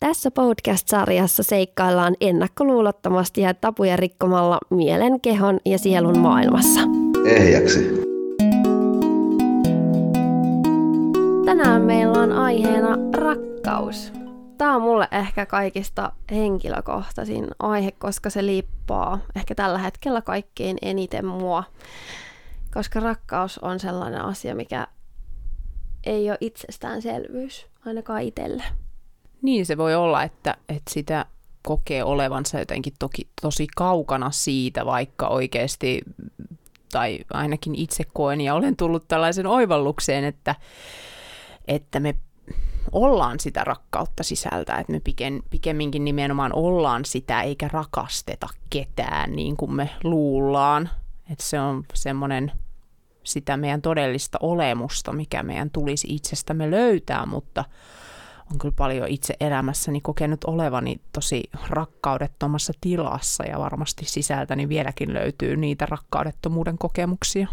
Tässä 0.00 0.30
podcast-sarjassa 0.30 1.42
seikkaillaan 1.42 2.14
ennakkoluulottomasti 2.20 3.40
ja 3.40 3.54
tapuja 3.54 3.96
rikkomalla 3.96 4.58
mielen, 4.70 5.20
kehon 5.20 5.60
ja 5.64 5.78
sielun 5.78 6.18
maailmassa. 6.18 6.80
Ehjäksi. 7.26 7.90
Tänään 11.44 11.82
meillä 11.82 12.18
on 12.18 12.32
aiheena 12.32 12.96
rakkaus. 13.14 14.12
Tämä 14.58 14.76
on 14.76 14.82
mulle 14.82 15.08
ehkä 15.12 15.46
kaikista 15.46 16.12
henkilökohtaisin 16.30 17.46
aihe, 17.58 17.92
koska 17.92 18.30
se 18.30 18.46
liippaa 18.46 19.18
ehkä 19.36 19.54
tällä 19.54 19.78
hetkellä 19.78 20.22
kaikkein 20.22 20.76
eniten 20.82 21.26
mua. 21.26 21.64
Koska 22.74 23.00
rakkaus 23.00 23.58
on 23.58 23.80
sellainen 23.80 24.20
asia, 24.20 24.54
mikä 24.54 24.86
ei 26.06 26.30
ole 26.30 26.38
itsestäänselvyys, 26.40 27.66
ainakaan 27.86 28.22
itselle. 28.22 28.62
Niin 29.42 29.66
se 29.66 29.76
voi 29.76 29.94
olla, 29.94 30.22
että, 30.22 30.56
että 30.68 30.90
sitä 30.94 31.26
kokee 31.62 32.04
olevansa 32.04 32.58
jotenkin 32.58 32.92
toki 32.98 33.28
tosi 33.42 33.66
kaukana 33.76 34.30
siitä, 34.30 34.86
vaikka 34.86 35.28
oikeasti, 35.28 36.00
tai 36.92 37.18
ainakin 37.32 37.74
itse 37.74 38.04
koen 38.12 38.40
ja 38.40 38.54
olen 38.54 38.76
tullut 38.76 39.08
tällaisen 39.08 39.46
oivallukseen, 39.46 40.24
että, 40.24 40.54
että 41.68 42.00
me 42.00 42.14
ollaan 42.92 43.40
sitä 43.40 43.64
rakkautta 43.64 44.22
sisältä, 44.22 44.76
että 44.76 44.92
me 44.92 45.00
pikemminkin 45.50 46.04
nimenomaan 46.04 46.52
ollaan 46.52 47.04
sitä 47.04 47.42
eikä 47.42 47.68
rakasteta 47.72 48.48
ketään 48.70 49.32
niin 49.32 49.56
kuin 49.56 49.74
me 49.74 49.90
luullaan. 50.04 50.90
Että 51.30 51.44
se 51.44 51.60
on 51.60 51.84
semmoinen 51.94 52.52
sitä 53.24 53.56
meidän 53.56 53.82
todellista 53.82 54.38
olemusta, 54.42 55.12
mikä 55.12 55.42
meidän 55.42 55.70
tulisi 55.70 56.06
itsestämme 56.10 56.70
löytää, 56.70 57.26
mutta 57.26 57.64
on 58.52 58.58
kyllä 58.58 58.74
paljon 58.76 59.08
itse 59.08 59.34
elämässäni 59.40 60.00
kokenut 60.00 60.44
olevani 60.44 61.00
tosi 61.12 61.44
rakkaudettomassa 61.68 62.72
tilassa 62.80 63.44
ja 63.44 63.58
varmasti 63.58 64.04
sisältäni 64.04 64.68
vieläkin 64.68 65.14
löytyy 65.14 65.56
niitä 65.56 65.86
rakkaudettomuuden 65.86 66.78
kokemuksia. 66.78 67.48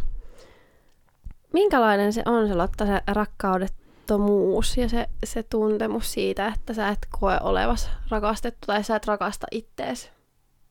Minkälainen 1.54 2.14
se 2.14 2.22
on 2.26 2.48
se 2.48 2.56
Lotta, 2.56 2.86
se 2.86 3.02
rakkaudettomuus 3.08 4.78
ja 4.78 4.90
se, 4.90 5.10
se 5.24 5.44
tuntemus 5.44 6.14
siitä, 6.14 6.48
että 6.48 6.74
sä 6.74 6.90
et 6.90 7.08
koe 7.20 7.40
olevas 7.42 7.90
rakastettu 8.10 8.66
tai 8.68 8.84
sä 8.84 8.96
et 8.96 9.06
rakasta 9.06 9.48
ittees? 9.52 10.12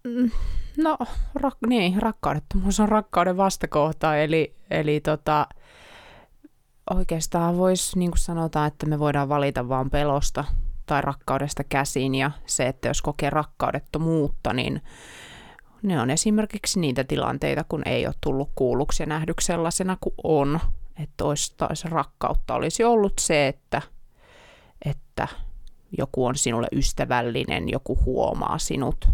Mm, 0.05 0.31
no, 0.77 0.99
rak- 1.39 1.69
niin, 1.69 2.03
rakkaudettomuus 2.03 2.81
on 2.81 2.89
rakkauden 2.89 3.37
vastakohta, 3.37 4.17
eli, 4.17 4.55
eli 4.71 5.01
tota, 5.01 5.47
oikeastaan 6.95 7.57
voisi, 7.57 7.99
niin 7.99 8.11
kuin 8.11 8.19
sanotaan, 8.19 8.69
että 8.69 8.87
me 8.87 8.99
voidaan 8.99 9.29
valita 9.29 9.69
vaan 9.69 9.91
pelosta 9.91 10.45
tai 10.87 11.03
rakkaudesta 11.03 11.65
käsin, 11.65 12.15
ja 12.15 12.31
se, 12.47 12.69
että 12.69 12.89
jos 12.89 13.03
kokee 13.03 13.31
rakkaudettomuutta, 13.31 14.53
niin 14.53 14.83
ne 15.83 16.01
on 16.01 16.11
esimerkiksi 16.11 16.81
niitä 16.81 17.05
tilanteita, 17.05 17.65
kun 17.65 17.83
ei 17.85 18.07
ole 18.07 18.15
tullut 18.21 18.51
kuulluksi 18.55 19.03
ja 19.03 19.07
nähdyksi 19.07 19.47
sellaisena 19.47 19.97
kuin 20.01 20.15
on. 20.25 20.61
Että 21.03 21.25
olisi, 21.25 21.55
rakkautta 21.89 22.55
olisi 22.55 22.85
ollut 22.85 23.13
se, 23.21 23.49
että, 23.49 23.83
että 24.85 25.29
joku 25.99 26.27
on 26.27 26.37
sinulle 26.37 26.69
ystävällinen, 26.73 27.69
joku 27.69 27.99
huomaa 28.05 28.59
sinut. 28.59 29.09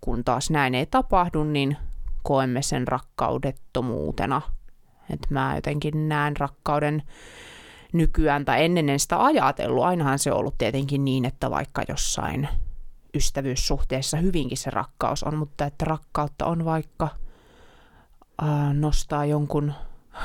Kun 0.00 0.24
taas 0.24 0.50
näin 0.50 0.74
ei 0.74 0.86
tapahdu, 0.86 1.44
niin 1.44 1.76
koemme 2.22 2.62
sen 2.62 2.88
rakkaudettomuutena– 2.88 4.42
että 5.10 5.28
mä 5.30 5.54
jotenkin 5.54 6.08
näen 6.08 6.36
rakkauden 6.36 7.02
nykyään, 7.92 8.44
tai 8.44 8.64
ennen 8.64 8.88
en 8.88 9.00
sitä 9.00 9.24
ajatellut. 9.24 9.84
Ainahan 9.84 10.18
se 10.18 10.32
on 10.32 10.38
ollut 10.38 10.58
tietenkin 10.58 11.04
niin, 11.04 11.24
että 11.24 11.50
vaikka 11.50 11.82
jossain 11.88 12.48
ystävyyssuhteessa 13.14 14.16
hyvinkin 14.16 14.58
se 14.58 14.70
rakkaus 14.70 15.22
on, 15.22 15.36
mutta 15.36 15.64
että 15.64 15.84
rakkautta 15.84 16.46
on 16.46 16.64
vaikka 16.64 17.08
äh, 18.42 18.74
nostaa 18.74 19.24
jonkun 19.24 19.72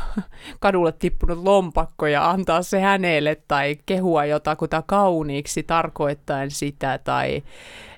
kadulle 0.60 0.92
tippunut 0.92 1.44
lompakko 1.44 2.08
ja 2.08 2.30
antaa 2.30 2.62
se 2.62 2.82
hänelle 2.82 3.38
tai 3.48 3.78
kehua 3.86 4.26
jotakuta 4.26 4.84
kauniiksi 4.86 5.64
tarkoittaen 5.64 6.52
sitä 6.52 7.00
tai 7.04 7.44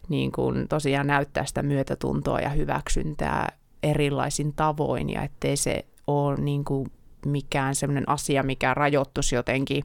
niin 0.09 0.31
kuin 0.31 0.67
tosiaan 0.67 1.07
näyttää 1.07 1.45
sitä 1.45 1.63
myötätuntoa 1.63 2.39
ja 2.39 2.49
hyväksyntää 2.49 3.51
erilaisin 3.83 4.53
tavoin 4.53 5.09
ja 5.09 5.23
ettei 5.23 5.57
se 5.57 5.85
ole 6.07 6.37
niin 6.37 6.65
kuin 6.65 6.91
mikään 7.25 7.75
sellainen 7.75 8.09
asia, 8.09 8.43
mikä 8.43 8.73
rajoittuisi 8.73 9.35
jotenkin, 9.35 9.83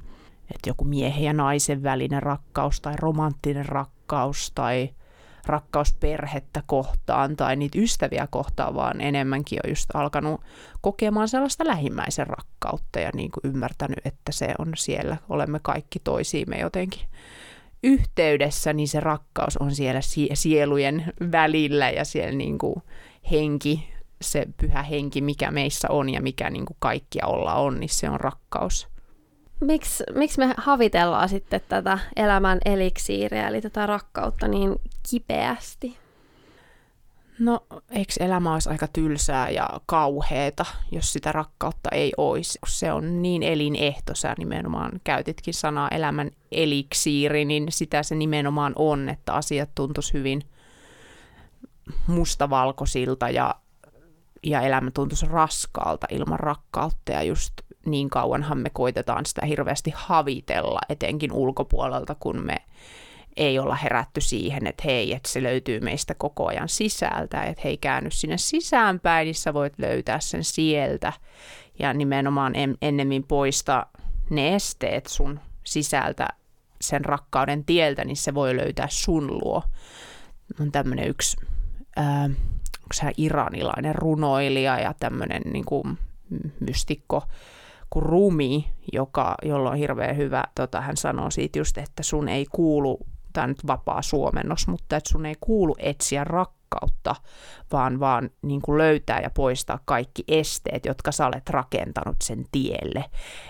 että 0.55 0.71
joku 0.71 0.85
miehen 0.85 1.25
ja 1.25 1.33
naisen 1.33 1.83
välinen 1.83 2.23
rakkaus 2.23 2.81
tai 2.81 2.95
romanttinen 2.97 3.67
rakkaus 3.67 4.53
tai 4.55 4.91
rakkaus 5.47 5.93
perhettä 5.93 6.63
kohtaan 6.67 7.37
tai 7.37 7.57
niitä 7.57 7.79
ystäviä 7.79 8.29
kohtaan, 8.31 8.75
vaan 8.75 9.01
enemmänkin 9.01 9.59
on 9.65 9.71
just 9.71 9.91
alkanut 9.95 10.41
kokemaan 10.81 11.29
sellaista 11.29 11.67
lähimmäisen 11.67 12.27
rakkautta 12.27 13.01
ja 13.01 13.11
niin 13.15 13.31
kuin 13.31 13.53
ymmärtänyt, 13.53 13.99
että 14.05 14.33
se 14.33 14.55
on 14.59 14.73
siellä, 14.77 15.17
olemme 15.29 15.61
kaikki 15.63 15.99
toisiimme 15.99 16.59
jotenkin 16.59 17.09
yhteydessä, 17.83 18.73
niin 18.73 18.89
se 18.89 19.01
rakkaus 19.01 19.57
on 19.57 19.75
siellä 19.75 20.01
sielujen 20.35 21.13
välillä 21.33 21.91
ja 21.91 22.05
siellä 22.05 22.33
niin 22.33 22.59
kuin 22.59 22.83
henki 23.31 23.96
se 24.21 24.47
pyhä 24.61 24.83
henki, 24.83 25.21
mikä 25.21 25.51
meissä 25.51 25.89
on 25.91 26.09
ja 26.09 26.23
mikä 26.23 26.51
niin 26.51 26.67
kuin 26.67 26.77
kaikkia 26.79 27.27
olla 27.27 27.55
on, 27.55 27.81
niin 27.81 27.89
se 27.89 28.11
on 28.11 28.21
rakkaus. 28.21 28.89
Miksi, 29.61 30.05
miksi 30.15 30.39
me 30.39 30.55
havitellaan 30.57 31.29
sitten 31.29 31.61
tätä 31.69 31.99
elämän 32.17 32.59
eliksiiriä, 32.65 33.49
eli 33.49 33.61
tätä 33.61 33.87
rakkautta 33.87 34.49
niin 34.49 34.77
kipeästi? 35.11 35.97
No, 37.39 37.67
eikö 37.91 38.13
elämä 38.21 38.53
olisi 38.53 38.71
aika 38.71 38.87
tylsää 38.87 39.51
ja 39.51 39.69
kauheeta, 39.87 40.65
jos 40.93 41.13
sitä 41.13 41.33
rakkautta 41.33 41.89
ei 41.93 42.13
olisi? 42.17 42.59
Se 42.67 42.93
on 42.93 43.23
niin 43.23 43.43
elinehto, 43.43 44.15
sä 44.15 44.35
nimenomaan 44.39 45.01
käytitkin 45.05 45.55
sanaa 45.55 45.89
elämän 45.89 46.31
eliksiiri, 46.53 47.45
niin 47.45 47.67
sitä 47.71 48.03
se 48.03 48.15
nimenomaan 48.15 48.73
on, 48.77 49.09
että 49.09 49.33
asiat 49.33 49.71
tuntuisi 49.75 50.13
hyvin 50.13 50.43
mustavalkoisilta 52.07 53.31
ja 53.31 53.55
ja 54.43 54.61
elämä 54.61 54.91
tuntuisi 54.91 55.27
raskaalta 55.27 56.07
ilman 56.11 56.41
rakkautta 56.41 57.13
ja 57.13 57.23
just 57.23 57.53
niin 57.87 58.11
kauanhan 58.11 58.59
me 58.59 58.71
koitetaan 58.71 59.27
sitä 59.27 59.47
hirveästi 59.47 59.93
havitella, 59.97 60.81
etenkin 60.89 61.33
ulkopuolelta, 61.33 62.17
kun 62.21 62.47
me 62.47 62.57
ei 63.37 63.59
olla 63.59 63.75
herätty 63.75 64.21
siihen, 64.21 64.67
että 64.67 64.83
hei, 64.87 65.13
että 65.13 65.29
se 65.29 65.43
löytyy 65.43 65.81
meistä 65.81 66.15
koko 66.15 66.47
ajan 66.47 66.69
sisältä, 66.69 67.43
että 67.43 67.63
hei, 67.65 67.77
käänny 67.77 68.11
sinne 68.11 68.39
sisäänpäin, 68.39 69.25
niin 69.25 69.35
sä 69.35 69.55
voit 69.55 69.79
löytää 69.79 70.21
sen 70.21 70.45
sieltä 70.45 71.13
ja 71.79 71.93
nimenomaan 71.93 72.57
en, 72.57 72.77
ennemmin 72.83 73.25
poista 73.25 73.87
ne 74.31 74.55
esteet 74.55 75.07
sun 75.07 75.41
sisältä 75.65 76.29
sen 76.81 77.05
rakkauden 77.05 77.65
tieltä, 77.65 78.05
niin 78.05 78.17
se 78.17 78.35
voi 78.35 78.57
löytää 78.57 78.89
sun 78.91 79.39
luo. 79.39 79.63
On 80.61 80.73
tämmöinen 80.73 81.09
yksi 81.09 81.37
ää, 81.97 82.31
onko 82.87 82.93
se 82.93 83.13
iranilainen 83.17 83.95
runoilija 83.95 84.79
ja 84.79 84.95
tämmöinen 85.01 85.43
niin 85.53 85.65
kuin 85.65 85.99
mystikko 86.61 87.23
kuin 87.91 88.03
Rumi, 88.03 88.71
joka, 88.93 89.35
jolla 89.43 89.71
on 89.71 89.77
hirveän 89.77 90.17
hyvä, 90.17 90.45
tota, 90.55 90.81
hän 90.81 90.97
sanoo 90.97 91.31
siitä 91.31 91.59
just, 91.59 91.79
että 91.79 92.03
sun 92.03 92.29
ei 92.29 92.47
kuulu, 92.53 92.99
tämä 93.33 93.47
nyt 93.47 93.67
vapaa 93.67 94.03
suomennos, 94.03 94.69
mutta 94.69 94.97
että 94.97 95.11
sun 95.11 95.27
ei 95.27 95.35
kuulu 95.41 95.77
etsiä 95.79 96.25
rakkautta, 96.25 97.17
vaan 97.73 98.01
vaan 98.01 98.31
niin 98.43 98.63
kuin 98.63 98.79
löytää 98.79 99.21
ja 99.21 99.31
poistaa 99.31 99.79
kaikki 99.85 100.25
esteet, 100.29 100.85
jotka 100.85 101.13
sä 101.13 101.27
olet 101.27 101.51
rakentanut 101.51 102.17
sen 102.23 102.45
tielle. 102.53 103.05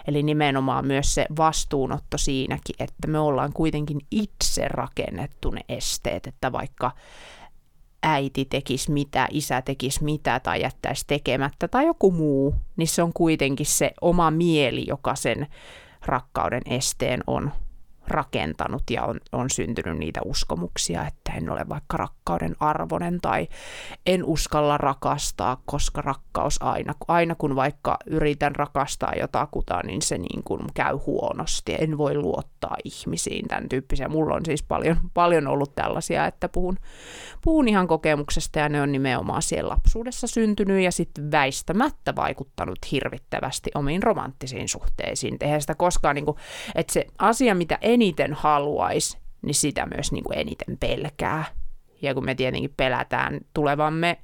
Eli 0.06 0.22
nimenomaan 0.22 0.86
myös 0.86 1.14
se 1.14 1.26
vastuunotto 1.36 2.18
siinäkin, 2.18 2.76
että 2.78 3.08
me 3.08 3.18
ollaan 3.18 3.52
kuitenkin 3.52 3.98
itse 4.10 4.68
rakennettu 4.68 5.50
ne 5.50 5.60
esteet, 5.68 6.26
että 6.26 6.52
vaikka 6.52 6.90
äiti 8.02 8.44
tekisi 8.44 8.90
mitä, 8.90 9.28
isä 9.30 9.62
tekisi 9.62 10.04
mitä 10.04 10.40
tai 10.40 10.62
jättäisi 10.62 11.04
tekemättä 11.06 11.68
tai 11.68 11.86
joku 11.86 12.10
muu, 12.10 12.54
niin 12.76 12.88
se 12.88 13.02
on 13.02 13.12
kuitenkin 13.12 13.66
se 13.66 13.90
oma 14.00 14.30
mieli, 14.30 14.84
joka 14.88 15.14
sen 15.14 15.46
rakkauden 16.06 16.62
esteen 16.66 17.20
on 17.26 17.52
rakentanut 18.08 18.82
ja 18.90 19.04
on, 19.04 19.20
on 19.32 19.50
syntynyt 19.50 19.98
niitä 19.98 20.20
uskomuksia, 20.24 21.06
että 21.06 21.32
en 21.32 21.50
ole 21.50 21.68
vaikka 21.68 21.96
rakkauden 21.96 22.56
arvonen 22.60 23.20
tai 23.20 23.48
en 24.06 24.24
uskalla 24.24 24.78
rakastaa, 24.78 25.62
koska 25.66 26.00
rakkaus 26.00 26.62
aina, 26.62 26.94
aina 27.08 27.34
kun 27.34 27.56
vaikka 27.56 27.96
yritän 28.06 28.56
rakastaa 28.56 29.12
jotakuta, 29.20 29.80
niin 29.84 30.02
se 30.02 30.18
niin 30.18 30.42
kuin 30.44 30.60
käy 30.74 30.98
huonosti. 31.06 31.76
En 31.78 31.98
voi 31.98 32.14
luottaa 32.14 32.76
ihmisiin, 32.84 33.48
tämän 33.48 33.68
tyyppisiä. 33.68 34.08
Mulla 34.08 34.34
on 34.34 34.44
siis 34.44 34.62
paljon, 34.62 34.96
paljon 35.14 35.46
ollut 35.46 35.74
tällaisia, 35.74 36.26
että 36.26 36.48
puhun, 36.48 36.76
puhun 37.44 37.68
ihan 37.68 37.88
kokemuksesta 37.88 38.58
ja 38.58 38.68
ne 38.68 38.82
on 38.82 38.92
nimenomaan 38.92 39.42
siellä 39.42 39.68
lapsuudessa 39.68 40.26
syntynyt 40.26 40.82
ja 40.82 40.92
sitten 40.92 41.30
väistämättä 41.30 42.16
vaikuttanut 42.16 42.78
hirvittävästi 42.92 43.70
omiin 43.74 44.02
romanttisiin 44.02 44.68
suhteisiin. 44.68 45.36
Eihän 45.40 45.60
sitä 45.60 45.74
koskaan, 45.74 46.14
niin 46.14 46.24
kuin, 46.24 46.36
että 46.74 46.92
se 46.92 47.06
asia, 47.18 47.54
mitä 47.54 47.78
eniten 47.96 48.34
haluaisi, 48.34 49.18
niin 49.42 49.54
sitä 49.54 49.86
myös 49.86 50.12
niin 50.12 50.24
kuin 50.24 50.38
eniten 50.38 50.78
pelkää. 50.78 51.44
Ja 52.02 52.14
kun 52.14 52.24
me 52.24 52.34
tietenkin 52.34 52.74
pelätään 52.76 53.40
tulevamme 53.54 54.18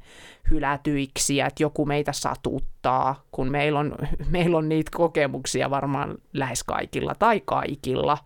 hylätyiksi 0.51 1.37
ja 1.37 1.47
että 1.47 1.63
joku 1.63 1.87
meitä 1.87 2.13
satuttaa, 2.13 3.25
kun 3.31 3.51
meillä 3.51 3.79
on, 3.79 3.95
meillä 4.31 4.59
on 4.59 4.69
niitä 4.69 4.91
kokemuksia 4.95 5.71
varmaan 5.71 6.15
lähes 6.33 6.65
kaikilla 6.65 7.15
tai 7.15 7.43
kaikilla. 7.45 8.19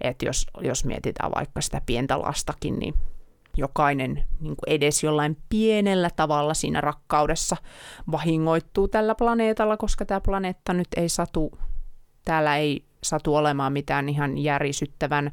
Että 0.00 0.26
jos, 0.26 0.46
jos 0.60 0.84
mietitään 0.84 1.32
vaikka 1.34 1.60
sitä 1.60 1.80
pientä 1.86 2.18
lastakin, 2.18 2.78
niin 2.78 2.94
jokainen 3.56 4.14
niin 4.40 4.56
kuin 4.56 4.68
edes 4.68 5.02
jollain 5.02 5.36
pienellä 5.48 6.10
tavalla 6.16 6.54
siinä 6.54 6.80
rakkaudessa 6.80 7.56
vahingoittuu 8.10 8.88
tällä 8.88 9.14
planeetalla, 9.14 9.76
koska 9.76 10.04
tämä 10.04 10.20
planeetta 10.20 10.72
nyt 10.72 10.88
ei 10.96 11.08
satu, 11.08 11.58
täällä 12.24 12.56
ei 12.56 12.84
satu 13.04 13.36
olemaan 13.36 13.72
mitään 13.72 14.08
ihan 14.08 14.38
järisyttävän 14.38 15.30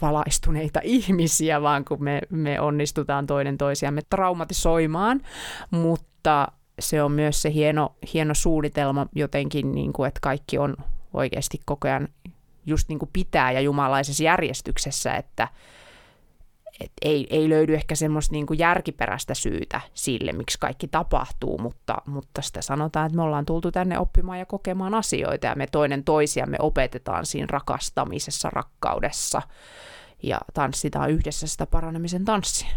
valaistuneita 0.00 0.80
ihmisiä, 0.98 1.62
vaan 1.62 1.84
kun 1.84 2.04
me, 2.04 2.20
me 2.30 2.60
onnistutaan 2.60 3.26
toinen 3.26 3.58
toisiamme 3.58 4.00
traumatisoimaan, 4.10 5.20
mutta 5.70 6.48
se 6.78 7.02
on 7.02 7.12
myös 7.12 7.42
se 7.42 7.52
hieno, 7.52 7.94
hieno 8.14 8.34
suunnitelma 8.34 9.06
jotenkin, 9.14 9.72
niin 9.72 9.92
kuin, 9.92 10.08
että 10.08 10.20
kaikki 10.22 10.58
on 10.58 10.76
oikeasti 11.14 11.60
koko 11.64 11.88
ajan 11.88 12.08
just 12.66 12.88
niin 12.88 12.98
kuin 12.98 13.10
pitää 13.12 13.52
ja 13.52 13.60
jumalaisessa 13.60 14.24
järjestyksessä, 14.24 15.14
että, 15.14 15.48
et 16.80 16.92
ei, 17.02 17.26
ei 17.30 17.48
löydy 17.48 17.74
ehkä 17.74 17.94
semmoista 17.94 18.32
niin 18.32 18.46
järkiperäistä 18.58 19.34
syytä 19.34 19.80
sille, 19.94 20.32
miksi 20.32 20.58
kaikki 20.58 20.88
tapahtuu, 20.88 21.58
mutta, 21.58 21.96
mutta 22.06 22.42
sitä 22.42 22.62
sanotaan, 22.62 23.06
että 23.06 23.16
me 23.16 23.22
ollaan 23.22 23.46
tultu 23.46 23.72
tänne 23.72 23.98
oppimaan 23.98 24.38
ja 24.38 24.46
kokemaan 24.46 24.94
asioita 24.94 25.46
ja 25.46 25.54
me 25.54 25.66
toinen 25.66 26.04
toisiamme 26.04 26.56
opetetaan 26.60 27.26
siinä 27.26 27.46
rakastamisessa, 27.50 28.50
rakkaudessa 28.50 29.42
ja 30.22 30.40
tanssitaan 30.54 31.10
yhdessä 31.10 31.46
sitä 31.46 31.66
paranemisen 31.66 32.24
tanssia. 32.24 32.70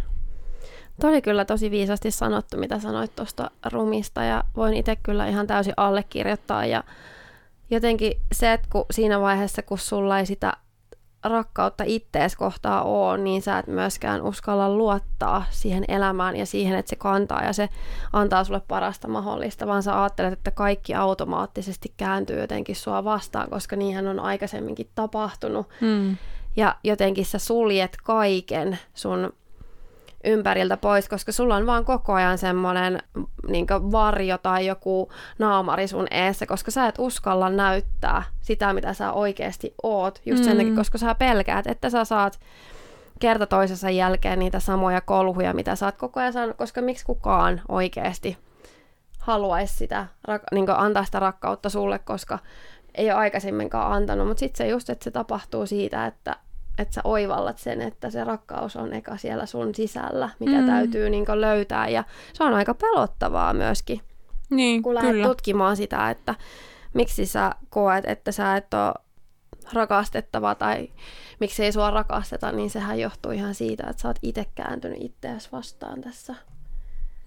Tuo 1.02 1.10
oli 1.10 1.22
kyllä 1.22 1.46
tosi 1.46 1.72
viisasti 1.72 2.12
sanottu, 2.12 2.58
mitä 2.58 2.80
sanoit 2.80 3.16
tuosta 3.16 3.52
rumista 3.72 4.24
ja 4.24 4.44
voin 4.56 4.74
itse 4.74 4.96
kyllä 4.96 5.28
ihan 5.28 5.48
täysin 5.48 5.74
allekirjoittaa 5.78 6.66
ja 6.66 6.84
jotenkin 7.70 8.14
se, 8.32 8.54
että 8.54 8.68
kun 8.72 8.86
siinä 8.92 9.22
vaiheessa, 9.22 9.62
kun 9.62 9.78
sulla 9.78 10.20
ei 10.20 10.26
sitä 10.26 10.54
rakkautta 11.24 11.84
ittees 11.88 12.36
kohtaa 12.36 12.84
oo, 12.84 13.18
niin 13.18 13.42
sä 13.42 13.60
et 13.60 13.68
myöskään 13.68 14.22
uskalla 14.22 14.70
luottaa 14.70 15.46
siihen 15.50 15.86
elämään 15.88 16.36
ja 16.36 16.46
siihen, 16.46 16.78
että 16.78 16.90
se 16.90 16.96
kantaa 16.96 17.44
ja 17.44 17.54
se 17.54 17.70
antaa 18.14 18.44
sulle 18.44 18.62
parasta 18.68 19.08
mahdollista, 19.08 19.68
vaan 19.68 19.84
sä 19.84 20.02
ajattelet, 20.02 20.34
että 20.34 20.52
kaikki 20.52 20.96
automaattisesti 20.96 21.94
kääntyy 21.98 22.40
jotenkin 22.40 22.76
sua 22.76 23.04
vastaan, 23.04 23.50
koska 23.50 23.76
niinhän 23.76 24.08
on 24.08 24.20
aikaisemminkin 24.20 24.90
tapahtunut. 24.96 25.68
Hmm. 25.82 26.18
Ja 26.56 26.76
jotenkin 26.84 27.26
sä 27.26 27.40
suljet 27.40 27.98
kaiken 28.04 28.80
sun 28.94 29.34
ympäriltä 30.24 30.78
pois, 30.78 31.10
koska 31.10 31.32
sulla 31.32 31.56
on 31.56 31.66
vaan 31.66 31.86
koko 31.86 32.14
ajan 32.14 32.38
semmoinen 32.38 33.00
niin 33.48 33.68
varjo 33.70 34.38
tai 34.38 34.66
joku 34.66 35.12
naamari 35.40 35.88
sun 35.88 36.08
eessä, 36.12 36.46
koska 36.46 36.72
sä 36.72 36.88
et 36.88 36.96
uskalla 36.98 37.50
näyttää 37.50 38.24
sitä, 38.42 38.74
mitä 38.74 38.94
sä 38.94 39.12
oikeasti 39.12 39.74
oot, 39.84 40.22
just 40.26 40.44
mm. 40.44 40.46
sen 40.46 40.58
takia, 40.58 40.76
koska 40.76 40.98
sä 40.98 41.16
pelkäät, 41.16 41.68
että 41.68 41.90
sä 41.90 42.06
saat 42.06 42.40
kerta 43.20 43.46
toisensa 43.46 43.90
jälkeen 43.90 44.40
niitä 44.40 44.60
samoja 44.60 45.02
kolhuja, 45.02 45.54
mitä 45.54 45.76
sä 45.76 45.86
oot 45.86 45.96
koko 45.98 46.20
ajan 46.20 46.34
saanut, 46.34 46.58
koska 46.58 46.82
miksi 46.82 47.06
kukaan 47.06 47.62
oikeasti 47.70 48.38
haluaisi 49.20 49.76
sitä, 49.76 50.08
niin 50.52 50.70
antaa 50.70 51.06
sitä 51.06 51.20
rakkautta 51.20 51.70
sulle, 51.70 52.00
koska 52.00 52.40
ei 52.96 53.12
ole 53.12 53.20
aikaisemminkaan 53.20 53.94
antanut, 53.94 54.28
mutta 54.28 54.40
sitten 54.40 54.58
se 54.58 54.72
just, 54.72 54.90
että 54.90 55.04
se 55.04 55.12
tapahtuu 55.12 55.66
siitä, 55.66 56.06
että 56.06 56.36
että 56.78 56.94
sä 56.94 57.02
oivallat 57.04 57.58
sen, 57.58 57.82
että 57.82 58.10
se 58.10 58.24
rakkaus 58.24 58.76
on 58.76 58.94
eka 58.94 59.18
siellä 59.18 59.46
sun 59.46 59.76
sisällä, 59.76 60.30
mikä 60.40 60.62
mm. 60.62 60.66
täytyy 60.66 61.10
niin 61.10 61.26
löytää. 61.36 61.90
Ja 61.90 62.04
se 62.34 62.44
on 62.44 62.54
aika 62.54 62.74
pelottavaa 62.74 63.54
myöskin, 63.54 64.02
niin, 64.50 64.84
kun 64.84 64.96
lähdet 64.96 65.22
tutkimaan 65.22 65.78
sitä, 65.78 66.10
että 66.10 66.36
miksi 66.94 67.26
sä 67.26 67.52
koet, 67.70 68.06
että 68.06 68.32
sä 68.32 68.56
et 68.56 68.74
ole 68.74 68.94
rakastettava 69.74 70.56
tai 70.56 70.90
miksi 71.40 71.64
ei 71.64 71.72
sua 71.72 71.92
rakasteta, 71.92 72.52
niin 72.52 72.70
sehän 72.70 73.00
johtuu 73.00 73.32
ihan 73.32 73.56
siitä, 73.56 73.84
että 73.90 74.02
sä 74.02 74.08
oot 74.08 74.20
itse 74.22 74.46
kääntynyt 74.56 75.02
itseäsi 75.02 75.50
vastaan 75.52 76.02
tässä. 76.02 76.36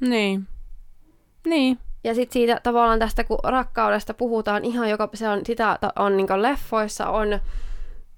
Niin. 0.01 0.47
Niin. 1.47 1.79
Ja 2.05 2.15
sitten 2.15 2.33
siitä 2.33 2.61
tavallaan 2.63 2.99
tästä, 2.99 3.25
kun 3.25 3.39
rakkaudesta 3.45 4.15
puhutaan 4.15 4.65
ihan 4.65 4.91
joka, 4.91 5.09
se 5.15 5.29
on, 5.29 5.41
sitä 5.47 5.79
on 5.97 6.17
niin 6.17 6.43
leffoissa, 6.43 7.09
on 7.09 7.41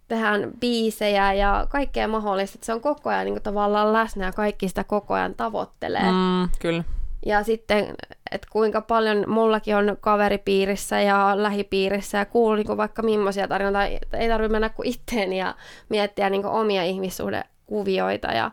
tehdään 0.09 0.51
biisejä 0.61 1.33
ja 1.33 1.67
kaikkea 1.69 2.09
mahdollista. 2.09 2.57
Että 2.57 2.67
se 2.67 2.73
on 2.73 2.81
koko 2.81 3.11
ajan 3.11 3.25
niin 3.25 3.35
kuin, 3.35 3.43
tavallaan 3.43 3.93
läsnä 3.93 4.27
ja 4.27 4.33
kaikki 4.33 4.69
sitä 4.69 4.85
koko 4.85 5.15
ajan 5.15 5.35
tavoittelee. 5.35 6.13
Mm, 6.13 6.49
kyllä. 6.61 6.85
Ja 7.27 7.43
sitten, 7.43 7.95
että 8.31 8.49
kuinka 8.51 8.81
paljon 8.81 9.25
mullakin 9.27 9.77
on 9.77 9.97
kaveripiirissä 10.01 11.01
ja 11.01 11.33
lähipiirissä 11.35 12.19
ja 12.19 12.25
kuuluu 12.25 12.57
niin 12.57 12.77
vaikka 12.77 13.03
millaisia 13.03 13.49
tarinoita. 13.49 13.85
Ei 14.17 14.29
tarvitse 14.29 14.53
mennä 14.53 14.69
kuin 14.69 14.89
itteen 14.89 15.33
ja 15.33 15.55
miettiä 15.89 16.31
niin 16.31 16.47
omia 16.47 16.85
ihmissuhdekuvioita 16.85 18.29
ja, 18.29 18.51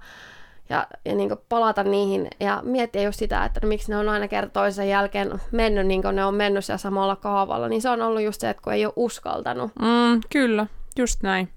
ja, 0.69 0.87
ja 1.05 1.15
niin 1.15 1.31
palata 1.49 1.83
niihin 1.83 2.27
ja 2.39 2.61
miettiä 2.63 3.01
just 3.01 3.19
sitä, 3.19 3.45
että 3.45 3.59
no, 3.63 3.67
miksi 3.67 3.91
ne 3.91 3.97
on 3.97 4.09
aina 4.09 4.27
kerta 4.27 4.53
toisen 4.53 4.89
jälkeen 4.89 5.41
mennyt 5.51 5.87
niin 5.87 6.01
kuin 6.01 6.15
ne 6.15 6.25
on 6.25 6.35
mennyt 6.35 6.65
siellä 6.65 6.77
samalla 6.77 7.15
kaavalla. 7.15 7.69
Niin 7.69 7.81
se 7.81 7.89
on 7.89 8.01
ollut 8.01 8.21
just 8.21 8.41
se, 8.41 8.49
että 8.49 8.63
kun 8.63 8.73
ei 8.73 8.85
ole 8.85 8.93
uskaltanut. 8.95 9.71
Mm, 9.81 10.21
kyllä. 10.31 10.67
Just 10.97 11.23
näin. 11.23 11.49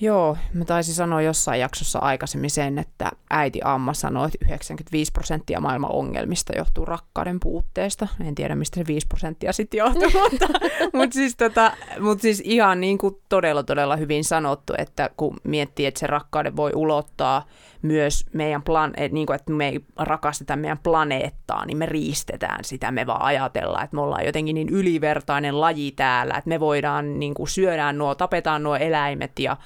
Joo, 0.00 0.36
mä 0.52 0.64
taisin 0.64 0.94
sanoa 0.94 1.22
jossain 1.22 1.60
jaksossa 1.60 1.98
aikaisemmin 1.98 2.50
sen, 2.50 2.78
että 2.78 3.10
äiti 3.30 3.60
Amma 3.64 3.94
sanoi, 3.94 4.26
että 4.26 4.46
95 4.46 5.12
prosenttia 5.12 5.60
maailman 5.60 5.92
ongelmista 5.92 6.52
johtuu 6.56 6.84
rakkauden 6.84 7.40
puutteesta. 7.40 8.08
En 8.24 8.34
tiedä, 8.34 8.54
mistä 8.54 8.80
se 8.80 8.86
5 8.86 9.06
prosenttia 9.06 9.52
sitten 9.52 9.78
johtuu, 9.78 10.02
mutta, 10.30 10.46
mutta, 10.92 11.14
siis 11.14 11.36
tota, 11.36 11.72
mutta 12.00 12.22
siis 12.22 12.42
ihan 12.44 12.80
niin 12.80 12.98
kuin 12.98 13.16
todella, 13.28 13.62
todella 13.62 13.96
hyvin 13.96 14.24
sanottu, 14.24 14.72
että 14.78 15.10
kun 15.16 15.36
miettii, 15.44 15.86
että 15.86 16.00
se 16.00 16.06
rakkauden 16.06 16.56
voi 16.56 16.70
ulottaa 16.74 17.46
myös 17.82 18.26
meidän 18.32 18.62
plan, 18.62 18.92
niin 19.10 19.26
kuin, 19.26 19.34
että 19.34 19.52
me 19.52 19.68
ei 19.68 19.80
rakasteta 19.96 20.56
meidän 20.56 20.78
planeettaa, 20.78 21.66
niin 21.66 21.78
me 21.78 21.86
riistetään 21.86 22.64
sitä. 22.64 22.90
Me 22.90 23.06
vaan 23.06 23.22
ajatellaan, 23.22 23.84
että 23.84 23.96
me 23.96 24.00
ollaan 24.00 24.26
jotenkin 24.26 24.54
niin 24.54 24.68
ylivertainen 24.68 25.60
laji 25.60 25.92
täällä, 25.92 26.34
että 26.34 26.48
me 26.48 26.60
voidaan 26.60 27.18
niin 27.18 27.34
kuin 27.34 27.48
syödään 27.48 27.98
nuo, 27.98 28.14
tapetaan 28.14 28.62
nuo 28.62 28.76
eläimet 28.76 29.38
ja 29.38 29.56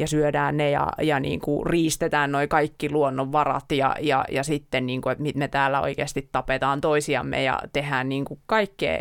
ja 0.00 0.06
syödään 0.06 0.56
ne 0.56 0.70
ja, 0.70 0.88
ja 1.02 1.20
niin 1.20 1.40
kuin 1.40 1.66
riistetään 1.66 2.32
noin 2.32 2.48
kaikki 2.48 2.90
luonnonvarat 2.90 3.72
ja, 3.72 3.96
ja, 4.00 4.24
ja 4.30 4.42
sitten 4.42 4.86
niin 4.86 5.00
kuin, 5.00 5.12
että 5.12 5.38
me 5.38 5.48
täällä 5.48 5.80
oikeasti 5.80 6.28
tapetaan 6.32 6.80
toisiamme 6.80 7.42
ja 7.42 7.60
tehdään 7.72 8.08
niin 8.08 8.24
kuin 8.24 8.40
kaikkea 8.46 8.98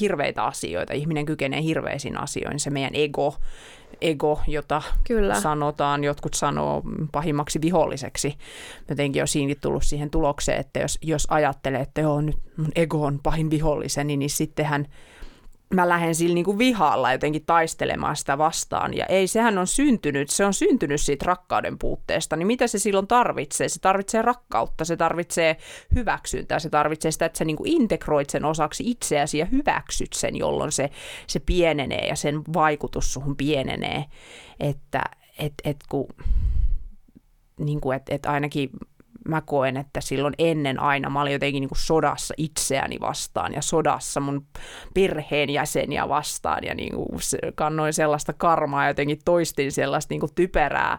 hirveitä 0.00 0.42
asioita. 0.44 0.92
Ihminen 0.92 1.26
kykenee 1.26 1.62
hirveisiin 1.62 2.18
asioihin, 2.18 2.60
se 2.60 2.70
meidän 2.70 2.94
ego, 2.94 3.34
ego, 4.00 4.40
jota 4.46 4.82
Kyllä. 5.04 5.40
sanotaan, 5.40 6.04
jotkut 6.04 6.34
sanoo 6.34 6.82
pahimmaksi 7.12 7.60
viholliseksi. 7.60 8.34
Jotenkin 8.88 9.22
on 9.22 9.28
siinkin 9.28 9.60
tullut 9.60 9.84
siihen 9.84 10.10
tulokseen, 10.10 10.60
että 10.60 10.80
jos, 10.80 10.98
jos 11.02 11.26
ajattelee, 11.30 11.80
että 11.80 12.00
joo, 12.00 12.20
nyt 12.20 12.38
mun 12.56 12.72
ego 12.74 13.04
on 13.04 13.20
pahin 13.22 13.50
viholliseni, 13.50 14.16
niin 14.16 14.30
sittenhän 14.30 14.86
mä 15.74 15.88
lähden 15.88 16.14
sillä 16.14 16.34
niin 16.34 16.44
kuin 16.44 16.58
vihalla 16.58 17.12
jotenkin 17.12 17.44
taistelemaan 17.46 18.16
sitä 18.16 18.38
vastaan. 18.38 18.94
Ja 18.94 19.06
ei, 19.06 19.26
sehän 19.26 19.58
on 19.58 19.66
syntynyt, 19.66 20.30
se 20.30 20.44
on 20.44 20.54
syntynyt 20.54 21.00
siitä 21.00 21.24
rakkauden 21.26 21.78
puutteesta. 21.78 22.36
Niin 22.36 22.46
mitä 22.46 22.66
se 22.66 22.78
silloin 22.78 23.06
tarvitsee? 23.06 23.68
Se 23.68 23.80
tarvitsee 23.80 24.22
rakkautta, 24.22 24.84
se 24.84 24.96
tarvitsee 24.96 25.56
hyväksyntää, 25.94 26.58
se 26.58 26.70
tarvitsee 26.70 27.10
sitä, 27.10 27.26
että 27.26 27.38
sä 27.38 27.44
niin 27.44 27.56
kuin 27.56 27.72
integroit 27.72 28.30
sen 28.30 28.44
osaksi 28.44 28.90
itseäsi 28.90 29.38
ja 29.38 29.44
hyväksyt 29.44 30.12
sen, 30.12 30.36
jolloin 30.36 30.72
se, 30.72 30.90
se 31.26 31.40
pienenee 31.40 32.06
ja 32.06 32.16
sen 32.16 32.42
vaikutus 32.54 33.12
suhun 33.12 33.36
pienenee. 33.36 34.04
Että 34.60 35.02
et, 35.38 35.54
et 35.64 35.76
kun, 35.88 36.08
niin 37.58 37.80
kuin, 37.80 37.96
et, 37.96 38.02
et 38.08 38.26
ainakin 38.26 38.70
mä 39.28 39.40
koen, 39.40 39.76
että 39.76 40.00
silloin 40.00 40.34
ennen 40.38 40.80
aina 40.80 41.10
mä 41.10 41.22
olin 41.22 41.32
jotenkin 41.32 41.60
niin 41.60 41.68
kuin 41.68 41.78
sodassa 41.78 42.34
itseäni 42.36 43.00
vastaan 43.00 43.52
ja 43.54 43.62
sodassa 43.62 44.20
mun 44.20 44.46
perheenjäseniä 44.94 46.08
vastaan 46.08 46.64
ja 46.64 46.74
niin 46.74 46.94
kuin 46.94 47.08
kannoin 47.54 47.92
sellaista 47.92 48.32
karmaa 48.32 48.84
ja 48.84 48.90
jotenkin 48.90 49.18
toistin 49.24 49.72
sellaista 49.72 50.12
niin 50.12 50.20
kuin 50.20 50.34
typerää 50.34 50.98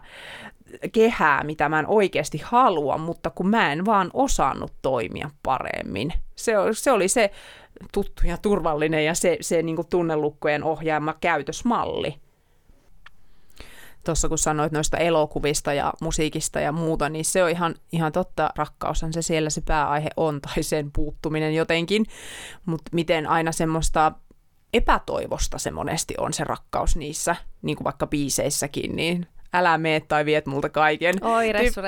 kehää, 0.92 1.44
mitä 1.44 1.68
mä 1.68 1.78
en 1.78 1.86
oikeasti 1.86 2.40
halua, 2.44 2.98
mutta 2.98 3.30
kun 3.30 3.48
mä 3.48 3.72
en 3.72 3.86
vaan 3.86 4.10
osannut 4.12 4.72
toimia 4.82 5.30
paremmin. 5.42 6.12
Se, 6.36 6.52
se 6.72 6.92
oli 6.92 7.08
se 7.08 7.30
tuttu 7.92 8.22
ja 8.24 8.36
turvallinen 8.36 9.04
ja 9.04 9.14
se, 9.14 9.36
se 9.40 9.62
niin 9.62 9.76
kuin 9.76 9.88
tunnelukkojen 9.88 10.64
ohjaama 10.64 11.14
käytösmalli 11.20 12.14
tuossa 14.10 14.28
kun 14.28 14.38
sanoit 14.38 14.72
noista 14.72 14.96
elokuvista 14.96 15.72
ja 15.72 15.92
musiikista 16.00 16.60
ja 16.60 16.72
muuta, 16.72 17.08
niin 17.08 17.24
se 17.24 17.44
on 17.44 17.50
ihan, 17.50 17.74
ihan 17.92 18.12
totta, 18.12 18.50
rakkaushan 18.56 19.12
se 19.12 19.22
siellä 19.22 19.50
se 19.50 19.60
pääaihe 19.60 20.08
on, 20.16 20.40
tai 20.54 20.62
sen 20.62 20.92
puuttuminen 20.92 21.54
jotenkin, 21.54 22.06
mutta 22.66 22.90
miten 22.94 23.26
aina 23.26 23.52
semmoista 23.52 24.12
epätoivosta 24.74 25.58
se 25.58 25.70
monesti 25.70 26.14
on 26.18 26.32
se 26.32 26.44
rakkaus 26.44 26.96
niissä, 26.96 27.36
niin 27.62 27.76
kuin 27.76 27.84
vaikka 27.84 28.06
biiseissäkin, 28.06 28.96
niin 28.96 29.26
älä 29.52 29.78
mene 29.78 30.00
tai 30.00 30.24
viet 30.24 30.46
multa 30.46 30.68
kaiken. 30.68 31.14
Oi, 31.24 31.52
Ressu. 31.52 31.80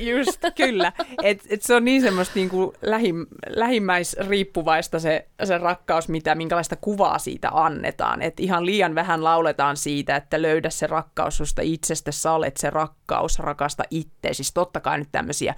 Just, 0.00 0.40
kyllä. 0.56 0.92
Et, 1.22 1.42
et 1.50 1.62
se 1.62 1.74
on 1.74 1.84
niin 1.84 2.02
semmoista 2.02 2.32
niinku 2.34 2.74
lähim, 2.82 3.26
lähimmäisriippuvaista 3.48 4.98
se, 4.98 5.28
se 5.44 5.58
rakkaus, 5.58 6.08
mitä, 6.08 6.34
minkälaista 6.34 6.76
kuvaa 6.76 7.18
siitä 7.18 7.50
annetaan. 7.52 8.22
Et 8.22 8.40
ihan 8.40 8.66
liian 8.66 8.94
vähän 8.94 9.24
lauletaan 9.24 9.76
siitä, 9.76 10.16
että 10.16 10.42
löydä 10.42 10.70
se 10.70 10.86
rakkaus 10.86 11.36
susta 11.36 11.62
itsestä, 11.62 12.12
sä 12.12 12.32
olet 12.32 12.56
se 12.56 12.70
rakkaus, 12.70 13.38
rakasta 13.38 13.84
itse. 13.90 14.32
Siis 14.32 14.52
totta 14.52 14.80
kai 14.80 14.98
nyt 14.98 15.08
tämmöisiä 15.12 15.54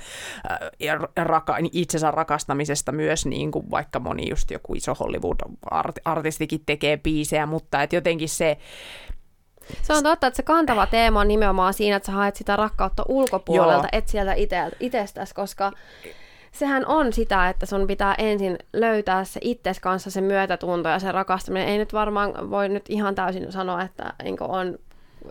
äh, 0.50 0.98
raka, 1.16 1.56
itsensä 1.72 2.10
rakastamisesta 2.10 2.92
myös, 2.92 3.26
niin 3.26 3.50
kuin 3.50 3.70
vaikka 3.70 4.00
moni 4.00 4.30
just 4.30 4.50
joku 4.50 4.74
iso 4.74 4.94
Hollywood-artistikin 4.94 6.60
tekee 6.66 6.96
biisejä, 6.96 7.46
mutta 7.46 7.82
et 7.82 7.92
jotenkin 7.92 8.28
se, 8.28 8.58
se 9.82 9.92
on 9.92 10.02
totta, 10.02 10.26
että 10.26 10.36
se 10.36 10.42
kantava 10.42 10.86
teema 10.86 11.20
on 11.20 11.28
nimenomaan 11.28 11.74
siinä, 11.74 11.96
että 11.96 12.06
sä 12.06 12.12
haet 12.12 12.36
sitä 12.36 12.56
rakkautta 12.56 13.04
ulkopuolelta, 13.08 13.88
Joo. 13.92 13.98
et 13.98 14.08
sieltä 14.08 14.34
itsestäsi, 14.80 15.34
koska 15.34 15.72
sehän 16.52 16.86
on 16.86 17.12
sitä, 17.12 17.48
että 17.48 17.66
sun 17.66 17.86
pitää 17.86 18.14
ensin 18.18 18.58
löytää 18.72 19.24
se 19.24 19.40
itses 19.42 19.80
kanssa 19.80 20.10
se 20.10 20.20
myötätunto 20.20 20.88
ja 20.88 20.98
se 20.98 21.12
rakastaminen. 21.12 21.68
Ei 21.68 21.78
nyt 21.78 21.92
varmaan 21.92 22.50
voi 22.50 22.68
nyt 22.68 22.84
ihan 22.88 23.14
täysin 23.14 23.52
sanoa, 23.52 23.82
että 23.82 24.12
niin 24.22 24.36
on 24.40 24.78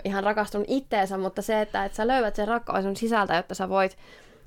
ihan 0.03 0.23
rakastunut 0.23 0.67
itteensä, 0.69 1.17
mutta 1.17 1.41
se, 1.41 1.61
että, 1.61 1.85
että 1.85 1.95
sä 1.95 2.07
löydät 2.07 2.35
sen 2.35 2.47
rakkauden 2.47 2.95
sisältä, 2.95 3.35
jotta 3.35 3.55
sä 3.55 3.69
voit 3.69 3.97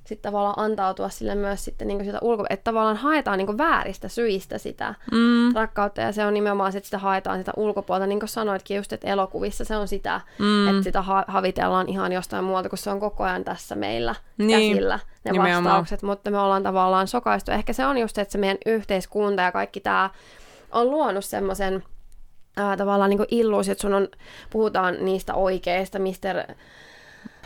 sitten 0.04 0.32
tavallaan 0.32 0.58
antautua 0.58 1.08
sille 1.08 1.34
myös 1.34 1.64
sitten 1.64 1.88
niin 1.88 2.04
sitä 2.04 2.18
ulko... 2.22 2.44
Että 2.50 2.64
tavallaan 2.64 2.96
haetaan 2.96 3.38
niin 3.38 3.58
vääristä 3.58 4.08
syistä 4.08 4.58
sitä 4.58 4.94
mm. 5.12 5.54
rakkautta 5.54 6.00
ja 6.00 6.12
se 6.12 6.26
on 6.26 6.34
nimenomaan 6.34 6.76
että 6.76 6.86
sitä 6.86 6.98
haetaan 6.98 7.38
sitä 7.38 7.52
ulkopuolta. 7.56 8.06
Niin 8.06 8.20
kuin 8.20 8.28
sanoitkin 8.28 8.76
just, 8.76 8.92
että 8.92 9.08
elokuvissa 9.08 9.64
se 9.64 9.76
on 9.76 9.88
sitä, 9.88 10.20
mm. 10.38 10.68
että 10.68 10.82
sitä 10.82 11.02
ha- 11.02 11.24
havitellaan 11.28 11.88
ihan 11.88 12.12
jostain 12.12 12.44
muualta, 12.44 12.68
kun 12.68 12.78
se 12.78 12.90
on 12.90 13.00
koko 13.00 13.24
ajan 13.24 13.44
tässä 13.44 13.74
meillä 13.74 14.14
niin. 14.38 14.50
käsillä 14.50 14.98
ne 15.24 15.32
nimenomaan. 15.32 15.64
vastaukset, 15.64 16.02
mutta 16.02 16.30
me 16.30 16.38
ollaan 16.38 16.62
tavallaan 16.62 17.08
sokaistu. 17.08 17.50
Ehkä 17.50 17.72
se 17.72 17.86
on 17.86 17.98
just 17.98 18.14
se, 18.14 18.20
että 18.20 18.32
se 18.32 18.38
meidän 18.38 18.58
yhteiskunta 18.66 19.42
ja 19.42 19.52
kaikki 19.52 19.80
tämä 19.80 20.10
on 20.72 20.90
luonut 20.90 21.24
semmoisen 21.24 21.84
tavallaan 22.78 23.10
niin 23.10 23.26
illuusio, 23.30 23.72
että 23.72 23.82
sun 23.82 23.94
on, 23.94 24.08
puhutaan 24.50 24.96
niistä 25.00 25.34
oikeista, 25.34 25.98
Mr 25.98 26.54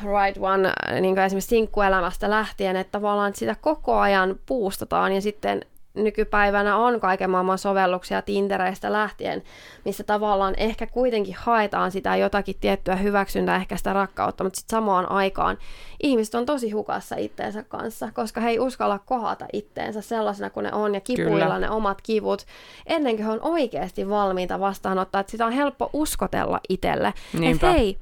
right 0.02 0.38
one 0.40 0.72
niin 1.00 1.14
kuin 1.14 1.24
esimerkiksi 1.24 1.48
sinkkuelämästä 1.48 2.30
lähtien, 2.30 2.76
että 2.76 2.92
tavallaan 2.92 3.34
sitä 3.34 3.56
koko 3.60 3.98
ajan 3.98 4.38
puustataan 4.46 5.12
ja 5.12 5.20
sitten 5.20 5.62
nykypäivänä 5.96 6.76
on 6.76 7.00
kaiken 7.00 7.30
maailman 7.30 7.58
sovelluksia 7.58 8.22
Tindereistä 8.22 8.92
lähtien, 8.92 9.42
missä 9.84 10.04
tavallaan 10.04 10.54
ehkä 10.56 10.86
kuitenkin 10.86 11.36
haetaan 11.38 11.90
sitä 11.90 12.16
jotakin 12.16 12.56
tiettyä 12.60 12.96
hyväksyntää, 12.96 13.56
ehkä 13.56 13.76
sitä 13.76 13.92
rakkautta, 13.92 14.44
mutta 14.44 14.56
sitten 14.56 14.76
samaan 14.76 15.10
aikaan 15.10 15.58
ihmiset 16.02 16.34
on 16.34 16.46
tosi 16.46 16.70
hukassa 16.70 17.16
itteensä 17.16 17.62
kanssa, 17.62 18.08
koska 18.12 18.40
he 18.40 18.48
ei 18.48 18.58
uskalla 18.58 18.98
kohata 18.98 19.46
itteensä 19.52 20.00
sellaisena 20.00 20.50
kuin 20.50 20.64
ne 20.64 20.72
on 20.72 20.94
ja 20.94 21.00
kipuilla 21.00 21.44
Kyllä. 21.44 21.58
ne 21.58 21.70
omat 21.70 22.02
kivut, 22.02 22.46
ennen 22.86 23.16
kuin 23.16 23.26
he 23.26 23.32
on 23.32 23.42
oikeasti 23.42 24.08
valmiita 24.08 24.60
vastaanottaa, 24.60 25.20
että 25.20 25.30
sitä 25.30 25.46
on 25.46 25.52
helppo 25.52 25.90
uskotella 25.92 26.60
itselle, 26.68 27.14
että 27.50 27.72
hei, 27.72 27.98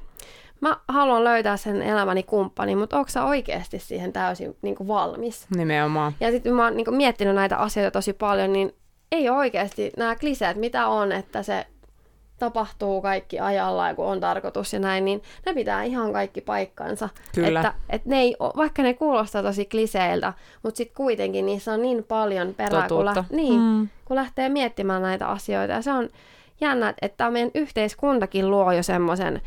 mä 0.69 0.77
haluan 0.89 1.25
löytää 1.25 1.57
sen 1.57 1.83
elämäni 1.83 2.23
kumppani, 2.23 2.77
mutta 2.77 2.99
onko 2.99 3.09
sä 3.09 3.25
oikeasti 3.25 3.79
siihen 3.79 4.13
täysin 4.13 4.57
niin 4.63 4.75
kuin 4.75 4.89
valmis? 4.89 5.47
Nimenomaan. 5.57 6.13
Ja 6.21 6.31
sitten 6.31 6.55
mä 6.55 6.65
oon 6.65 6.77
niin 6.77 6.85
kuin, 6.85 6.97
miettinyt 6.97 7.35
näitä 7.35 7.57
asioita 7.57 7.91
tosi 7.91 8.13
paljon, 8.13 8.53
niin 8.53 8.75
ei 9.13 9.29
oikeasti 9.29 9.93
nämä 9.97 10.17
kliseet, 10.17 10.57
mitä 10.57 10.87
on, 10.87 11.13
että 11.13 11.43
se 11.43 11.67
tapahtuu 12.39 13.03
kaikki 13.03 13.41
ajallaan, 13.41 13.97
kun 13.97 14.07
on 14.07 14.21
tarkoitus 14.21 14.73
ja 14.73 14.79
näin, 14.79 15.05
niin 15.05 15.23
ne 15.47 15.55
pitää 15.55 15.83
ihan 15.83 16.13
kaikki 16.13 16.41
paikkansa. 16.41 17.09
Kyllä. 17.35 17.61
Että, 17.61 17.75
että 17.91 18.09
ne 18.09 18.21
ei, 18.21 18.37
vaikka 18.57 18.83
ne 18.83 18.95
kuulostaa 18.95 19.43
tosi 19.43 19.65
kliseiltä, 19.65 20.33
mutta 20.63 20.77
sitten 20.79 20.97
kuitenkin 20.97 21.47
niissä 21.47 21.73
on 21.73 21.83
niin 21.83 22.05
paljon 22.05 22.55
perää, 22.55 22.89
kun, 22.89 23.05
lä- 23.05 23.25
niin, 23.33 23.61
mm. 23.61 23.89
kun 24.05 24.17
lähtee 24.17 24.49
miettimään 24.49 25.03
näitä 25.03 25.29
asioita. 25.29 25.73
Ja 25.73 25.83
se 25.83 25.93
on 25.93 26.09
jännä, 26.61 26.95
että 27.03 27.31
meidän 27.31 27.51
yhteiskuntakin 27.55 28.51
luo 28.51 28.73
jo 28.73 28.83
semmoisen 28.83 29.43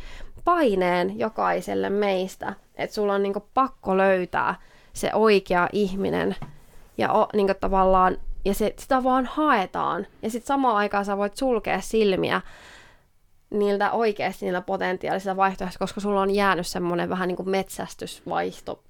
paineen 0.48 1.18
jokaiselle 1.18 1.90
meistä, 1.90 2.54
että 2.76 2.94
sulla 2.94 3.14
on 3.14 3.22
niinku 3.22 3.48
pakko 3.54 3.96
löytää 3.96 4.54
se 4.92 5.10
oikea 5.14 5.68
ihminen 5.72 6.36
ja 6.98 7.12
o, 7.12 7.28
niinku 7.32 7.54
tavallaan 7.60 8.16
ja 8.44 8.54
se, 8.54 8.74
sitä 8.78 9.04
vaan 9.04 9.26
haetaan. 9.26 10.06
Ja 10.22 10.30
sitten 10.30 10.46
samaan 10.46 10.76
aikaan 10.76 11.04
sä 11.04 11.16
voit 11.16 11.36
sulkea 11.36 11.80
silmiä 11.80 12.40
niiltä 13.50 13.90
oikeasti 13.90 14.44
niillä 14.44 14.60
potentiaalisilla 14.60 15.36
vaihtoehdoilla, 15.36 15.78
koska 15.78 16.00
sulla 16.00 16.20
on 16.20 16.34
jäänyt 16.34 16.66
semmoinen 16.66 17.08
vähän 17.08 17.28
niin 17.28 17.36
kuin 17.36 17.50
metsästysvaihto 17.50 18.82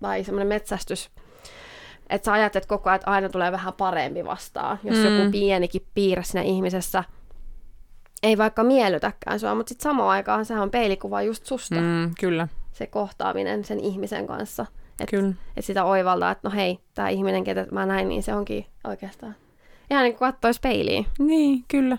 tai 0.00 0.24
semmoinen 0.24 0.48
metsästys, 0.48 1.10
että 2.10 2.24
sä 2.24 2.32
ajattelet 2.32 2.66
koko 2.66 2.90
ajan, 2.90 2.96
että 2.96 3.10
aina 3.10 3.28
tulee 3.28 3.52
vähän 3.52 3.72
parempi 3.72 4.24
vastaan, 4.24 4.78
jos 4.84 4.96
mm. 4.96 5.04
joku 5.04 5.30
pienikin 5.30 5.86
piirre 5.94 6.22
siinä 6.22 6.42
ihmisessä– 6.42 7.04
ei 8.22 8.38
vaikka 8.38 8.64
miellytäkään 8.64 9.40
sua, 9.40 9.54
mutta 9.54 9.68
sitten 9.68 9.82
samaan 9.82 10.08
aikaan 10.08 10.44
sehän 10.44 10.62
on 10.62 10.70
peilikuva 10.70 11.22
just 11.22 11.46
susta. 11.46 11.80
Mm, 11.80 12.10
kyllä. 12.20 12.48
Se 12.72 12.86
kohtaaminen 12.86 13.64
sen 13.64 13.80
ihmisen 13.80 14.26
kanssa. 14.26 14.66
Että 15.00 15.16
et 15.56 15.64
sitä 15.64 15.84
oivaltaa, 15.84 16.30
että 16.30 16.48
no 16.48 16.54
hei, 16.54 16.78
tämä 16.94 17.08
ihminen, 17.08 17.44
ketä 17.44 17.66
mä 17.70 17.86
näin, 17.86 18.08
niin 18.08 18.22
se 18.22 18.34
onkin 18.34 18.66
oikeastaan 18.84 19.34
ihan 19.90 20.04
niin 20.04 20.16
kuin 20.16 20.32
katsoisi 20.32 20.60
peiliin. 20.62 21.06
Niin, 21.18 21.64
kyllä. 21.68 21.98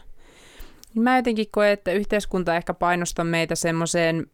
Mä 0.95 1.15
jotenkin 1.15 1.47
koen, 1.51 1.71
että 1.71 1.91
yhteiskunta 1.91 2.55
ehkä 2.55 2.73
painostaa 2.73 3.25
meitä 3.25 3.55
semmoiseen 3.55 4.25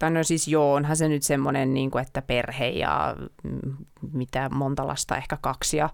tai 0.00 0.10
no 0.10 0.24
siis 0.24 0.48
joo, 0.48 0.74
onhan 0.74 0.96
se 0.96 1.08
nyt 1.08 1.22
semmoinen, 1.22 1.74
niin 1.74 1.90
kuin, 1.90 2.02
että 2.02 2.22
perhe 2.22 2.68
ja 2.68 3.16
mm, 3.42 3.76
mitä 4.12 4.48
monta 4.48 4.86
lasta, 4.86 5.16
ehkä 5.16 5.38
kaksi 5.40 5.76
ja, 5.76 5.90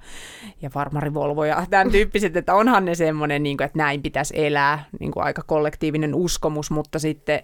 ja 0.62 0.71
Volvo 1.14 1.45
ja 1.45 1.66
tämän 1.71 1.90
tyyppiset, 1.90 2.37
että 2.37 2.54
onhan 2.54 2.85
ne 2.85 2.95
semmoinen, 2.95 3.42
niin 3.42 3.57
kuin, 3.57 3.64
että 3.64 3.78
näin 3.78 4.02
pitäisi 4.02 4.47
elää, 4.47 4.85
niin 5.00 5.12
kuin 5.12 5.25
aika 5.25 5.42
kollektiivinen 5.47 6.14
uskomus, 6.14 6.71
mutta 6.71 6.99
sitten 6.99 7.42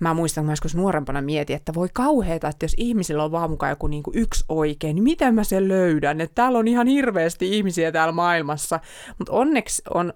mä 0.00 0.14
muistan, 0.14 0.42
kun 0.42 0.46
mä 0.46 0.52
joskus 0.52 0.76
nuorempana 0.76 1.22
mietin, 1.22 1.56
että 1.56 1.74
voi 1.74 1.88
kauheeta, 1.92 2.48
että 2.48 2.64
jos 2.64 2.74
ihmisillä 2.76 3.24
on 3.24 3.32
vaan 3.32 3.50
mukaan 3.50 3.70
joku 3.70 3.86
niin 3.86 4.02
kuin 4.02 4.18
yksi 4.18 4.44
oikein, 4.48 4.94
niin 4.94 5.02
miten 5.02 5.34
mä 5.34 5.44
sen 5.44 5.68
löydän, 5.68 6.20
että 6.20 6.34
täällä 6.34 6.58
on 6.58 6.68
ihan 6.68 6.86
hirveästi 6.86 7.56
ihmisiä 7.56 7.92
täällä 7.92 8.12
maailmassa, 8.12 8.80
mutta 9.18 9.32
onneksi 9.32 9.82
on 9.94 10.12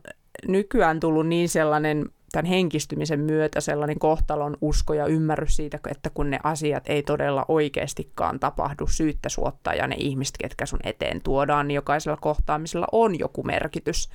nykyään 0.49 1.01
tullut 1.01 1.27
niin 1.27 1.49
sellainen 1.49 2.07
tämän 2.33 2.47
henkistymisen 2.47 3.21
myötä 3.21 3.61
sellainen 3.61 3.99
kohtalon 3.99 4.57
usko 4.61 4.95
ja 4.95 5.07
ymmärrys 5.07 5.57
siitä, 5.57 5.79
että 5.91 6.11
kun 6.11 6.31
ne 6.31 6.39
asiat 6.43 6.85
ei 6.87 7.03
todella 7.03 7.45
oikeastikaan 7.49 8.41
tapahdu 8.41 8.87
syyttä 8.87 9.29
suottaa 9.29 9.75
ja 9.75 9.87
ne 9.87 9.97
ihmiset, 9.99 10.35
ketkä 10.39 10.67
sun 10.67 10.81
eteen 10.85 11.21
tuodaan, 11.21 11.69
niin 11.69 11.75
jokaisella 11.75 12.17
kohtaamisella 12.17 12.87
on 12.93 13.19
joku 13.19 13.43
merkitys. 13.43 14.09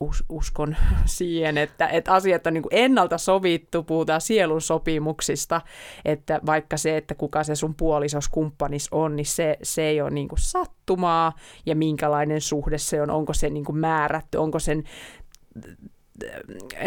Us, 0.00 0.24
uskon 0.28 0.76
siihen, 1.04 1.58
että, 1.58 1.88
että 1.88 2.14
asiat 2.14 2.46
on 2.46 2.54
niin 2.54 2.64
ennalta 2.70 3.18
sovittu, 3.18 3.82
puhutaan 3.82 4.20
sielun 4.20 4.60
sopimuksista, 4.60 5.60
että 6.04 6.40
vaikka 6.46 6.76
se, 6.76 6.96
että 6.96 7.14
kuka 7.14 7.44
se 7.44 7.54
sun 7.54 7.74
puolisos 7.74 8.28
kumppanis 8.28 8.88
on, 8.90 9.16
niin 9.16 9.26
se, 9.26 9.58
se 9.62 9.82
ei 9.82 10.00
ole 10.00 10.10
niin 10.10 10.28
sattumaa 10.38 11.32
ja 11.66 11.76
minkälainen 11.76 12.40
suhde 12.40 12.78
se 12.78 13.02
on, 13.02 13.10
onko 13.10 13.34
se 13.34 13.50
niin 13.50 13.64
määrätty, 13.72 14.38
onko 14.38 14.58
sen 14.58 14.84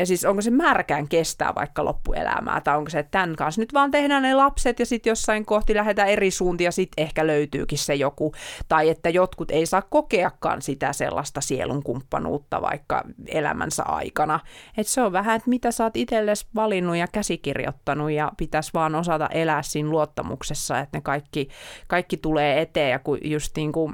siis 0.04 0.26
onko 0.26 0.42
se 0.42 0.52
märkään 0.52 1.08
kestää 1.08 1.56
vaikka 1.56 1.86
loppuelämää, 1.86 2.62
tai 2.62 2.78
onko 2.78 2.90
se, 2.90 3.00
että 3.00 3.12
tämän 3.12 3.36
kanssa 3.36 3.62
nyt 3.62 3.74
vaan 3.74 3.92
tehdään 3.92 4.24
ne 4.24 4.34
lapset 4.34 4.80
ja 4.80 4.86
sitten 4.86 5.12
jossain 5.12 5.46
kohti 5.46 5.76
lähdetään 5.76 6.10
eri 6.10 6.32
suuntia 6.32 6.72
sitten 6.72 7.04
ehkä 7.04 7.28
löytyykin 7.28 7.78
se 7.78 7.96
joku, 7.96 8.34
tai 8.68 8.90
että 8.90 9.10
jotkut 9.10 9.52
ei 9.52 9.66
saa 9.66 9.82
kokeakaan 9.82 10.62
sitä 10.62 10.94
sellaista 10.94 11.42
sielun 11.42 11.84
kumppanuutta 11.84 12.62
vaikka 12.62 13.04
elämänsä 13.28 13.84
aikana. 13.84 14.40
Että 14.78 14.94
se 14.94 15.02
on 15.02 15.12
vähän, 15.12 15.36
että 15.36 15.50
mitä 15.50 15.72
sä 15.72 15.84
oot 15.84 15.98
itsellesi 15.98 16.48
valinnut 16.56 16.98
ja 16.98 17.08
käsikirjoittanut 17.12 18.12
ja 18.12 18.32
pitäisi 18.38 18.72
vaan 18.74 18.96
osata 18.96 19.28
elää 19.28 19.62
siinä 19.62 19.90
luottamuksessa, 19.90 20.80
että 20.80 20.98
ne 20.98 21.02
kaikki, 21.02 21.50
kaikki 21.88 22.18
tulee 22.18 22.62
eteen 22.62 22.92
ja 22.92 23.00
just 23.24 23.56
niin 23.56 23.72
kuin 23.72 23.94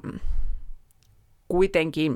kuitenkin 1.48 2.15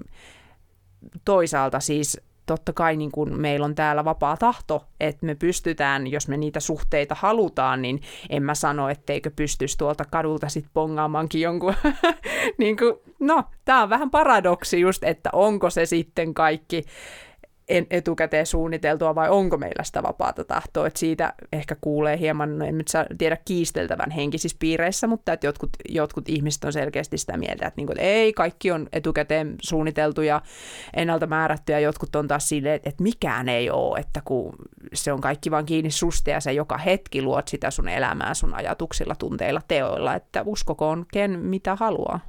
toisaalta 1.26 1.80
siis 1.80 2.22
totta 2.50 2.74
kai 2.74 2.96
niin 2.96 3.12
kun 3.12 3.40
meillä 3.40 3.66
on 3.66 3.76
täällä 3.76 4.06
vapaa 4.06 4.38
tahto, 4.38 4.86
että 5.00 5.26
me 5.26 5.36
pystytään, 5.36 6.08
jos 6.08 6.28
me 6.28 6.38
niitä 6.38 6.60
suhteita 6.60 7.16
halutaan, 7.20 7.82
niin 7.82 8.02
en 8.30 8.44
mä 8.44 8.56
sano, 8.56 8.90
etteikö 8.90 9.32
pystyisi 9.36 9.78
tuolta 9.78 10.04
kadulta 10.12 10.50
sitten 10.50 10.72
pongaamaankin 10.74 11.42
jonkun, 11.42 11.74
niin 12.58 12.78
kuin, 12.78 12.96
no, 13.20 13.44
tämä 13.66 13.84
on 13.84 13.90
vähän 13.90 14.10
paradoksi 14.10 14.80
just, 14.80 15.04
että 15.04 15.30
onko 15.34 15.70
se 15.70 15.86
sitten 15.86 16.34
kaikki 16.34 16.84
etukäteen 17.70 18.46
suunniteltua 18.46 19.16
vai 19.16 19.30
onko 19.30 19.58
meillä 19.58 19.84
sitä 19.84 20.04
vapaata 20.04 20.44
tahtoa. 20.44 20.88
Että 20.88 21.00
siitä 21.00 21.34
ehkä 21.54 21.76
kuulee 21.82 22.20
hieman, 22.20 22.60
no 22.60 22.66
en 22.66 22.78
nyt 22.78 22.88
saa 22.88 23.06
tiedä 23.18 23.38
kiisteltävän 23.46 24.12
henkisissä 24.12 24.58
piireissä, 24.60 25.08
mutta 25.08 25.34
että 25.34 25.48
jotkut, 25.48 25.70
jotkut 25.90 26.30
ihmiset 26.30 26.64
on 26.64 26.74
selkeästi 26.74 27.18
sitä 27.18 27.38
mieltä, 27.38 27.68
että, 27.68 27.74
niin 27.78 27.88
kuin, 27.88 28.00
ei, 28.00 28.34
kaikki 28.34 28.72
on 28.72 28.88
etukäteen 28.94 29.56
suunniteltu 29.62 30.22
ja 30.22 30.42
ennalta 30.96 31.28
määrätty 31.28 31.72
ja 31.72 31.80
jotkut 31.80 32.16
on 32.16 32.28
taas 32.28 32.50
silleen, 32.50 32.76
että, 32.76 32.90
että 32.90 33.04
mikään 33.04 33.50
ei 33.50 33.70
ole, 33.70 34.00
että 34.00 34.22
kun 34.26 34.54
se 34.94 35.14
on 35.14 35.22
kaikki 35.22 35.52
vaan 35.52 35.66
kiinni 35.66 35.92
susta 35.92 36.30
ja 36.30 36.40
sä 36.40 36.52
joka 36.52 36.78
hetki 36.78 37.22
luot 37.22 37.48
sitä 37.48 37.72
sun 37.72 37.90
elämää 37.90 38.34
sun 38.34 38.54
ajatuksilla, 38.54 39.16
tunteilla, 39.16 39.62
teoilla, 39.68 40.16
että 40.16 40.44
uskokoon 40.46 41.06
ken 41.14 41.40
mitä 41.40 41.76
haluaa. 41.76 42.20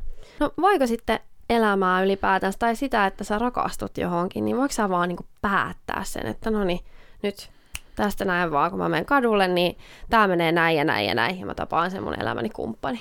No 0.40 0.52
voiko 0.60 0.86
sitten 0.86 1.20
elämää 1.50 2.02
ylipäätään 2.02 2.52
tai 2.58 2.76
sitä, 2.76 3.06
että 3.06 3.24
sä 3.24 3.38
rakastut 3.38 3.98
johonkin, 3.98 4.44
niin 4.44 4.56
voiko 4.56 4.72
sä 4.72 4.88
vaan 4.88 5.08
niin 5.08 5.18
päättää 5.42 6.04
sen, 6.04 6.26
että 6.26 6.50
no 6.50 6.64
niin, 6.64 6.80
nyt 7.22 7.50
tästä 7.96 8.24
näin 8.24 8.50
vaan, 8.50 8.70
kun 8.70 8.78
mä 8.78 8.88
menen 8.88 9.06
kadulle, 9.06 9.48
niin 9.48 9.78
tämä 10.10 10.28
menee 10.28 10.52
näin 10.52 10.76
ja 10.76 10.84
näin 10.84 11.06
ja 11.06 11.14
näin, 11.14 11.40
ja 11.40 11.46
mä 11.46 11.54
tapaan 11.54 11.90
sen 11.90 12.02
mun 12.02 12.20
elämäni 12.20 12.50
kumppani. 12.50 13.00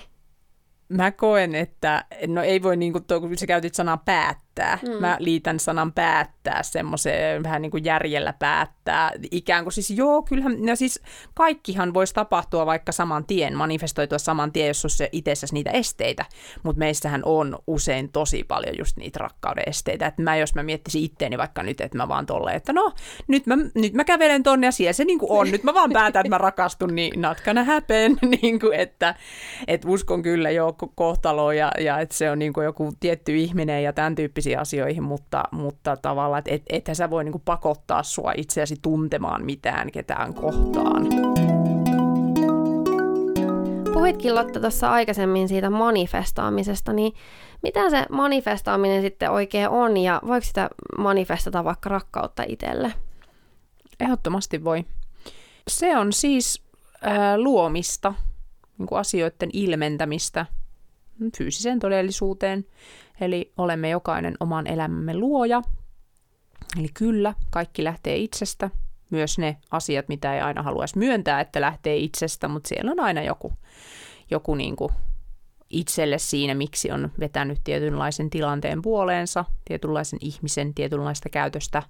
Mä 0.89 1.11
koen, 1.11 1.55
että 1.55 2.05
no 2.27 2.41
ei 2.41 2.63
voi, 2.63 2.77
niin 2.77 2.91
kuin, 2.91 3.05
kun 3.19 3.37
sä 3.37 3.47
käytit 3.47 3.75
sanaa 3.75 3.97
päättää, 3.97 4.48
mm. 4.65 4.91
mä 4.91 5.17
liitän 5.19 5.59
sanan 5.59 5.93
päättää 5.93 6.63
semmoiseen 6.63 7.43
vähän 7.43 7.61
niin 7.61 7.71
kuin 7.71 7.85
järjellä 7.85 8.33
päättää. 8.33 9.11
Ikään 9.31 9.63
kuin 9.65 9.73
siis 9.73 9.89
joo, 9.89 10.21
kyllähän, 10.21 10.65
no 10.65 10.75
siis 10.75 11.01
kaikkihan 11.33 11.93
voisi 11.93 12.13
tapahtua 12.13 12.65
vaikka 12.65 12.91
saman 12.91 13.25
tien, 13.25 13.57
manifestoitua 13.57 14.17
saman 14.17 14.51
tien, 14.51 14.67
jos 14.67 14.85
olisi 14.85 15.09
itsessäsi 15.11 15.53
niitä 15.53 15.71
esteitä. 15.71 16.25
Mutta 16.63 16.79
meissähän 16.79 17.21
on 17.25 17.59
usein 17.67 18.11
tosi 18.11 18.43
paljon 18.43 18.77
just 18.77 18.97
niitä 18.97 19.19
rakkauden 19.19 19.63
esteitä. 19.67 20.07
Että 20.07 20.21
mä, 20.21 20.35
jos 20.35 20.55
mä 20.55 20.63
miettisin 20.63 21.03
itteeni 21.03 21.37
vaikka 21.37 21.63
nyt, 21.63 21.81
että 21.81 21.97
mä 21.97 22.07
vaan 22.07 22.25
tolleen, 22.25 22.57
että 22.57 22.73
no, 22.73 22.93
nyt 23.27 23.47
mä, 23.47 23.57
nyt 23.75 23.93
mä 23.93 24.03
kävelen 24.03 24.43
tonne 24.43 24.67
ja 24.67 24.71
siellä 24.71 24.93
se 24.93 25.05
niin 25.05 25.19
kuin 25.19 25.31
on. 25.31 25.51
Nyt 25.51 25.63
mä 25.63 25.73
vaan 25.73 25.91
päätän, 25.93 26.19
että 26.19 26.29
mä 26.29 26.37
rakastun, 26.37 26.95
niin 26.95 27.21
not 27.21 27.41
gonna 27.45 27.63
happen. 27.63 28.17
niin 28.41 28.59
kuin, 28.59 28.79
että, 28.79 29.15
että 29.67 29.87
uskon 29.87 30.21
kyllä 30.21 30.51
jo 30.51 30.75
kohtaloon 30.95 31.57
ja, 31.57 31.71
ja 31.79 31.99
että 31.99 32.15
se 32.15 32.31
on 32.31 32.39
niin 32.39 32.53
kuin 32.53 32.65
joku 32.65 32.91
tietty 32.99 33.35
ihminen 33.35 33.83
ja 33.83 33.93
tämän 33.93 34.15
tyyppisiä 34.15 34.48
asioihin, 34.55 35.03
mutta, 35.03 35.43
mutta 35.51 35.97
tavallaan, 35.97 36.39
että 36.39 36.51
et, 36.51 36.63
ethän 36.69 36.95
sä 36.95 37.09
voi 37.09 37.23
niin 37.23 37.31
kuin 37.31 37.41
pakottaa 37.45 38.03
sua 38.03 38.33
itseäsi 38.37 38.75
tuntemaan 38.81 39.45
mitään 39.45 39.91
ketään 39.91 40.33
kohtaan. 40.33 41.07
Puhuitkin 43.93 44.35
Lotta 44.35 44.59
tuossa 44.59 44.91
aikaisemmin 44.91 45.47
siitä 45.47 45.69
manifestaamisesta, 45.69 46.93
niin 46.93 47.13
mitä 47.63 47.89
se 47.89 48.05
manifestaaminen 48.09 49.01
sitten 49.01 49.31
oikein 49.31 49.69
on 49.69 49.97
ja 49.97 50.21
voiko 50.27 50.45
sitä 50.45 50.69
manifestata 50.97 51.63
vaikka 51.63 51.89
rakkautta 51.89 52.43
itselle? 52.47 52.93
Ehdottomasti 53.99 54.63
voi. 54.63 54.85
Se 55.67 55.97
on 55.97 56.13
siis 56.13 56.63
ää, 57.01 57.37
luomista, 57.37 58.13
niin 58.77 58.87
kuin 58.87 58.99
asioiden 58.99 59.49
ilmentämistä– 59.53 60.45
fyysiseen 61.37 61.79
todellisuuteen. 61.79 62.65
Eli 63.21 63.53
olemme 63.57 63.89
jokainen 63.89 64.35
oman 64.39 64.67
elämämme 64.67 65.17
luoja. 65.17 65.61
Eli 66.79 66.87
kyllä, 66.93 67.33
kaikki 67.49 67.83
lähtee 67.83 68.17
itsestä. 68.17 68.69
Myös 69.11 69.37
ne 69.37 69.57
asiat, 69.71 70.07
mitä 70.07 70.35
ei 70.35 70.41
aina 70.41 70.63
haluaisi 70.63 70.97
myöntää, 70.97 71.41
että 71.41 71.61
lähtee 71.61 71.97
itsestä, 71.97 72.47
mutta 72.47 72.67
siellä 72.67 72.91
on 72.91 72.99
aina 72.99 73.21
joku, 73.21 73.53
joku 74.31 74.55
niin 74.55 74.75
kuin 74.75 74.91
itselle 75.69 76.17
siinä, 76.17 76.53
miksi 76.53 76.91
on 76.91 77.11
vetänyt 77.19 77.59
tietynlaisen 77.63 78.29
tilanteen 78.29 78.81
puoleensa, 78.81 79.45
tietynlaisen 79.65 80.19
ihmisen, 80.21 80.73
tietynlaista 80.73 81.29
käytöstä. 81.29 81.83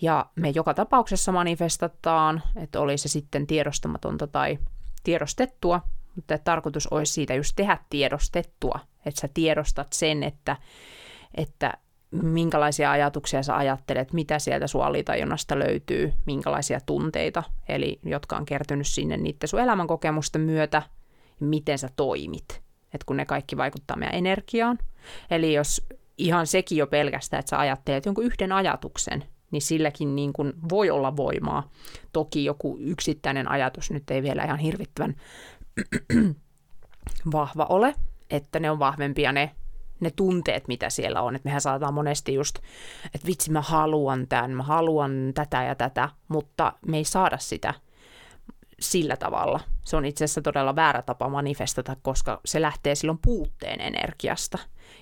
Ja 0.00 0.26
me 0.36 0.50
joka 0.54 0.74
tapauksessa 0.74 1.32
manifestataan, 1.32 2.42
että 2.56 2.80
oli 2.80 2.98
se 2.98 3.08
sitten 3.08 3.46
tiedostamatonta 3.46 4.26
tai 4.26 4.58
tiedostettua, 5.04 5.80
mutta 6.16 6.38
tarkoitus 6.38 6.86
olisi 6.86 7.12
siitä 7.12 7.34
just 7.34 7.52
tehdä 7.56 7.78
tiedostettua, 7.90 8.80
että 9.06 9.20
sä 9.20 9.28
tiedostat 9.34 9.92
sen, 9.92 10.22
että, 10.22 10.56
että 11.34 11.72
minkälaisia 12.22 12.90
ajatuksia 12.90 13.42
sä 13.42 13.56
ajattelet, 13.56 14.12
mitä 14.12 14.38
sieltä 14.38 14.66
sun 14.66 14.84
alitajunnasta 14.84 15.58
löytyy, 15.58 16.12
minkälaisia 16.26 16.80
tunteita, 16.86 17.42
eli 17.68 18.00
jotka 18.04 18.36
on 18.36 18.44
kertynyt 18.44 18.86
sinne 18.86 19.16
niiden 19.16 19.48
sun 19.48 19.60
elämänkokemusten 19.60 20.40
myötä, 20.40 20.82
miten 21.40 21.78
sä 21.78 21.88
toimit. 21.96 22.62
että 22.94 23.06
kun 23.06 23.16
ne 23.16 23.26
kaikki 23.26 23.56
vaikuttaa 23.56 23.96
meidän 23.96 24.14
energiaan. 24.14 24.78
Eli 25.30 25.54
jos 25.54 25.86
ihan 26.18 26.46
sekin 26.46 26.78
jo 26.78 26.86
pelkästään, 26.86 27.38
että 27.38 27.50
sä 27.50 27.58
ajattelet 27.58 28.06
jonkun 28.06 28.24
yhden 28.24 28.52
ajatuksen, 28.52 29.24
niin 29.50 29.62
silläkin 29.62 30.16
niin 30.16 30.32
kuin 30.32 30.52
voi 30.68 30.90
olla 30.90 31.16
voimaa. 31.16 31.70
Toki 32.12 32.44
joku 32.44 32.76
yksittäinen 32.80 33.50
ajatus 33.50 33.90
nyt 33.90 34.10
ei 34.10 34.22
vielä 34.22 34.44
ihan 34.44 34.58
hirvittävän 34.58 35.14
vahva 37.32 37.66
ole, 37.68 37.94
että 38.30 38.60
ne 38.60 38.70
on 38.70 38.78
vahvempia 38.78 39.32
ne, 39.32 39.50
ne 40.00 40.10
tunteet, 40.10 40.68
mitä 40.68 40.90
siellä 40.90 41.22
on. 41.22 41.36
Että 41.36 41.48
mehän 41.48 41.60
saataan 41.60 41.94
monesti 41.94 42.34
just, 42.34 42.58
että 43.14 43.26
vitsi 43.26 43.50
mä 43.50 43.60
haluan 43.60 44.26
tämän, 44.28 44.50
mä 44.50 44.62
haluan 44.62 45.32
tätä 45.34 45.62
ja 45.62 45.74
tätä, 45.74 46.08
mutta 46.28 46.72
me 46.86 46.96
ei 46.96 47.04
saada 47.04 47.38
sitä 47.38 47.74
sillä 48.80 49.16
tavalla. 49.16 49.60
Se 49.84 49.96
on 49.96 50.04
itse 50.04 50.24
asiassa 50.24 50.42
todella 50.42 50.76
väärä 50.76 51.02
tapa 51.02 51.28
manifestata, 51.28 51.96
koska 52.02 52.40
se 52.44 52.62
lähtee 52.62 52.94
silloin 52.94 53.18
puutteen 53.24 53.80
energiasta. 53.80 54.58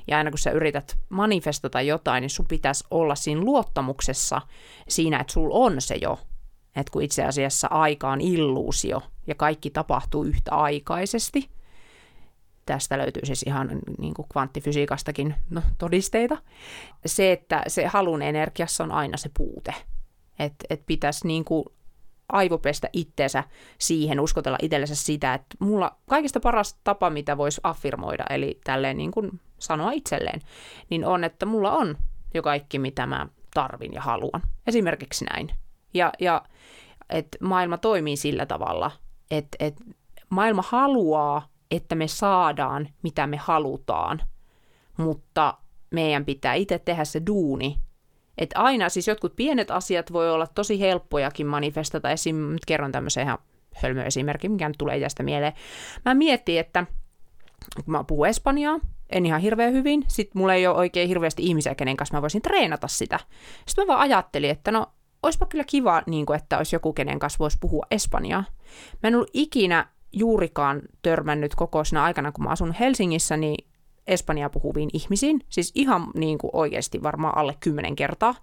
Ja 0.07 0.17
aina 0.17 0.31
kun 0.31 0.39
sä 0.39 0.51
yrität 0.51 0.99
manifestata 1.09 1.81
jotain, 1.81 2.23
niin 2.23 2.31
sun 2.31 2.47
pitäisi 2.49 2.85
olla 2.91 3.15
siinä 3.15 3.41
luottamuksessa 3.41 4.41
siinä, 4.89 5.19
että 5.21 5.33
sulla 5.33 5.55
on 5.55 5.81
se 5.81 5.95
jo 5.95 6.19
että 6.77 6.91
kun 6.93 7.03
itse 7.03 7.25
asiassa 7.25 7.69
aika 7.71 8.11
on 8.11 8.21
illuusio 8.21 9.03
ja 9.27 9.35
kaikki 9.35 9.71
tapahtuu 9.71 10.25
yhtä 10.25 10.55
aikaisesti, 10.55 11.51
tästä 12.67 12.99
löytyy 12.99 13.27
siis 13.27 13.43
ihan 13.43 13.71
niin 13.99 14.15
kuin 14.15 14.29
kvanttifysiikastakin 14.33 15.35
no, 15.51 15.63
todisteita, 15.79 16.39
se, 17.07 17.33
että 17.33 17.63
se 17.67 17.87
halun 17.87 18.23
energiassa 18.23 18.85
on 18.85 18.93
aina 18.93 19.17
se 19.17 19.31
puute. 19.37 19.75
Että 20.39 20.65
et 20.71 20.87
pitäisi 20.87 21.27
niin 21.27 21.45
kuin 21.45 21.65
aivopestä 22.29 22.89
itteensä 22.93 23.45
siihen, 23.79 24.21
uskotella 24.21 24.59
itsellensä 24.63 24.95
sitä, 24.95 25.35
että 25.35 25.57
mulla 25.59 25.97
kaikista 26.09 26.41
paras 26.41 26.75
tapa, 26.85 27.11
mitä 27.11 27.37
voisi 27.37 27.61
affirmoida, 27.65 28.25
eli 28.31 28.61
tälleen 28.65 28.97
niin 28.97 29.11
kuin 29.11 29.41
sanoa 29.59 29.93
itselleen, 29.93 30.41
niin 30.91 31.07
on, 31.07 31.25
että 31.25 31.47
mulla 31.47 31.73
on 31.73 31.97
jo 32.35 32.43
kaikki, 32.43 32.79
mitä 32.79 33.07
mä 33.07 33.29
tarvin 33.55 33.93
ja 33.93 34.01
haluan. 34.01 34.43
Esimerkiksi 34.67 35.25
näin. 35.25 35.51
Ja, 35.94 36.12
ja 36.20 36.42
että 37.11 37.38
maailma 37.40 37.78
toimii 37.78 38.16
sillä 38.16 38.46
tavalla, 38.46 38.90
että, 39.31 39.57
että 39.61 39.85
maailma 40.28 40.64
haluaa, 40.66 41.48
että 41.70 41.94
me 41.94 42.09
saadaan, 42.09 42.88
mitä 43.02 43.26
me 43.26 43.37
halutaan, 43.37 44.22
mutta 44.96 45.55
meidän 45.90 46.24
pitää 46.24 46.55
itse 46.55 46.78
tehdä 46.78 47.05
se 47.05 47.22
duuni. 47.26 47.78
Että 48.38 48.61
aina 48.61 48.88
siis 48.88 49.09
jotkut 49.09 49.37
pienet 49.37 49.70
asiat 49.70 50.12
voi 50.12 50.31
olla 50.31 50.46
tosi 50.46 50.81
helppojakin 50.81 51.46
manifestata. 51.46 52.11
Esim. 52.11 52.37
nyt 52.37 52.64
kerron 52.66 52.92
tämmöisen 52.92 53.22
ihan 53.22 53.38
hölmöesimerkin, 53.74 54.52
mikä 54.52 54.68
nyt 54.68 54.78
tulee 54.78 54.98
iästä 54.98 55.22
mieleen. 55.22 55.52
Mä 56.05 56.14
mietin, 56.14 56.61
että 56.61 56.87
kun 57.85 57.92
mä 57.92 58.05
puhun 58.05 58.28
espanjaa, 58.28 58.81
en 59.11 59.26
ihan 59.26 59.40
hirveän 59.40 59.72
hyvin, 59.72 60.05
sit 60.09 60.35
mulla 60.35 60.55
ei 60.55 60.66
ole 60.66 60.76
oikein 60.76 61.09
hirveästi 61.09 61.42
ihmisiä, 61.46 61.74
kenen 61.74 61.96
kanssa 61.96 62.16
mä 62.16 62.22
voisin 62.22 62.42
treenata 62.42 62.88
sitä. 62.88 63.18
Sitten 63.66 63.87
mä 63.87 63.92
vaan 63.92 64.00
ajattelin, 64.00 64.50
että 64.50 64.70
no 64.70 64.87
olisipa 65.23 65.47
kyllä 65.47 65.65
kiva, 65.65 66.03
niin 66.07 66.27
kuin, 66.27 66.37
että 66.37 66.59
olisi 66.59 66.77
joku, 66.77 66.93
kenen 66.93 67.19
kanssa 67.19 67.39
voisi 67.39 67.59
puhua 67.61 67.87
espanjaa. 67.91 68.45
Mä 69.03 69.09
en 69.09 69.15
ollut 69.15 69.31
ikinä 69.33 69.87
juurikaan 70.13 70.83
törmännyt 71.03 71.55
koko 71.55 71.85
siinä 71.85 72.03
aikana, 72.03 72.33
kun 72.33 72.45
mä 72.45 72.51
asun 72.51 72.73
Helsingissä, 72.73 73.37
niin 73.37 73.69
espanjaa 74.07 74.51
puhuviin 74.51 74.91
ihmisiin, 74.93 75.41
siis 75.49 75.73
ihan 75.75 76.07
niin 76.15 76.39
kuin 76.39 76.51
oikeasti 76.53 77.03
varmaan 77.03 77.37
alle 77.37 77.57
kymmenen 77.61 77.97
kertaa. 77.97 78.35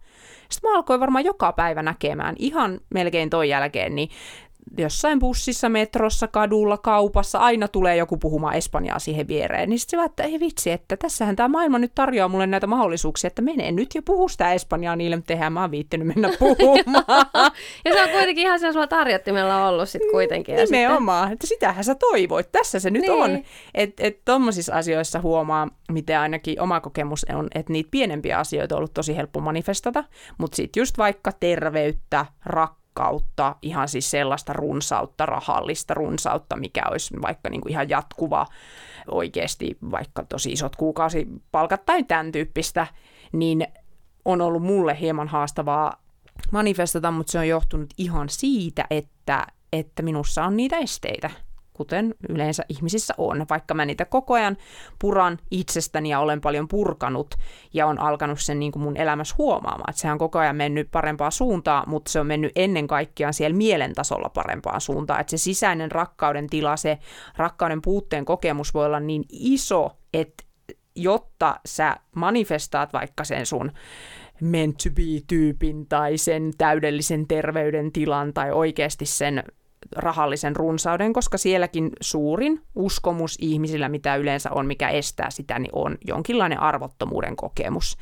Sitten 0.50 0.72
mä 0.72 0.76
alkoin 0.78 1.00
varmaan 1.00 1.26
joka 1.26 1.54
päivä 1.54 1.82
näkemään, 1.82 2.36
ihan 2.39 2.80
melkein 2.94 3.30
toi 3.30 3.50
jälkeen, 3.50 3.96
niin 3.96 4.10
jossain 4.77 5.19
bussissa, 5.19 5.69
metrossa, 5.69 6.27
kadulla, 6.27 6.77
kaupassa, 6.77 7.39
aina 7.39 7.67
tulee 7.67 7.95
joku 7.95 8.17
puhumaan 8.17 8.55
espanjaa 8.55 8.99
siihen 8.99 9.27
viereen. 9.27 9.69
Niin 9.69 9.79
sitten 9.79 9.99
se 9.99 10.05
että 10.05 10.23
ei 10.23 10.39
vitsi, 10.39 10.71
että 10.71 10.97
tässähän 10.97 11.36
tämä 11.36 11.47
maailma 11.47 11.79
nyt 11.79 11.91
tarjoaa 11.95 12.27
mulle 12.27 12.47
näitä 12.47 12.67
mahdollisuuksia, 12.67 13.27
että 13.27 13.41
mene 13.41 13.71
nyt 13.71 13.95
ja 13.95 14.01
puhu 14.01 14.29
sitä 14.29 14.53
espanjaa 14.53 14.95
niille, 14.95 15.15
mutta 15.15 15.34
eihän 15.34 15.53
mä 15.53 15.62
oon 15.62 15.71
viittinyt 15.71 16.08
mennä 16.08 16.29
puhumaan. 16.39 17.05
ja 17.86 17.93
se 17.93 18.03
on 18.03 18.10
kuitenkin 18.10 18.45
ihan 18.45 18.60
se 18.60 18.73
sulla 18.73 18.88
tarjottimella 18.88 19.67
ollut 19.67 19.89
sitten 19.89 20.12
kuitenkin. 20.12 20.55
Ja 20.55 20.65
Nimenomaan, 20.65 21.23
sitten... 21.23 21.34
että 21.34 21.47
sitähän 21.47 21.84
sä 21.84 21.95
toivoit, 21.95 22.51
tässä 22.51 22.79
se 22.79 22.89
nyt 22.89 23.01
niin. 23.01 23.12
on. 23.12 23.43
Että 23.73 24.03
et 24.08 24.19
tommosissa 24.25 24.75
asioissa 24.75 25.21
huomaa, 25.21 25.67
miten 25.91 26.19
ainakin 26.19 26.62
oma 26.62 26.79
kokemus 26.79 27.25
on, 27.36 27.47
että 27.55 27.73
niitä 27.73 27.89
pienempiä 27.91 28.38
asioita 28.39 28.75
on 28.75 28.77
ollut 28.77 28.93
tosi 28.93 29.15
helppo 29.15 29.39
manifestata, 29.39 30.03
mutta 30.38 30.55
sitten 30.55 30.82
just 30.82 30.97
vaikka 30.97 31.32
terveyttä, 31.32 32.25
rakkautta, 32.45 32.79
kautta 32.99 33.55
ihan 33.62 33.88
siis 33.88 34.12
sellaista 34.12 34.53
runsautta, 34.53 35.25
rahallista 35.25 35.93
runsautta, 35.93 36.55
mikä 36.55 36.81
olisi 36.91 37.15
vaikka 37.21 37.49
niin 37.49 37.62
kuin 37.62 37.71
ihan 37.71 37.89
jatkuva 37.89 38.45
oikeasti 39.12 39.77
vaikka 39.91 40.23
tosi 40.23 40.51
isot 40.51 40.75
kuukausipalkat 40.75 41.85
tai 41.85 42.03
tämän 42.03 42.31
tyyppistä, 42.31 42.88
niin 43.31 43.67
on 44.25 44.41
ollut 44.41 44.63
mulle 44.63 44.99
hieman 44.99 45.27
haastavaa 45.27 45.93
manifestata, 46.51 47.12
mutta 47.12 47.31
se 47.31 47.39
on 47.39 47.47
johtunut 47.47 47.89
ihan 47.97 48.29
siitä, 48.29 48.85
että, 48.89 49.47
että 49.73 50.01
minussa 50.01 50.43
on 50.43 50.57
niitä 50.57 50.77
esteitä 50.77 51.29
kuten 51.80 52.15
yleensä 52.30 52.63
ihmisissä 52.70 53.13
on, 53.18 53.46
vaikka 53.50 53.74
mä 53.74 53.86
niitä 53.86 54.06
koko 54.06 54.34
ajan 54.34 54.58
puran 55.00 55.39
itsestäni 55.52 56.10
ja 56.10 56.20
olen 56.20 56.42
paljon 56.42 56.68
purkanut 56.68 57.36
ja 57.74 57.88
on 57.88 58.00
alkanut 58.00 58.42
sen 58.42 58.60
niin 58.60 58.72
kuin 58.72 58.84
mun 58.84 58.98
elämässä 58.98 59.36
huomaamaan, 59.38 59.89
että 59.89 60.02
se 60.02 60.12
on 60.12 60.18
koko 60.18 60.39
ajan 60.39 60.56
mennyt 60.56 60.92
parempaa 60.92 61.32
suuntaa, 61.32 61.84
mutta 61.88 62.12
se 62.12 62.20
on 62.20 62.28
mennyt 62.28 62.52
ennen 62.56 62.88
kaikkea 62.88 63.32
siellä 63.32 63.58
mielen 63.58 63.94
tasolla 63.94 64.30
parempaan 64.30 64.82
suuntaan, 64.82 65.22
että 65.22 65.32
se 65.32 65.38
sisäinen 65.38 65.92
rakkauden 65.92 66.48
tila, 66.48 66.78
se 66.78 66.98
rakkauden 67.38 67.82
puutteen 67.82 68.26
kokemus 68.26 68.74
voi 68.74 68.86
olla 68.86 69.00
niin 69.00 69.24
iso, 69.30 69.92
että 70.13 70.44
jotta 70.96 71.60
sä 71.65 71.98
manifestaat 72.15 72.94
vaikka 72.94 73.24
sen 73.24 73.46
sun 73.46 73.72
meant 74.42 74.78
to 74.78 74.89
be-tyypin 74.89 75.88
tai 75.88 76.18
sen 76.18 76.52
täydellisen 76.58 77.28
terveydentilan 77.28 78.34
tai 78.34 78.52
oikeasti 78.52 79.06
sen 79.06 79.44
rahallisen 79.96 80.56
runsauden, 80.56 81.13
koska 81.13 81.38
sielläkin 81.38 81.89
suurin 82.02 82.62
uskomus 82.76 83.38
ihmisillä, 83.42 83.89
mitä 83.89 84.15
yleensä 84.15 84.52
on, 84.52 84.65
mikä 84.65 84.89
estää 84.89 85.30
sitä, 85.30 85.60
niin 85.60 85.70
on 85.74 85.98
jonkinlainen 86.08 86.60
arvottomuuden 86.60 87.36
kokemus, 87.36 87.98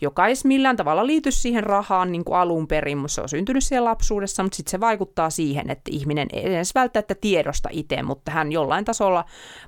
joka 0.00 0.26
ei 0.26 0.34
millään 0.44 0.76
tavalla 0.76 1.06
liity 1.06 1.30
siihen 1.30 1.64
rahaan 1.64 2.12
niin 2.12 2.24
kuin 2.24 2.38
alun 2.38 2.68
perin, 2.68 2.98
mutta 2.98 3.14
se 3.14 3.20
on 3.20 3.28
syntynyt 3.28 3.64
siellä 3.64 3.90
lapsuudessa, 3.90 4.42
mutta 4.42 4.56
sitten 4.56 4.70
se 4.70 4.80
vaikuttaa 4.80 5.30
siihen, 5.30 5.70
että 5.70 5.90
ihminen 5.94 6.28
ei 6.32 6.46
edes 6.46 6.74
välttämättä 6.74 7.14
tiedosta 7.14 7.68
itse, 7.72 8.02
mutta 8.02 8.30
hän 8.30 8.52
jollain 8.52 8.84
tasolla 8.84 9.24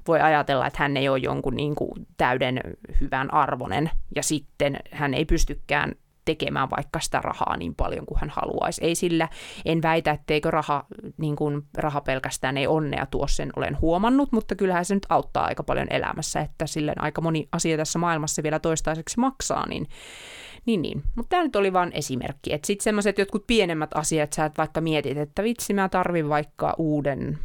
voi 0.09 0.21
ajatella, 0.21 0.67
että 0.67 0.83
hän 0.83 0.97
ei 0.97 1.09
ole 1.09 1.19
jonkun 1.19 1.57
niin 1.57 1.75
kuin 1.75 2.07
täyden 2.17 2.61
hyvän 3.01 3.35
arvonen, 3.35 3.91
ja 4.17 4.23
sitten 4.23 4.77
hän 4.91 5.15
ei 5.15 5.25
pystykään 5.25 5.93
tekemään 6.25 6.71
vaikka 6.71 7.01
sitä 7.01 7.21
rahaa 7.21 7.57
niin 7.57 7.75
paljon 7.75 8.07
kuin 8.07 8.21
hän 8.21 8.31
haluaisi. 8.31 8.85
Ei 8.85 8.95
sillä, 8.95 9.29
en 9.65 9.83
väitä, 9.83 10.11
etteikö 10.11 10.51
raha, 10.51 10.87
niin 11.17 11.37
kuin 11.37 11.63
raha 11.77 12.01
pelkästään 12.01 12.57
ei 12.57 12.67
onnea 12.67 13.07
tuo 13.07 13.27
sen, 13.27 13.51
olen 13.57 13.81
huomannut, 13.81 14.33
mutta 14.33 14.55
kyllähän 14.55 14.85
se 14.85 14.95
nyt 14.95 15.07
auttaa 15.09 15.45
aika 15.45 15.63
paljon 15.63 15.87
elämässä, 15.91 16.41
että 16.41 16.67
silleen 16.67 17.03
aika 17.03 17.21
moni 17.21 17.49
asia 17.53 17.77
tässä 17.77 17.99
maailmassa 17.99 18.43
vielä 18.43 18.59
toistaiseksi 18.59 19.21
maksaa, 19.21 19.67
niin 19.69 19.87
niin, 20.67 20.83
niin. 20.83 21.03
Mutta 21.17 21.29
tämä 21.29 21.43
nyt 21.43 21.57
oli 21.57 21.73
vain 21.73 21.93
esimerkki. 21.93 22.53
Että 22.53 22.67
sitten 22.67 22.85
semmoiset 22.85 23.19
jotkut 23.19 23.47
pienemmät 23.47 23.91
asiat, 23.95 24.33
sä 24.33 24.45
et 24.45 24.59
vaikka 24.59 24.81
mietit, 24.81 25.19
että 25.19 25.43
vitsi, 25.43 25.75
mä 25.75 25.89
tarvin 25.89 26.29
vaikka 26.29 26.75
uuden 26.79 27.39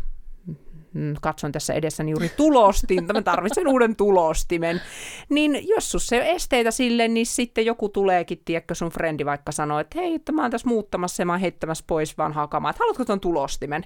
Mm, 0.96 1.14
katson 1.22 1.52
tässä 1.52 1.74
edessäni 1.74 2.12
juuri 2.12 2.30
tulostinta, 2.30 3.14
mä 3.14 3.22
tarvitsen 3.22 3.68
uuden 3.68 3.96
tulostimen, 3.96 4.82
niin 5.30 5.68
jos 5.68 5.92
sus 5.92 6.08
se 6.08 6.32
esteitä 6.32 6.72
sille, 6.72 7.08
niin 7.08 7.26
sitten 7.26 7.66
joku 7.66 7.90
tuleekin, 7.90 8.42
tiedätkö 8.46 8.76
sun 8.76 8.90
frendi 8.90 9.26
vaikka 9.26 9.52
sanoo, 9.52 9.80
että 9.80 10.00
hei, 10.00 10.16
että 10.16 10.32
mä 10.32 10.42
oon 10.42 10.52
tässä 10.52 10.68
muuttamassa 10.68 11.22
ja 11.22 11.26
mä 11.26 11.34
oon 11.34 11.40
heittämässä 11.40 11.84
pois 11.88 12.18
vanhaa 12.18 12.48
kamaa, 12.48 12.72
että 12.72 12.80
haluatko 12.80 13.06
ton 13.06 13.20
tulostimen? 13.20 13.84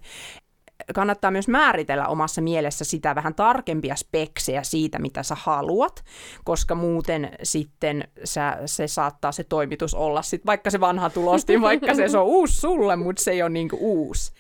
kannattaa 0.94 1.32
myös 1.32 1.48
määritellä 1.48 2.08
omassa 2.08 2.42
mielessä 2.42 2.86
sitä 2.86 3.16
vähän 3.16 3.36
tarkempia 3.36 3.96
speksejä 3.96 4.64
siitä, 4.64 5.00
mitä 5.00 5.24
sä 5.24 5.36
haluat, 5.40 6.04
koska 6.44 6.76
muuten 6.76 7.32
sitten 7.44 8.08
sä, 8.24 8.58
se 8.66 8.88
saattaa 8.88 9.32
se 9.32 9.44
toimitus 9.44 9.94
olla 9.94 10.22
sit, 10.22 10.46
vaikka 10.46 10.70
se 10.70 10.80
vanha 10.80 11.10
tulostin, 11.10 11.62
vaikka 11.62 11.94
se, 11.94 12.08
se 12.08 12.18
on 12.18 12.26
uusi 12.26 12.56
sulle, 12.56 12.96
mutta 12.96 13.24
se 13.24 13.32
ei 13.32 13.42
ole 13.42 13.50
niinku 13.50 13.78
uusi 13.80 14.32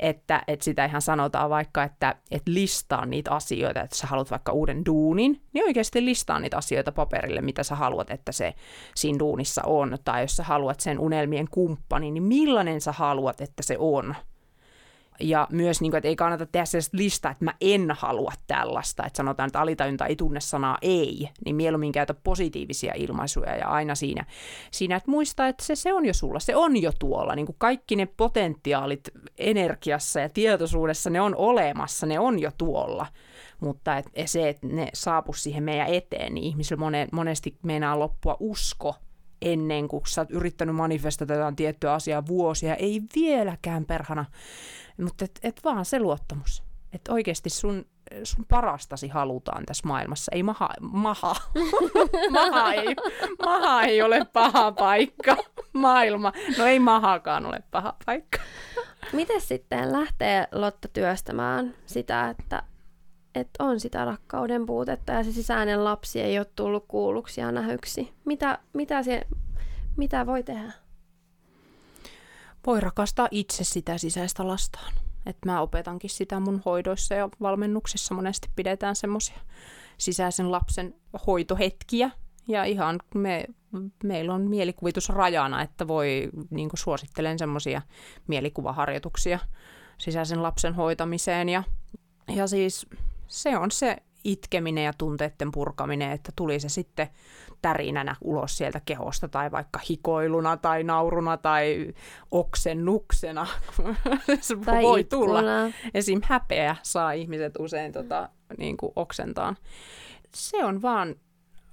että, 0.00 0.42
että 0.48 0.64
sitä 0.64 0.84
ihan 0.84 1.02
sanotaan 1.02 1.50
vaikka, 1.50 1.82
että, 1.82 2.14
että 2.30 2.52
listaa 2.52 3.06
niitä 3.06 3.30
asioita, 3.30 3.80
että 3.80 3.96
sä 3.96 4.06
haluat 4.06 4.30
vaikka 4.30 4.52
uuden 4.52 4.84
duunin, 4.86 5.42
niin 5.52 5.64
oikeasti 5.64 6.04
listaa 6.04 6.40
niitä 6.40 6.56
asioita 6.56 6.92
paperille, 6.92 7.40
mitä 7.40 7.62
sä 7.62 7.74
haluat, 7.74 8.10
että 8.10 8.32
se 8.32 8.54
siinä 8.94 9.18
duunissa 9.18 9.62
on, 9.66 9.98
tai 10.04 10.22
jos 10.22 10.36
sä 10.36 10.42
haluat 10.42 10.80
sen 10.80 10.98
unelmien 10.98 11.46
kumppani, 11.50 12.10
niin 12.10 12.22
millainen 12.22 12.80
sä 12.80 12.92
haluat, 12.92 13.40
että 13.40 13.62
se 13.62 13.76
on, 13.78 14.14
ja 15.20 15.48
myös, 15.50 15.80
niin 15.80 15.90
kuin, 15.90 15.98
että 15.98 16.08
ei 16.08 16.16
kannata 16.16 16.46
tehdä 16.46 16.64
sellaista 16.64 16.96
listaa, 16.96 17.30
että 17.30 17.44
mä 17.44 17.54
en 17.60 17.90
halua 17.90 18.32
tällaista, 18.46 19.06
että 19.06 19.16
sanotaan, 19.16 19.46
että 19.46 19.60
alitajunta 19.60 20.06
ei 20.06 20.16
tunne 20.16 20.40
sanaa 20.40 20.78
ei, 20.82 21.28
niin 21.44 21.56
mieluummin 21.56 21.92
käytä 21.92 22.14
positiivisia 22.14 22.92
ilmaisuja 22.96 23.56
ja 23.56 23.68
aina 23.68 23.94
siinä, 23.94 24.24
siinä 24.70 24.96
että 24.96 25.10
muista, 25.10 25.48
että 25.48 25.64
se, 25.64 25.76
se 25.76 25.92
on 25.92 26.06
jo 26.06 26.14
sulla, 26.14 26.40
se 26.40 26.56
on 26.56 26.82
jo 26.82 26.92
tuolla, 26.98 27.34
niin 27.34 27.46
kuin 27.46 27.56
kaikki 27.58 27.96
ne 27.96 28.06
potentiaalit 28.06 29.10
energiassa 29.38 30.20
ja 30.20 30.28
tietoisuudessa, 30.28 31.10
ne 31.10 31.20
on 31.20 31.36
olemassa, 31.36 32.06
ne 32.06 32.18
on 32.18 32.38
jo 32.38 32.50
tuolla, 32.58 33.06
mutta 33.60 33.96
et, 33.96 34.06
se, 34.26 34.48
että 34.48 34.66
ne 34.66 34.88
saapu 34.94 35.32
siihen 35.32 35.62
meidän 35.62 35.88
eteen, 35.88 36.34
niin 36.34 36.44
ihmisillä 36.44 37.08
monesti 37.12 37.56
meinaa 37.62 37.98
loppua 37.98 38.36
usko 38.40 38.94
ennen 39.52 39.88
kuin 39.88 40.02
sä 40.06 40.20
oot 40.20 40.30
yrittänyt 40.30 40.76
manifestata 40.76 41.34
jotain 41.34 41.56
tiettyä 41.56 41.92
asiaa 41.92 42.26
vuosia, 42.26 42.74
ei 42.74 43.02
vieläkään 43.14 43.84
perhana 43.84 44.24
mutta 45.02 45.24
et, 45.24 45.40
et 45.42 45.60
vaan 45.64 45.84
se 45.84 46.00
luottamus, 46.00 46.62
että 46.92 47.12
oikeasti 47.12 47.50
sun, 47.50 47.86
sun 48.22 48.44
parastasi 48.44 49.08
halutaan 49.08 49.66
tässä 49.66 49.88
maailmassa. 49.88 50.32
Ei 50.34 50.42
maha, 50.42 50.68
maha, 50.80 51.34
maha, 52.30 52.72
ei, 52.72 52.96
maha 53.44 53.82
ei 53.82 54.02
ole 54.02 54.26
paha 54.32 54.72
paikka. 54.72 55.36
Maailma, 55.72 56.32
no 56.58 56.64
ei 56.64 56.78
mahakaan 56.78 57.46
ole 57.46 57.62
paha 57.70 57.94
paikka. 58.06 58.38
Miten 59.12 59.40
sitten 59.40 59.92
lähtee 59.92 60.48
Lotta 60.52 60.88
työstämään 60.88 61.74
sitä, 61.86 62.28
että, 62.28 62.62
että 63.40 63.64
on 63.64 63.80
sitä 63.80 64.04
rakkauden 64.04 64.66
puutetta 64.66 65.12
ja 65.12 65.24
se 65.24 65.32
sisäinen 65.32 65.84
lapsi 65.84 66.20
ei 66.20 66.38
ole 66.38 66.46
tullut 66.56 66.84
kuulluksi 66.88 67.40
ja 67.40 67.52
nähyksi? 67.52 68.12
Mitä, 68.24 68.58
mitä, 68.72 69.02
se, 69.02 69.26
mitä 69.96 70.26
voi 70.26 70.42
tehdä? 70.42 70.72
voi 72.66 72.80
rakastaa 72.80 73.28
itse 73.30 73.64
sitä 73.64 73.98
sisäistä 73.98 74.48
lastaan. 74.48 74.92
Et 75.26 75.36
mä 75.46 75.60
opetankin 75.60 76.10
sitä 76.10 76.40
mun 76.40 76.62
hoidoissa 76.64 77.14
ja 77.14 77.28
valmennuksissa 77.40 78.14
monesti 78.14 78.48
pidetään 78.56 78.96
semmoisia 78.96 79.40
sisäisen 79.98 80.52
lapsen 80.52 80.94
hoitohetkiä. 81.26 82.10
Ja 82.48 82.64
ihan 82.64 83.00
me, 83.14 83.44
meillä 84.04 84.34
on 84.34 84.42
mielikuvitus 84.42 85.08
rajana, 85.08 85.62
että 85.62 85.88
voi, 85.88 86.28
niin 86.50 86.70
suosittelen 86.74 87.38
semmoisia 87.38 87.82
mielikuvaharjoituksia 88.26 89.38
sisäisen 89.98 90.42
lapsen 90.42 90.74
hoitamiseen. 90.74 91.48
Ja, 91.48 91.62
ja 92.28 92.46
siis 92.46 92.86
se 93.28 93.56
on 93.56 93.70
se 93.70 93.96
itkeminen 94.24 94.84
ja 94.84 94.92
tunteiden 94.98 95.52
purkaminen, 95.52 96.12
että 96.12 96.32
tuli 96.36 96.60
se 96.60 96.68
sitten 96.68 97.08
tärinänä 97.62 98.16
ulos 98.20 98.58
sieltä 98.58 98.80
kehosta 98.84 99.28
tai 99.28 99.50
vaikka 99.50 99.80
hikoiluna 99.90 100.56
tai 100.56 100.84
nauruna 100.84 101.36
tai 101.36 101.94
oksennuksena. 102.30 103.46
se 104.40 104.56
tai 104.64 104.82
voi 104.82 105.00
itkuna. 105.00 105.26
tulla. 105.26 105.42
Esim. 105.94 106.20
häpeä 106.24 106.76
saa 106.82 107.12
ihmiset 107.12 107.54
usein 107.58 107.92
tota, 107.92 108.28
niin 108.58 108.76
kuin 108.76 108.92
oksentaan. 108.96 109.56
Se 110.34 110.64
on 110.64 110.82
vaan 110.82 111.14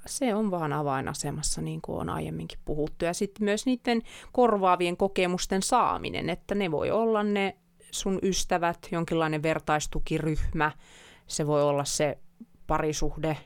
se 0.05 0.35
on 0.35 0.51
vaan 0.51 0.73
avainasemassa, 0.73 1.61
niin 1.61 1.81
kuin 1.81 1.99
on 1.99 2.09
aiemminkin 2.09 2.59
puhuttu. 2.65 3.05
Ja 3.05 3.13
sitten 3.13 3.45
myös 3.45 3.65
niiden 3.65 4.01
korvaavien 4.31 4.97
kokemusten 4.97 5.61
saaminen, 5.61 6.29
että 6.29 6.55
ne 6.55 6.71
voi 6.71 6.91
olla 6.91 7.23
ne 7.23 7.57
sun 7.91 8.19
ystävät, 8.23 8.87
jonkinlainen 8.91 9.43
vertaistukiryhmä, 9.43 10.71
se 11.27 11.47
voi 11.47 11.63
olla 11.63 11.85
se 11.85 12.17
parisuhde, 12.67 13.37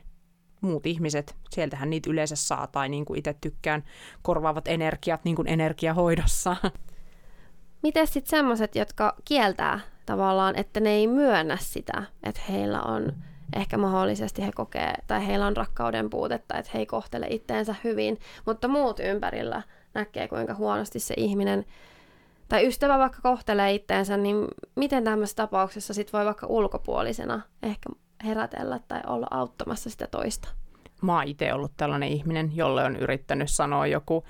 muut 0.60 0.86
ihmiset, 0.86 1.36
sieltähän 1.50 1.90
niitä 1.90 2.10
yleensä 2.10 2.36
saa, 2.36 2.66
tai 2.66 2.88
niin 2.88 3.04
kuin 3.04 3.18
itse 3.18 3.34
tykkään, 3.40 3.84
korvaavat 4.22 4.68
energiat 4.68 5.24
niin 5.24 5.36
kuin 5.36 5.48
energiahoidossa. 5.48 6.56
Miten 7.82 8.06
sitten 8.06 8.30
semmoiset, 8.30 8.74
jotka 8.74 9.14
kieltää 9.24 9.80
tavallaan, 10.06 10.56
että 10.56 10.80
ne 10.80 10.90
ei 10.90 11.06
myönnä 11.06 11.56
sitä, 11.60 12.02
että 12.22 12.40
heillä 12.48 12.82
on 12.82 13.12
ehkä 13.56 13.78
mahdollisesti 13.78 14.46
he 14.46 14.50
kokee, 14.54 14.94
tai 15.06 15.26
heillä 15.26 15.46
on 15.46 15.56
rakkauden 15.56 16.10
puutetta, 16.10 16.58
että 16.58 16.70
he 16.74 16.78
ei 16.78 16.86
kohtele 16.86 17.26
itteensä 17.30 17.74
hyvin, 17.84 18.18
mutta 18.46 18.68
muut 18.68 19.00
ympärillä 19.00 19.62
näkee, 19.94 20.28
kuinka 20.28 20.54
huonosti 20.54 21.00
se 21.00 21.14
ihminen 21.16 21.64
tai 22.48 22.66
ystävä 22.66 22.98
vaikka 22.98 23.18
kohtelee 23.22 23.72
itteensä, 23.72 24.16
niin 24.16 24.48
miten 24.76 25.04
tämmöisessä 25.04 25.36
tapauksessa 25.36 25.94
sit 25.94 26.12
voi 26.12 26.24
vaikka 26.24 26.46
ulkopuolisena 26.46 27.40
ehkä 27.62 27.88
herätellä 28.24 28.80
tai 28.88 29.00
olla 29.06 29.26
auttamassa 29.30 29.90
sitä 29.90 30.06
toista. 30.06 30.48
Mä 31.02 31.14
oon 31.14 31.28
itse 31.28 31.52
ollut 31.52 31.72
tällainen 31.76 32.08
ihminen, 32.08 32.56
jolle 32.56 32.84
on 32.84 32.96
yrittänyt 32.96 33.50
sanoa 33.50 33.86
joku 33.86 34.24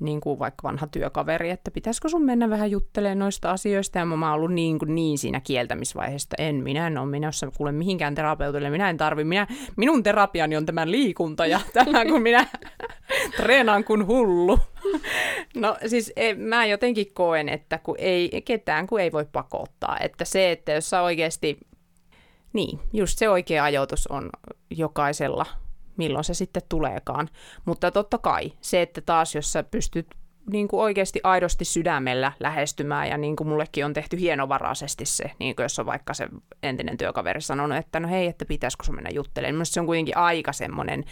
niin 0.00 0.20
kuin 0.20 0.38
vaikka 0.38 0.68
vanha 0.68 0.86
työkaveri, 0.86 1.50
että 1.50 1.70
pitäisikö 1.70 2.08
sun 2.08 2.24
mennä 2.24 2.50
vähän 2.50 2.70
juttelemaan 2.70 3.18
noista 3.18 3.50
asioista, 3.50 3.98
ja 3.98 4.04
mä 4.04 4.26
oon 4.26 4.34
ollut 4.34 4.52
niin, 4.52 4.78
kuin 4.78 4.94
niin 4.94 5.18
siinä 5.18 5.40
kieltämisvaiheesta, 5.40 6.36
en 6.38 6.54
minä 6.54 6.86
en 6.86 6.98
ole 6.98 7.06
menossa 7.06 7.50
kuule 7.56 7.72
mihinkään 7.72 8.14
terapeutille, 8.14 8.70
minä 8.70 8.90
en 8.90 8.96
tarvi, 8.96 9.24
minä, 9.24 9.46
minun 9.76 10.02
terapiani 10.02 10.56
on 10.56 10.66
tämän 10.66 10.90
liikunta, 10.90 11.46
ja 11.46 11.60
tämä 11.74 12.04
kun 12.04 12.22
minä 12.22 12.46
treenaan 13.36 13.84
kuin 13.84 14.06
hullu. 14.06 14.58
No 15.56 15.76
siis 15.86 16.12
e, 16.16 16.34
mä 16.34 16.66
jotenkin 16.66 17.14
koen, 17.14 17.48
että 17.48 17.78
kun 17.78 17.94
ei, 17.98 18.42
ketään 18.44 18.86
kun 18.86 19.00
ei 19.00 19.12
voi 19.12 19.26
pakottaa, 19.32 19.98
että 20.00 20.24
se, 20.24 20.50
että 20.50 20.72
jos 20.72 20.90
sä 20.90 21.02
oikeasti 21.02 21.58
niin, 22.52 22.78
just 22.92 23.18
se 23.18 23.28
oikea 23.28 23.64
ajoitus 23.64 24.06
on 24.06 24.30
jokaisella 24.70 25.46
milloin 25.98 26.24
se 26.24 26.34
sitten 26.34 26.62
tuleekaan. 26.68 27.28
Mutta 27.64 27.90
totta 27.90 28.18
kai 28.18 28.52
se, 28.60 28.82
että 28.82 29.00
taas 29.00 29.34
jos 29.34 29.52
sä 29.52 29.62
pystyt 29.62 30.06
niin 30.50 30.68
kuin 30.68 30.80
oikeasti 30.80 31.20
aidosti 31.24 31.64
sydämellä 31.64 32.32
lähestymään, 32.40 33.08
ja 33.08 33.16
niin 33.16 33.36
kuin 33.36 33.48
mullekin 33.48 33.84
on 33.84 33.92
tehty 33.92 34.20
hienovaraisesti 34.20 35.04
se, 35.06 35.30
niin 35.38 35.56
kuin 35.56 35.64
jos 35.64 35.78
on 35.78 35.86
vaikka 35.86 36.14
se 36.14 36.28
entinen 36.62 36.96
työkaveri 36.96 37.40
sanonut, 37.40 37.78
että 37.78 38.00
no 38.00 38.08
hei, 38.08 38.26
että 38.26 38.44
pitäisikö 38.44 38.84
sun 38.84 38.94
mennä 38.94 39.10
juttelemaan. 39.10 39.54
Mielestäni 39.54 39.74
se 39.74 39.80
on 39.80 39.86
kuitenkin 39.86 40.16
aika 40.16 40.52
semmoinen 40.52 41.04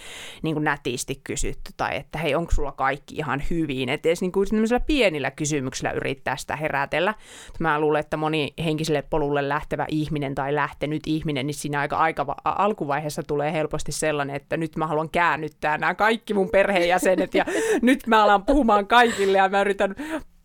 niin 0.42 0.54
kuin 0.54 0.64
nätisti 0.64 1.20
kysytty, 1.24 1.72
tai 1.76 1.96
että 1.96 2.18
hei, 2.18 2.34
onko 2.34 2.52
sulla 2.52 2.72
kaikki 2.72 3.14
ihan 3.14 3.42
hyvin, 3.50 3.88
että 3.88 4.08
edes 4.08 4.20
niin 4.20 4.32
kuin 4.32 4.46
pienillä 4.86 5.30
kysymyksillä 5.30 5.90
yrittää 5.90 6.36
sitä 6.36 6.56
herätellä. 6.56 7.14
Mä 7.58 7.80
luulen, 7.80 8.00
että 8.00 8.16
moni 8.16 8.54
henkiselle 8.64 9.02
polulle 9.02 9.48
lähtevä 9.48 9.86
ihminen 9.88 10.34
tai 10.34 10.54
lähtenyt 10.54 11.02
ihminen, 11.06 11.46
niin 11.46 11.54
siinä 11.54 11.80
aika, 11.80 11.96
aika 11.96 12.36
alkuvaiheessa 12.44 13.22
tulee 13.22 13.52
helposti 13.52 13.92
sellainen, 13.92 14.36
että 14.36 14.56
nyt 14.56 14.76
mä 14.76 14.86
haluan 14.86 15.10
käännyttää 15.10 15.78
nämä 15.78 15.94
kaikki 15.94 16.34
mun 16.34 16.50
perheenjäsenet, 16.50 17.34
ja 17.34 17.44
nyt 17.82 18.06
mä 18.06 18.24
alan 18.24 18.44
puhumaan 18.44 18.86
kaikille 18.86 19.25
kaikille 19.26 19.38
ja 19.38 19.48
mä 19.48 19.60
yritän 19.60 19.94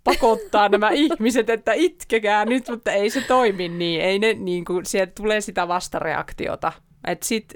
pakottaa 0.03 0.69
nämä 0.69 0.89
ihmiset, 0.89 1.49
että 1.49 1.73
itkekää 1.73 2.45
nyt, 2.45 2.69
mutta 2.69 2.91
ei 2.91 3.09
se 3.09 3.21
toimi 3.21 3.69
niin. 3.69 4.01
Ei 4.01 4.19
ne, 4.19 4.33
niin 4.33 4.65
kuin, 4.65 4.85
sieltä 4.85 5.11
tulee 5.15 5.41
sitä 5.41 5.67
vastareaktiota. 5.67 6.71
Et 7.07 7.23
sit, 7.23 7.53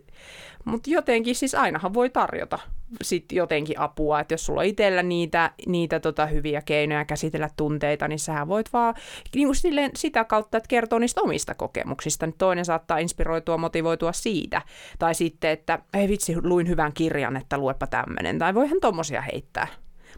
mutta 0.66 0.90
jotenkin 0.90 1.36
siis 1.36 1.56
ainahan 1.56 1.94
voi 1.94 2.10
tarjota 2.10 2.60
sit 3.02 3.32
jotenkin 3.32 3.80
apua, 3.80 4.20
että 4.20 4.34
jos 4.34 4.46
sulla 4.46 4.62
on 4.62 4.66
itsellä 4.66 5.04
niitä, 5.04 5.52
niitä 5.68 6.00
tota 6.00 6.26
hyviä 6.26 6.62
keinoja 6.62 7.06
käsitellä 7.06 7.50
tunteita, 7.58 8.08
niin 8.08 8.20
sähän 8.20 8.48
voit 8.48 8.74
vaan 8.74 8.96
niin 9.36 9.48
kuin 9.48 9.56
silleen, 9.56 9.92
sitä 9.96 10.24
kautta, 10.24 10.58
että 10.58 10.68
kertoo 10.68 11.00
niistä 11.00 11.22
omista 11.22 11.56
kokemuksista, 11.56 12.26
niin 12.26 12.36
toinen 12.38 12.66
saattaa 12.66 12.98
inspiroitua, 12.98 13.58
motivoitua 13.58 14.12
siitä. 14.12 14.62
Tai 15.00 15.16
sitten, 15.16 15.52
että 15.52 15.80
ei 15.94 16.08
vitsi, 16.08 16.36
luin 16.44 16.68
hyvän 16.68 16.94
kirjan, 16.94 17.38
että 17.38 17.58
luepa 17.58 17.88
tämmöinen. 17.88 18.40
Tai 18.40 18.56
voihan 18.56 18.78
tommosia 18.82 19.22
heittää. 19.22 19.68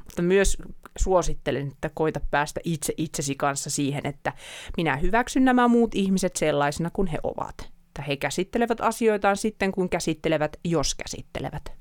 Mutta 0.08 0.22
myös 0.22 0.58
suosittelen, 0.98 1.67
että 1.67 1.89
koita 1.93 2.20
päästä 2.32 2.60
itse 2.63 2.93
itsesi 2.98 3.36
kanssa 3.36 3.70
siihen, 3.70 4.06
että 4.06 4.34
minä 4.78 4.96
hyväksyn 4.96 5.46
nämä 5.46 5.67
muut 5.67 5.96
ihmiset 5.96 6.36
sellaisina 6.36 6.89
kuin 6.89 7.08
he 7.08 7.17
ovat. 7.24 7.56
Että 7.88 8.02
he 8.02 8.17
käsittelevät 8.17 8.82
asioitaan 8.82 9.38
sitten, 9.38 9.72
kun 9.72 9.89
käsittelevät, 9.89 10.58
jos 10.63 10.96
käsittelevät. 10.96 11.72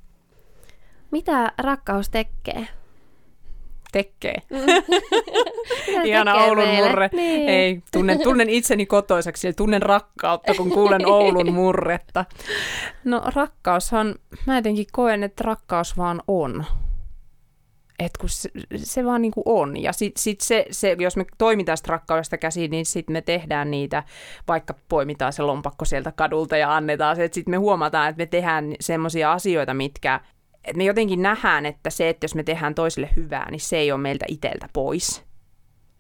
Mitä 1.11 1.53
rakkaus 1.59 2.11
tekee? 2.11 2.69
tekee. 3.93 4.37
Mm. 4.51 6.05
Ihana 6.05 6.35
Oulun 6.35 6.65
meille? 6.65 6.89
murre. 6.89 7.11
Niin. 7.13 7.49
Ei, 7.49 7.83
tunnen, 7.93 8.21
tunnen 8.23 8.51
itseni 8.51 8.87
kotoiseksi, 8.87 9.47
eli 9.47 9.55
tunnen 9.55 9.83
rakkautta, 9.83 10.55
kun 10.55 10.71
kuulen 10.71 11.07
Oulun 11.17 11.53
murretta. 11.53 12.25
No 13.05 13.23
rakkaushan, 13.35 14.15
mä 14.47 14.57
jotenkin 14.57 14.87
koen, 14.93 15.23
että 15.23 15.45
rakkaus 15.45 15.97
vaan 15.97 16.23
on 16.29 16.65
että 17.99 18.19
kun 18.21 18.29
se, 18.29 18.51
se 18.77 19.05
vaan 19.05 19.23
niin 19.23 19.33
kuin 19.33 19.43
on. 19.47 19.83
Ja 19.83 19.93
sitten 19.93 20.23
sit 20.23 20.41
se, 20.41 20.67
se, 20.71 20.97
jos 20.99 21.17
me 21.17 21.27
toimitaan 21.39 21.77
sitä 21.77 21.91
rakkaudesta 21.93 22.39
käsiin, 22.39 22.71
niin 22.71 22.87
sitten 22.87 23.13
me 23.13 23.21
tehdään 23.21 23.71
niitä, 23.71 24.03
vaikka 24.49 24.75
poimitaan 24.89 25.33
se 25.33 25.43
lompakko 25.43 25.85
sieltä 25.85 26.13
kadulta 26.13 26.57
ja 26.57 26.77
annetaan 26.77 27.17
se, 27.17 27.29
sitten 27.33 27.51
me 27.51 27.57
huomataan, 27.57 28.09
että 28.09 28.23
me 28.23 28.27
tehdään 28.27 28.75
semmoisia 28.81 29.33
asioita, 29.33 29.75
mitkä, 29.75 30.21
että 30.65 30.77
me 30.77 30.85
jotenkin 30.85 31.23
nähdään, 31.23 31.67
että 31.67 31.91
se, 31.91 32.09
että 32.09 32.25
jos 32.25 32.35
me 32.35 32.43
tehdään 32.43 32.75
toisille 32.75 33.11
hyvää, 33.17 33.51
niin 33.51 33.61
se 33.61 33.77
ei 33.77 33.93
ole 33.93 34.01
meiltä 34.01 34.25
iteltä 34.29 34.69
pois. 34.73 35.26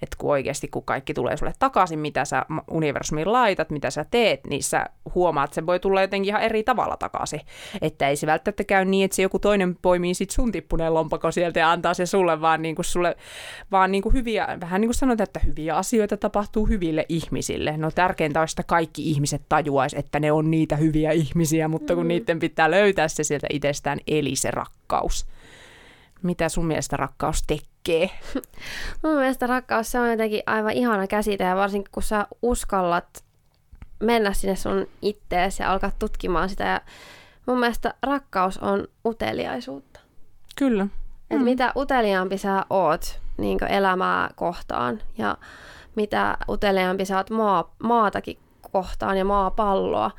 Että 0.02 0.16
kun 0.18 0.30
oikeasti 0.30 0.68
kun 0.68 0.84
kaikki 0.84 1.14
tulee 1.14 1.36
sulle 1.36 1.52
takaisin, 1.58 1.98
mitä 1.98 2.24
sä 2.24 2.46
universumiin 2.70 3.32
laitat, 3.32 3.70
mitä 3.70 3.90
sä 3.90 4.06
teet, 4.10 4.40
niin 4.46 4.62
sä 4.62 4.86
huomaat, 5.14 5.48
että 5.48 5.54
se 5.54 5.66
voi 5.66 5.80
tulla 5.80 6.00
jotenkin 6.00 6.28
ihan 6.28 6.42
eri 6.42 6.62
tavalla 6.62 6.96
takaisin. 6.96 7.40
Että 7.82 8.08
ei 8.08 8.16
se 8.16 8.26
välttämättä 8.26 8.64
käy 8.64 8.84
niin, 8.84 9.04
että 9.04 9.14
se 9.14 9.22
joku 9.22 9.38
toinen 9.38 9.76
poimii 9.82 10.14
sit 10.14 10.30
sun 10.30 10.52
tippuneen 10.52 10.94
lompako 10.94 11.30
sieltä 11.30 11.58
ja 11.58 11.72
antaa 11.72 11.94
se 11.94 12.06
sulle 12.06 12.40
vaan, 12.40 12.62
niin 12.62 12.74
kuin 12.74 12.86
sulle, 12.86 13.16
vaan 13.72 13.92
niin 13.92 14.02
kuin 14.02 14.12
hyviä, 14.12 14.48
vähän 14.60 14.80
niin 14.80 14.88
kuin 14.88 14.94
sanotaan, 14.94 15.24
että 15.24 15.40
hyviä 15.46 15.76
asioita 15.76 16.16
tapahtuu 16.16 16.66
hyville 16.66 17.06
ihmisille. 17.08 17.76
No 17.76 17.90
tärkeintä 17.90 18.40
olisi, 18.40 18.52
että 18.52 18.62
kaikki 18.62 19.10
ihmiset 19.10 19.42
tajuais, 19.48 19.94
että 19.94 20.20
ne 20.20 20.32
on 20.32 20.50
niitä 20.50 20.76
hyviä 20.76 21.12
ihmisiä, 21.12 21.68
mutta 21.68 21.94
kun 21.94 22.04
mm. 22.04 22.08
niiden 22.08 22.38
pitää 22.38 22.70
löytää 22.70 23.08
se 23.08 23.24
sieltä 23.24 23.46
itsestään, 23.50 23.98
eli 24.06 24.36
se 24.36 24.50
rakkaus. 24.50 25.26
Mitä 26.26 26.48
sun 26.48 26.66
mielestä 26.66 26.96
rakkaus 26.96 27.42
tekee? 27.46 28.10
Mun 29.02 29.16
mielestä 29.16 29.46
rakkaus 29.46 29.90
se 29.90 30.00
on 30.00 30.10
jotenkin 30.10 30.42
aivan 30.46 30.72
ihana 30.72 31.06
käsite 31.06 31.44
ja 31.44 31.56
varsinkin 31.56 31.92
kun 31.92 32.02
sä 32.02 32.26
uskallat 32.42 33.24
mennä 34.00 34.32
sinne 34.32 34.56
sun 34.56 34.86
itteesi 35.02 35.62
ja 35.62 35.72
alkaa 35.72 35.90
tutkimaan 35.98 36.48
sitä. 36.48 36.64
Ja 36.64 36.80
mun 37.46 37.60
mielestä 37.60 37.94
rakkaus 38.02 38.58
on 38.58 38.88
uteliaisuutta. 39.06 40.00
Kyllä. 40.56 40.86
Et 41.30 41.38
mm. 41.38 41.44
mitä 41.44 41.72
uteliaampi 41.76 42.38
sä 42.38 42.66
oot 42.70 43.20
niin 43.38 43.58
elämää 43.68 44.30
kohtaan 44.34 45.02
ja 45.18 45.36
mitä 45.94 46.38
uteliaampi 46.48 47.04
sä 47.04 47.16
oot 47.16 47.30
maa, 47.30 47.74
maatakin 47.82 48.38
kohtaan 48.72 49.18
ja 49.18 49.24
maapalloa, 49.24 50.10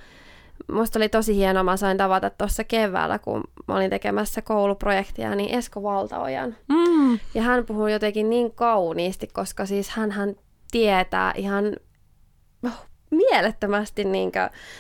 musta 0.72 1.00
oli 1.00 1.10
tosi 1.10 1.36
hienoa, 1.36 1.64
mä 1.64 1.78
sain 1.78 1.98
tavata 1.98 2.30
tuossa 2.30 2.64
keväällä, 2.64 3.20
kun 3.20 3.44
mä 3.68 3.76
olin 3.76 3.90
tekemässä 3.90 4.42
kouluprojektia, 4.42 5.36
niin 5.36 5.56
Esko 5.56 5.84
Valtaojan. 5.84 6.56
Mm. 6.68 7.20
Ja 7.34 7.42
hän 7.42 7.66
puhuu 7.66 7.88
jotenkin 7.88 8.30
niin 8.30 8.52
kauniisti, 8.52 9.28
koska 9.28 9.66
siis 9.66 9.90
hän 9.90 10.12
hän 10.12 10.36
tietää 10.72 11.34
ihan 11.36 11.76
oh, 12.66 12.88
mielettömästi 13.12 14.04
niin 14.04 14.32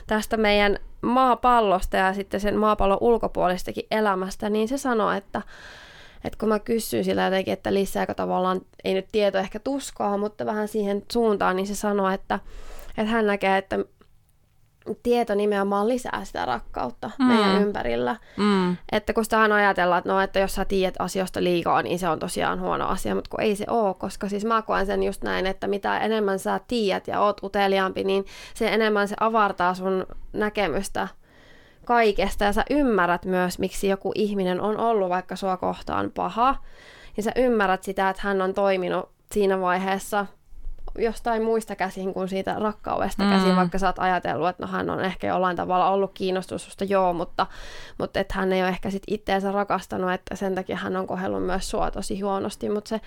tästä 0.07 0.37
meidän 0.37 0.79
maapallosta 1.01 1.97
ja 1.97 2.13
sitten 2.13 2.39
sen 2.39 2.57
maapallon 2.57 2.97
ulkopuolistakin 3.01 3.87
elämästä, 3.91 4.49
niin 4.49 4.67
se 4.67 4.77
sanoo, 4.77 5.11
että, 5.11 5.41
että 6.23 6.39
kun 6.39 6.49
mä 6.49 6.59
kysyin 6.59 7.05
sillä 7.05 7.25
jotenkin, 7.25 7.53
että 7.53 7.73
lisääkö 7.73 8.13
tavallaan, 8.13 8.61
ei 8.83 8.93
nyt 8.93 9.07
tieto 9.11 9.37
ehkä 9.37 9.59
tuskaa, 9.59 10.17
mutta 10.17 10.45
vähän 10.45 10.67
siihen 10.67 11.03
suuntaan, 11.11 11.55
niin 11.55 11.67
se 11.67 11.75
sanoo, 11.75 12.09
että, 12.09 12.39
että 12.89 13.11
hän 13.11 13.27
näkee, 13.27 13.57
että 13.57 13.79
tieto 15.03 15.35
nimenomaan 15.35 15.87
lisää 15.87 16.21
sitä 16.23 16.45
rakkautta 16.45 17.11
mm. 17.19 17.25
meidän 17.25 17.61
ympärillä. 17.61 18.15
Mm. 18.37 18.77
Että 18.91 19.13
kun 19.13 19.23
sitä 19.23 19.41
ajatellaan, 19.41 19.99
että, 19.99 20.13
no, 20.13 20.21
että 20.21 20.39
jos 20.39 20.55
sä 20.55 20.65
tiedät 20.65 20.95
asioista 20.99 21.43
liikaa, 21.43 21.81
niin 21.81 21.99
se 21.99 22.09
on 22.09 22.19
tosiaan 22.19 22.61
huono 22.61 22.87
asia, 22.87 23.15
mutta 23.15 23.29
kun 23.29 23.41
ei 23.41 23.55
se 23.55 23.65
ole, 23.67 23.93
koska 23.93 24.29
siis 24.29 24.45
mä 24.45 24.61
koen 24.61 24.85
sen 24.85 25.03
just 25.03 25.23
näin, 25.23 25.45
että 25.45 25.67
mitä 25.67 25.97
enemmän 25.97 26.39
sä 26.39 26.59
tiedät 26.67 27.07
ja 27.07 27.19
oot 27.19 27.43
uteliaampi, 27.43 28.03
niin 28.03 28.25
se 28.53 28.67
enemmän 28.67 29.07
se 29.07 29.15
avartaa 29.19 29.73
sun 29.73 30.05
näkemystä 30.33 31.07
kaikesta 31.85 32.43
ja 32.43 32.53
sä 32.53 32.63
ymmärrät 32.69 33.25
myös, 33.25 33.59
miksi 33.59 33.87
joku 33.87 34.11
ihminen 34.15 34.61
on 34.61 34.77
ollut 34.77 35.09
vaikka 35.09 35.35
sua 35.35 35.57
kohtaan 35.57 36.11
paha. 36.15 36.55
Ja 37.17 37.23
sä 37.23 37.31
ymmärrät 37.35 37.83
sitä, 37.83 38.09
että 38.09 38.21
hän 38.25 38.41
on 38.41 38.53
toiminut 38.53 39.09
siinä 39.31 39.61
vaiheessa 39.61 40.25
jostain 40.97 41.43
muista 41.43 41.75
käsin 41.75 42.13
kuin 42.13 42.29
siitä 42.29 42.55
rakkaudesta 42.59 43.23
mm. 43.23 43.29
käsin, 43.29 43.55
vaikka 43.55 43.77
sä 43.77 43.87
oot 43.87 43.99
ajatellut, 43.99 44.49
että 44.49 44.65
no 44.65 44.71
hän 44.71 44.89
on 44.89 45.05
ehkä 45.05 45.27
jollain 45.27 45.55
tavalla 45.55 45.89
ollut 45.89 46.11
kiinnostusta 46.13 46.83
joo, 46.83 47.13
mutta, 47.13 47.47
mutta 47.97 48.19
että 48.19 48.33
hän 48.37 48.53
ei 48.53 48.61
ole 48.61 48.69
ehkä 48.69 48.89
sit 48.89 49.03
itteensä 49.07 49.51
rakastanut, 49.51 50.11
että 50.11 50.35
sen 50.35 50.55
takia 50.55 50.75
hän 50.77 50.97
on 50.97 51.07
kohdellut 51.07 51.45
myös 51.45 51.69
sua 51.69 51.91
tosi 51.91 52.19
huonosti, 52.19 52.69
mutta 52.69 52.89
se, 52.89 53.01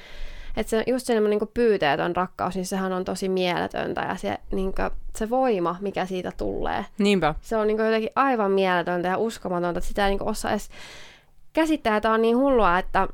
että 0.56 0.70
se, 0.70 0.84
just 0.86 1.06
se 1.06 1.20
niin 1.20 1.40
pyyteetön 1.54 2.16
rakkaus, 2.16 2.54
niin 2.54 2.66
sehän 2.66 2.92
on 2.92 3.04
tosi 3.04 3.28
mieletöntä 3.28 4.00
ja 4.00 4.14
se, 4.14 4.38
niin 4.52 4.74
kuin, 4.74 4.90
se 5.16 5.30
voima, 5.30 5.76
mikä 5.80 6.06
siitä 6.06 6.32
tulee. 6.36 6.84
Niinpä. 6.98 7.34
Se 7.40 7.56
on 7.56 7.66
niin 7.66 7.76
kuin, 7.76 7.86
jotenkin 7.86 8.10
aivan 8.16 8.50
mieletöntä 8.50 9.08
ja 9.08 9.18
uskomatonta, 9.18 9.78
että 9.78 9.88
sitä 9.88 10.08
ei 10.08 10.10
niin 10.10 10.28
osaa 10.28 10.50
edes 10.50 10.70
käsittää, 11.52 11.96
että 11.96 12.12
on 12.12 12.22
niin 12.22 12.36
hullua, 12.36 12.78
että 12.78 13.08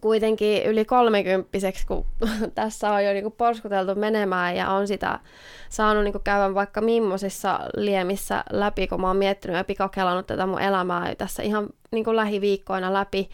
kuitenkin 0.00 0.62
yli 0.64 0.84
kolmekymppiseksi, 0.84 1.86
kun 1.86 2.04
tässä 2.54 2.90
on 2.90 3.04
jo 3.04 3.12
niinku 3.12 3.30
porskuteltu 3.30 3.94
menemään 3.94 4.56
ja 4.56 4.70
on 4.70 4.88
sitä 4.88 5.20
saanut 5.68 6.04
niinku 6.04 6.18
käydä 6.18 6.54
vaikka 6.54 6.80
millaisissa 6.80 7.60
liemissä 7.76 8.44
läpi, 8.50 8.86
kun 8.86 9.00
mä 9.00 9.06
oon 9.06 9.16
miettinyt 9.16 9.56
ja 9.56 9.64
pikakelannut 9.64 10.26
tätä 10.26 10.46
mun 10.46 10.60
elämää 10.60 11.14
tässä 11.14 11.42
ihan 11.42 11.68
niinku 11.90 12.16
lähiviikkoina 12.16 12.92
läpi, 12.92 13.30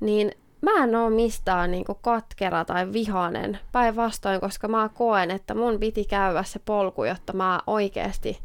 niin 0.00 0.32
mä 0.60 0.84
en 0.84 0.94
oo 0.94 1.10
mistään 1.10 1.70
niinku 1.70 1.94
katkera 1.94 2.64
tai 2.64 2.92
vihanen 2.92 3.58
päinvastoin, 3.72 4.40
koska 4.40 4.68
mä 4.68 4.90
koen, 4.94 5.30
että 5.30 5.54
mun 5.54 5.80
piti 5.80 6.04
käydä 6.04 6.42
se 6.42 6.60
polku, 6.64 7.04
jotta 7.04 7.32
mä 7.32 7.60
oikeasti 7.66 8.38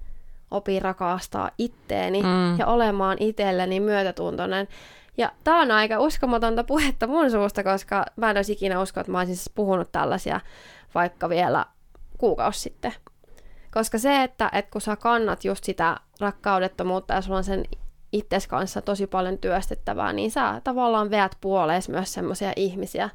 opin 0.52 0.82
rakastaa 0.82 1.52
itteeni 1.58 2.22
mm. 2.22 2.60
ja 2.60 2.68
olemaan 2.68 3.18
itselleni 3.20 3.80
myötätuntoinen 3.80 4.68
ja 5.18 5.32
tää 5.44 5.56
on 5.56 5.72
aika 5.72 6.00
uskomatonta 6.00 6.64
puhetta 6.64 7.08
mun 7.08 7.32
suusta, 7.32 7.64
koska 7.64 8.06
mä 8.16 8.30
en 8.30 8.38
olisi 8.38 8.54
ikinä 8.54 8.82
usko, 8.82 9.00
että 9.00 9.12
mä 9.12 9.18
olisin 9.18 9.36
siis 9.36 9.52
puhunut 9.56 9.92
tällaisia 9.92 10.40
vaikka 10.96 11.30
vielä 11.30 11.66
kuukausi 12.18 12.60
sitten. 12.60 12.94
Koska 13.74 13.98
se, 13.98 14.24
että, 14.24 14.50
että 14.54 14.72
kun 14.72 14.82
sä 14.82 14.96
kannat 14.96 15.46
just 15.46 15.64
sitä 15.64 15.98
rakkaudettomuutta 16.20 17.14
ja 17.14 17.22
sulla 17.22 17.38
on 17.38 17.44
sen 17.44 17.66
itses 18.12 18.48
kanssa 18.48 18.82
tosi 18.82 19.08
paljon 19.08 19.38
työstettävää, 19.38 20.14
niin 20.14 20.32
sä 20.32 20.62
tavallaan 20.64 21.10
veät 21.10 21.38
puolees 21.42 21.90
myös 21.90 22.14
semmoisia 22.14 22.54
ihmisiä, 22.56 23.10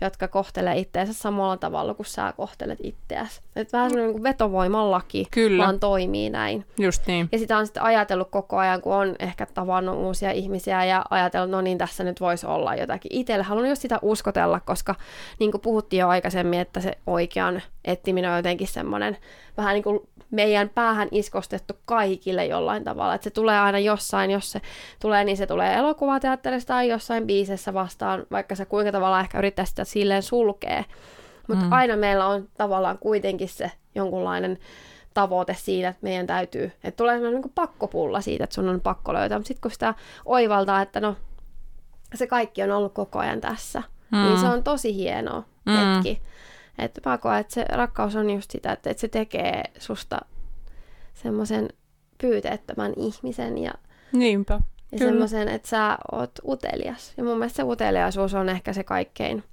jotka 0.00 0.28
kohtelee 0.28 0.78
itseänsä 0.78 1.12
samalla 1.12 1.56
tavalla 1.56 1.94
kuin 1.94 2.06
sä 2.06 2.32
kohtelet 2.36 2.78
itseäsi. 2.82 3.40
Että 3.56 3.78
vähän 3.78 3.90
semmoinen 3.90 4.14
niin 4.14 4.22
vetovoiman 4.22 4.90
laki 4.90 5.26
Kyllä. 5.30 5.64
vaan 5.64 5.80
toimii 5.80 6.30
näin. 6.30 6.64
Just 6.78 7.06
niin. 7.06 7.28
Ja 7.32 7.38
sitä 7.38 7.58
on 7.58 7.66
sitten 7.66 7.82
ajatellut 7.82 8.30
koko 8.30 8.56
ajan, 8.56 8.82
kun 8.82 8.94
on 8.94 9.16
ehkä 9.18 9.46
tavannut 9.46 9.96
uusia 9.96 10.30
ihmisiä 10.30 10.84
ja 10.84 11.04
ajatellut, 11.10 11.50
no 11.50 11.60
niin, 11.60 11.78
tässä 11.78 12.04
nyt 12.04 12.20
voisi 12.20 12.46
olla 12.46 12.74
jotakin. 12.74 13.14
Itselle 13.14 13.44
haluan 13.44 13.68
just 13.68 13.82
sitä 13.82 13.98
uskotella, 14.02 14.60
koska 14.60 14.94
niin 15.38 15.50
kuin 15.50 15.60
puhuttiin 15.60 16.00
jo 16.00 16.08
aikaisemmin, 16.08 16.60
että 16.60 16.80
se 16.80 16.98
oikean 17.06 17.62
etsiminen 17.84 18.30
on 18.30 18.36
jotenkin 18.36 18.68
semmoinen 18.68 19.16
vähän 19.56 19.74
niin 19.74 19.84
kuin 19.84 20.00
meidän 20.30 20.68
päähän 20.68 21.08
iskostettu 21.10 21.74
kaikille 21.84 22.46
jollain 22.46 22.84
tavalla. 22.84 23.14
Että 23.14 23.24
se 23.24 23.30
tulee 23.30 23.58
aina 23.58 23.78
jossain, 23.78 24.30
jos 24.30 24.52
se 24.52 24.60
tulee, 25.00 25.24
niin 25.24 25.36
se 25.36 25.46
tulee 25.46 25.74
elokuvateatterista 25.74 26.74
tai 26.74 26.88
jossain 26.88 27.26
biisessä 27.26 27.74
vastaan, 27.74 28.26
vaikka 28.30 28.54
se 28.54 28.64
kuinka 28.64 28.92
tavallaan 28.92 29.24
ehkä 29.24 29.38
yrittää 29.38 29.64
sitä 29.64 29.84
silleen 29.84 30.22
sulkee. 30.22 30.84
Mutta 31.48 31.64
mm. 31.64 31.72
aina 31.72 31.96
meillä 31.96 32.26
on 32.26 32.48
tavallaan 32.56 32.98
kuitenkin 32.98 33.48
se 33.48 33.72
jonkunlainen 33.94 34.58
tavoite 35.14 35.56
siitä, 35.58 35.88
että 35.88 36.02
meidän 36.02 36.26
täytyy, 36.26 36.72
että 36.84 36.96
tulee 36.96 37.14
semmoinen 37.14 37.40
niin 37.40 37.52
pakkopulla 37.54 38.20
siitä, 38.20 38.44
että 38.44 38.54
sun 38.54 38.68
on 38.68 38.80
pakko 38.80 39.14
löytää, 39.14 39.38
mutta 39.38 39.48
sitten 39.48 39.62
kun 39.62 39.70
sitä 39.70 39.94
oivaltaa, 40.24 40.82
että 40.82 41.00
no 41.00 41.16
se 42.14 42.26
kaikki 42.26 42.62
on 42.62 42.70
ollut 42.70 42.92
koko 42.92 43.18
ajan 43.18 43.40
tässä, 43.40 43.82
mm. 44.12 44.18
niin 44.18 44.38
se 44.38 44.46
on 44.46 44.64
tosi 44.64 44.94
hieno 44.94 45.44
mm. 45.66 45.72
hetki. 45.72 46.22
Että 46.78 47.10
mä 47.10 47.18
koen, 47.18 47.38
että 47.38 47.54
se 47.54 47.64
rakkaus 47.72 48.16
on 48.16 48.30
just 48.30 48.50
sitä, 48.50 48.72
että, 48.72 48.90
että 48.90 49.00
se 49.00 49.08
tekee 49.08 49.62
susta 49.78 50.18
semmoisen 51.14 51.68
pyyteettömän 52.20 52.92
ihmisen 52.96 53.58
ja, 53.58 53.72
Niinpä. 54.12 54.60
ja 54.92 54.98
semmoisen, 54.98 55.48
että 55.48 55.68
sä 55.68 55.98
oot 56.12 56.30
utelias. 56.48 57.12
Ja 57.16 57.24
mun 57.24 57.38
mielestä 57.38 57.56
se 57.56 57.62
uteliaisuus 57.62 58.34
on 58.34 58.48
ehkä 58.48 58.72
se 58.72 58.84
kaikkein, 58.84 59.44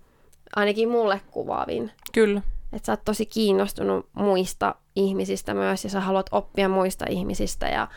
ainakin 0.56 0.90
mulle 0.90 1.22
kuvaavin. 1.32 1.92
Kyllä. 2.14 2.42
Että 2.74 2.86
sä 2.86 2.92
oot 2.92 3.06
tosi 3.06 3.26
kiinnostunut 3.26 4.10
muista 4.14 4.76
ihmisistä 4.96 5.54
myös 5.54 5.84
ja 5.84 5.90
sä 5.90 6.00
haluat 6.00 6.30
oppia 6.32 6.70
muista 6.70 7.06
ihmisistä 7.10 7.68
ja, 7.68 7.88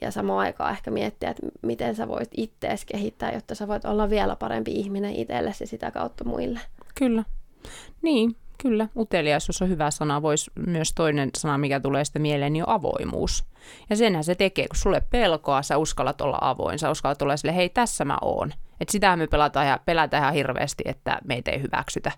ja 0.00 0.10
samaan 0.10 0.38
aikaan 0.38 0.72
ehkä 0.72 0.90
miettiä, 0.90 1.30
että 1.30 1.46
miten 1.62 1.94
sä 1.94 2.08
voit 2.08 2.30
ittees 2.36 2.84
kehittää, 2.84 3.32
jotta 3.32 3.54
sä 3.54 3.68
voit 3.68 3.84
olla 3.84 4.10
vielä 4.10 4.36
parempi 4.36 4.72
ihminen 4.72 5.14
itsellesi 5.14 5.64
ja 5.64 5.68
sitä 5.68 5.90
kautta 5.90 6.24
muille. 6.24 6.60
Kyllä. 6.94 7.24
Niin, 8.02 8.36
Kyllä, 8.58 8.88
uteliaisuus 8.96 9.62
on 9.62 9.68
hyvä 9.68 9.90
sana. 9.90 10.22
Voisi 10.22 10.50
myös 10.66 10.92
toinen 10.92 11.30
sana, 11.36 11.58
mikä 11.58 11.80
tulee 11.80 12.04
sitä 12.04 12.18
mieleen, 12.18 12.52
niin 12.52 12.68
on 12.68 12.74
avoimuus. 12.74 13.44
Ja 13.90 13.96
senhän 13.96 14.24
se 14.24 14.34
tekee, 14.34 14.68
kun 14.68 14.76
sulle 14.76 15.02
pelkoa, 15.10 15.62
sä 15.62 15.76
uskallat 15.76 16.20
olla 16.20 16.38
avoin, 16.40 16.78
sä 16.78 16.90
uskallat 16.90 17.22
olla 17.22 17.36
sille, 17.36 17.56
hei 17.56 17.68
tässä 17.68 18.04
mä 18.04 18.18
oon. 18.22 18.52
Että 18.80 18.92
sitähän 18.92 19.18
me 19.18 19.26
pelataan 19.26 19.66
ja 19.66 19.78
pelätään 19.84 20.22
ihan 20.22 20.34
hirveästi, 20.34 20.84
että 20.86 21.18
meitä 21.24 21.50
ei 21.50 21.62
hyväksytä. 21.62 22.12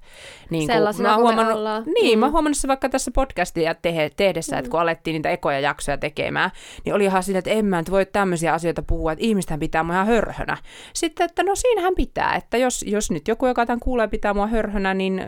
Niin 0.50 0.66
Sellaisena 0.66 1.08
mä 1.08 1.16
huomannut, 1.16 1.56
ollaan. 1.56 1.84
Niin, 2.00 2.18
mm. 2.18 2.20
mä 2.20 2.30
huomannut 2.30 2.56
se 2.56 2.68
vaikka 2.68 2.88
tässä 2.88 3.10
podcastia 3.14 3.74
te- 3.74 4.10
tehdessä, 4.16 4.56
mm. 4.56 4.58
että 4.58 4.70
kun 4.70 4.80
alettiin 4.80 5.14
niitä 5.14 5.30
ekoja 5.30 5.60
jaksoja 5.60 5.98
tekemään, 5.98 6.50
niin 6.84 6.94
oli 6.94 7.04
ihan 7.04 7.22
siinä, 7.22 7.38
että 7.38 7.50
en 7.50 7.64
mä 7.64 7.78
nyt 7.78 7.90
voi 7.90 8.06
tämmöisiä 8.06 8.52
asioita 8.52 8.82
puhua, 8.82 9.12
että 9.12 9.24
ihmistähän 9.24 9.60
pitää 9.60 9.82
mua 9.82 9.94
ihan 9.94 10.06
hörhönä. 10.06 10.56
Sitten, 10.92 11.24
että 11.24 11.42
no 11.42 11.54
siinähän 11.54 11.94
pitää, 11.96 12.34
että 12.34 12.56
jos, 12.56 12.84
jos 12.88 13.10
nyt 13.10 13.28
joku, 13.28 13.46
joka 13.46 13.66
tämän 13.66 13.80
kuulee, 13.80 14.08
pitää 14.08 14.34
mua 14.34 14.46
hörhönä, 14.46 14.94
niin 14.94 15.22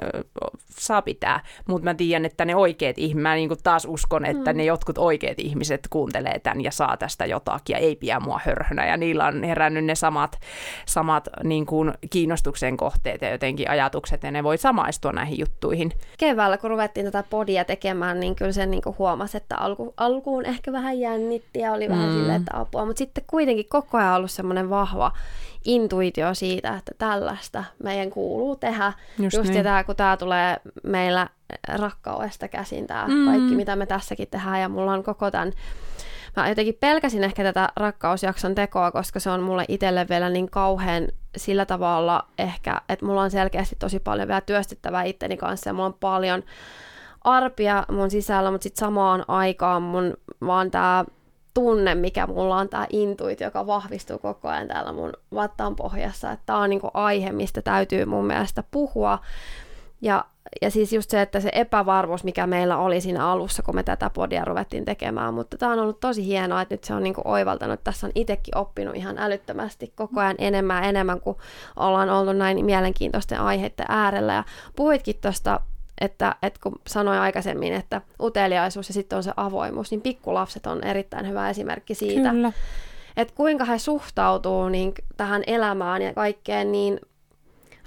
saa 0.70 1.02
pitää. 1.02 1.40
Mutta 1.68 1.84
mä 1.84 1.94
tiedän, 1.94 2.24
että 2.24 2.44
ne 2.44 2.56
oikeat 2.56 2.98
ihmiset, 2.98 3.22
mä 3.22 3.34
niin 3.34 3.50
taas 3.62 3.86
uskon, 3.90 4.24
että 4.24 4.52
mm. 4.52 4.56
ne 4.56 4.64
jotkut 4.64 4.98
oikeat 4.98 5.38
ihmiset 5.38 5.80
kuuntelee 5.90 6.38
tämän 6.38 6.60
ja 6.60 6.70
saa 6.70 6.96
tästä 6.96 7.26
jotakin 7.26 7.74
ja 7.74 7.78
ei 7.78 7.96
pidä 7.96 8.20
mua 8.20 8.40
hörhönä. 8.44 8.86
Ja 8.86 8.96
niillä 8.96 9.26
on 9.26 9.44
herännyt 9.44 9.84
ne 9.84 9.94
samat, 9.94 10.40
samat 10.86 11.19
niin 11.44 11.66
kuin 11.66 11.92
kiinnostuksen 12.10 12.76
kohteet 12.76 13.22
ja 13.22 13.30
jotenkin 13.30 13.70
ajatukset 13.70 14.22
ja 14.22 14.30
ne 14.30 14.44
voi 14.44 14.58
samaistua 14.58 15.12
näihin 15.12 15.38
juttuihin. 15.38 15.92
Keväällä, 16.18 16.58
kun 16.58 16.70
ruvettiin 16.70 17.06
tätä 17.06 17.24
podia 17.30 17.64
tekemään, 17.64 18.20
niin 18.20 18.34
kyllä 18.34 18.52
sen 18.52 18.70
niin 18.70 18.82
huomasi, 18.98 19.36
että 19.36 19.56
alku, 19.56 19.94
alkuun 19.96 20.46
ehkä 20.46 20.72
vähän 20.72 21.00
jännitti 21.00 21.58
ja 21.58 21.72
oli 21.72 21.88
vähän 21.88 22.08
mm. 22.08 22.14
silleen, 22.14 22.40
että 22.40 22.60
apua. 22.60 22.84
Mutta 22.84 22.98
sitten 22.98 23.24
kuitenkin 23.26 23.66
koko 23.68 23.98
ajan 23.98 24.16
ollut 24.16 24.30
semmoinen 24.30 24.70
vahva 24.70 25.12
intuitio 25.64 26.34
siitä, 26.34 26.76
että 26.76 26.92
tällaista 26.98 27.64
meidän 27.82 28.10
kuuluu 28.10 28.56
tehdä. 28.56 28.92
Just, 29.18 29.36
Just 29.36 29.50
niin. 29.50 29.64
tämä, 29.64 29.84
kun 29.84 29.96
tämä 29.96 30.16
tulee 30.16 30.56
meillä 30.82 31.28
rakkaudesta 31.68 32.48
käsin, 32.48 32.86
tämä 32.86 33.08
mm. 33.08 33.24
kaikki, 33.24 33.56
mitä 33.56 33.76
me 33.76 33.86
tässäkin 33.86 34.28
tehdään. 34.30 34.60
Ja 34.60 34.68
mulla 34.68 34.92
on 34.92 35.02
koko 35.02 35.30
tämän 35.30 35.52
mä 36.36 36.48
jotenkin 36.48 36.76
pelkäsin 36.80 37.24
ehkä 37.24 37.42
tätä 37.42 37.68
rakkausjakson 37.76 38.54
tekoa, 38.54 38.90
koska 38.90 39.20
se 39.20 39.30
on 39.30 39.42
mulle 39.42 39.64
itselle 39.68 40.06
vielä 40.08 40.30
niin 40.30 40.50
kauhean 40.50 41.08
sillä 41.36 41.66
tavalla 41.66 42.26
ehkä, 42.38 42.80
että 42.88 43.06
mulla 43.06 43.22
on 43.22 43.30
selkeästi 43.30 43.76
tosi 43.78 44.00
paljon 44.00 44.28
vielä 44.28 44.40
työstettävää 44.40 45.02
itteni 45.02 45.36
kanssa 45.36 45.70
ja 45.70 45.74
mulla 45.74 45.86
on 45.86 45.96
paljon 46.00 46.42
arpia 47.24 47.84
mun 47.90 48.10
sisällä, 48.10 48.50
mutta 48.50 48.62
sitten 48.62 48.80
samaan 48.80 49.24
aikaan 49.28 49.82
mun 49.82 50.14
vaan 50.46 50.70
tämä 50.70 51.04
tunne, 51.54 51.94
mikä 51.94 52.26
mulla 52.26 52.56
on, 52.56 52.68
tämä 52.68 52.86
intuit, 52.90 53.40
joka 53.40 53.66
vahvistuu 53.66 54.18
koko 54.18 54.48
ajan 54.48 54.68
täällä 54.68 54.92
mun 54.92 55.12
vattan 55.34 55.76
pohjassa, 55.76 56.32
että 56.32 56.46
tämä 56.46 56.58
on 56.58 56.70
niinku 56.70 56.90
aihe, 56.94 57.32
mistä 57.32 57.62
täytyy 57.62 58.04
mun 58.04 58.26
mielestä 58.26 58.64
puhua. 58.70 59.18
Ja, 60.00 60.24
ja 60.62 60.70
siis 60.70 60.92
just 60.92 61.10
se, 61.10 61.22
että 61.22 61.40
se 61.40 61.50
epävarmuus, 61.52 62.24
mikä 62.24 62.46
meillä 62.46 62.78
oli 62.78 63.00
siinä 63.00 63.28
alussa, 63.28 63.62
kun 63.62 63.74
me 63.74 63.82
tätä 63.82 64.10
podia 64.10 64.44
ruvettiin 64.44 64.84
tekemään, 64.84 65.34
mutta 65.34 65.58
tämä 65.58 65.72
on 65.72 65.78
ollut 65.78 66.00
tosi 66.00 66.26
hienoa, 66.26 66.62
että 66.62 66.74
nyt 66.74 66.84
se 66.84 66.94
on 66.94 67.02
niinku 67.02 67.22
oivaltanut, 67.24 67.74
että 67.74 67.84
tässä 67.84 68.06
on 68.06 68.12
itsekin 68.14 68.58
oppinut 68.58 68.96
ihan 68.96 69.18
älyttömästi 69.18 69.92
koko 69.94 70.20
ajan 70.20 70.36
enemmän 70.38 70.82
ja 70.82 70.88
enemmän, 70.88 71.20
kun 71.20 71.36
ollaan 71.76 72.10
ollut 72.10 72.36
näin 72.36 72.64
mielenkiintoisten 72.64 73.40
aiheiden 73.40 73.86
äärellä. 73.88 74.32
Ja 74.34 74.44
puhuitkin 74.76 75.16
tuosta 75.20 75.60
että, 76.00 76.36
että 76.42 76.60
kun 76.62 76.80
sanoin 76.86 77.18
aikaisemmin, 77.18 77.72
että 77.72 78.00
uteliaisuus 78.20 78.88
ja 78.88 78.94
sitten 78.94 79.16
on 79.16 79.22
se 79.22 79.32
avoimuus, 79.36 79.90
niin 79.90 80.00
pikkulapset 80.00 80.66
on 80.66 80.84
erittäin 80.84 81.28
hyvä 81.28 81.50
esimerkki 81.50 81.94
siitä. 81.94 82.30
Kyllä. 82.30 82.52
Että 83.16 83.34
kuinka 83.34 83.64
he 83.64 83.78
suhtautuu 83.78 84.68
niin 84.68 84.94
tähän 85.16 85.42
elämään 85.46 86.02
ja 86.02 86.14
kaikkeen 86.14 86.72
niin 86.72 87.00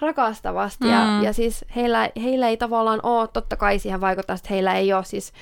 rakastavasti. 0.03 0.83
Mm. 0.83 0.91
Ja, 0.91 1.23
ja 1.23 1.33
siis 1.33 1.65
heillä, 1.75 2.09
heillä 2.23 2.47
ei 2.47 2.57
tavallaan 2.57 2.99
ole, 3.03 3.27
totta 3.27 3.57
kai 3.57 3.79
siihen 3.79 4.01
vaikuttaa, 4.01 4.35
että 4.35 4.49
heillä 4.49 4.73
ei 4.75 4.93
ole 4.93 5.03
siis 5.03 5.33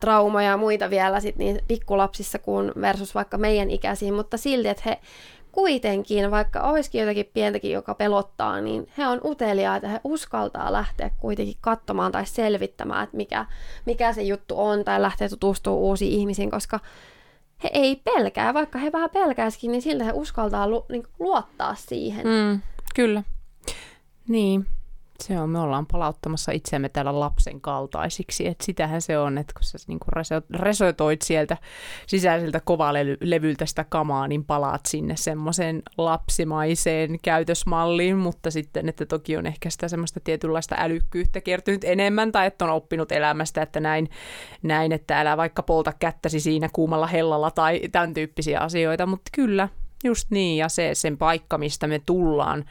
traumaja 0.00 0.50
ja 0.50 0.56
muita 0.56 0.90
vielä 0.90 1.20
sit 1.20 1.36
niin 1.36 1.60
pikkulapsissa 1.68 2.38
kuin 2.38 2.72
versus 2.80 3.14
vaikka 3.14 3.38
meidän 3.38 3.70
ikäisiin, 3.70 4.14
mutta 4.14 4.36
silti, 4.36 4.68
että 4.68 4.82
he 4.86 5.00
kuitenkin, 5.52 6.30
vaikka 6.30 6.60
olisikin 6.60 7.00
jotakin 7.00 7.30
pientäkin, 7.34 7.70
joka 7.70 7.94
pelottaa, 7.94 8.60
niin 8.60 8.88
he 8.98 9.06
on 9.06 9.20
uteliaita, 9.24 9.88
he 9.88 10.00
uskaltaa 10.04 10.72
lähteä 10.72 11.10
kuitenkin 11.20 11.56
katsomaan 11.60 12.12
tai 12.12 12.26
selvittämään, 12.26 13.04
että 13.04 13.16
mikä, 13.16 13.46
mikä 13.86 14.12
se 14.12 14.22
juttu 14.22 14.60
on, 14.60 14.84
tai 14.84 15.02
lähteä 15.02 15.28
tutustumaan 15.28 15.82
uusiin 15.82 16.12
ihmisiin, 16.12 16.50
koska 16.50 16.80
he 17.64 17.70
ei 17.72 17.96
pelkää, 17.96 18.54
vaikka 18.54 18.78
he 18.78 18.92
vähän 18.92 19.10
pelkäisikin, 19.10 19.72
niin 19.72 19.82
siltä 19.82 20.04
he 20.04 20.12
uskaltaa 20.14 20.68
lu, 20.68 20.86
niin 20.88 21.02
luottaa 21.18 21.74
siihen. 21.74 22.26
Mm, 22.26 22.60
kyllä. 22.94 23.22
Niin, 24.28 24.66
se 25.22 25.40
on, 25.40 25.50
me 25.50 25.58
ollaan 25.58 25.86
palauttamassa 25.86 26.52
itseämme 26.52 26.88
täällä 26.88 27.20
lapsen 27.20 27.60
kaltaisiksi, 27.60 28.46
että 28.46 28.64
sitähän 28.64 29.02
se 29.02 29.18
on, 29.18 29.38
että 29.38 29.52
kun 29.54 29.64
sä 29.64 29.78
niin 29.88 29.98
resoitoit 30.54 31.22
sieltä 31.22 31.56
sisäiseltä 32.06 32.60
kovalevyltä 32.64 33.66
sitä 33.66 33.84
kamaa, 33.88 34.28
niin 34.28 34.44
palaat 34.44 34.86
sinne 34.86 35.16
semmoiseen 35.16 35.82
lapsimaiseen 35.98 37.18
käytösmalliin, 37.22 38.16
mutta 38.16 38.50
sitten, 38.50 38.88
että 38.88 39.06
toki 39.06 39.36
on 39.36 39.46
ehkä 39.46 39.70
sitä 39.70 39.88
semmoista 39.88 40.20
tietynlaista 40.20 40.74
älykkyyttä 40.78 41.40
kertynyt 41.40 41.84
enemmän, 41.84 42.32
tai 42.32 42.46
että 42.46 42.64
on 42.64 42.70
oppinut 42.70 43.12
elämästä, 43.12 43.62
että 43.62 43.80
näin, 43.80 44.10
näin 44.62 44.92
että 44.92 45.20
älä 45.20 45.36
vaikka 45.36 45.62
polta 45.62 45.92
kättäsi 45.98 46.40
siinä 46.40 46.68
kuumalla 46.72 47.06
hellalla 47.06 47.50
tai 47.50 47.80
tämän 47.92 48.14
tyyppisiä 48.14 48.60
asioita, 48.60 49.06
mutta 49.06 49.30
kyllä, 49.34 49.68
just 50.04 50.30
niin, 50.30 50.58
ja 50.58 50.68
se 50.68 50.90
sen 50.92 51.18
paikka, 51.18 51.58
mistä 51.58 51.86
me 51.86 52.02
tullaan, 52.06 52.64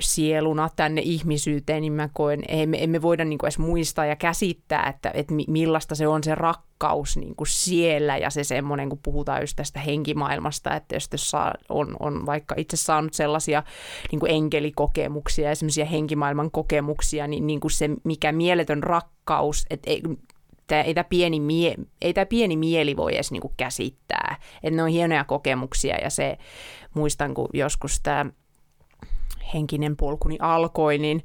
sieluna 0.00 0.68
tänne 0.76 1.00
ihmisyyteen, 1.04 1.80
niin 1.80 1.92
mä 1.92 2.08
koen, 2.12 2.42
emme, 2.48 2.82
emme 2.82 3.02
voida 3.02 3.24
niin 3.24 3.38
kuin 3.38 3.46
edes 3.46 3.58
muistaa 3.58 4.06
ja 4.06 4.16
käsittää, 4.16 4.88
että, 4.88 5.10
että 5.14 5.34
millaista 5.48 5.94
se 5.94 6.08
on 6.08 6.24
se 6.24 6.34
rakkaus 6.34 7.16
niin 7.16 7.36
kuin 7.36 7.48
siellä 7.48 8.16
ja 8.16 8.30
se 8.30 8.44
semmoinen, 8.44 8.88
kun 8.88 8.98
puhutaan 9.02 9.40
just 9.40 9.56
tästä 9.56 9.80
henkimaailmasta, 9.80 10.74
että 10.74 10.94
jos 10.94 11.08
saa, 11.16 11.54
on, 11.68 11.96
on 12.00 12.26
vaikka 12.26 12.54
itse 12.58 12.76
saanut 12.76 13.14
sellaisia 13.14 13.62
niin 14.10 14.20
kuin 14.20 14.32
enkelikokemuksia 14.32 15.48
ja 15.48 15.56
semmoisia 15.56 15.84
henkimaailman 15.84 16.50
kokemuksia, 16.50 17.26
niin, 17.26 17.46
niin 17.46 17.60
kuin 17.60 17.70
se 17.70 17.90
mikä 18.04 18.32
mieletön 18.32 18.82
rakkaus, 18.82 19.66
että 19.70 19.90
ei, 19.90 20.02
tämä, 20.66 20.82
ei, 20.82 20.94
tämä 20.94 21.04
pieni 21.04 21.40
mie, 21.40 21.74
ei 22.02 22.14
tämä 22.14 22.26
pieni 22.26 22.56
mieli 22.56 22.96
voi 22.96 23.14
edes 23.14 23.32
niin 23.32 23.40
kuin 23.40 23.54
käsittää. 23.56 24.36
Että 24.62 24.76
ne 24.76 24.82
on 24.82 24.88
hienoja 24.88 25.24
kokemuksia 25.24 25.96
ja 25.96 26.10
se, 26.10 26.38
muistan 26.94 27.34
kun 27.34 27.48
joskus 27.52 28.00
tämä 28.00 28.26
henkinen 29.54 29.96
polkuni 29.96 30.36
alkoi, 30.40 30.98
niin, 30.98 31.22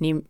niin 0.00 0.28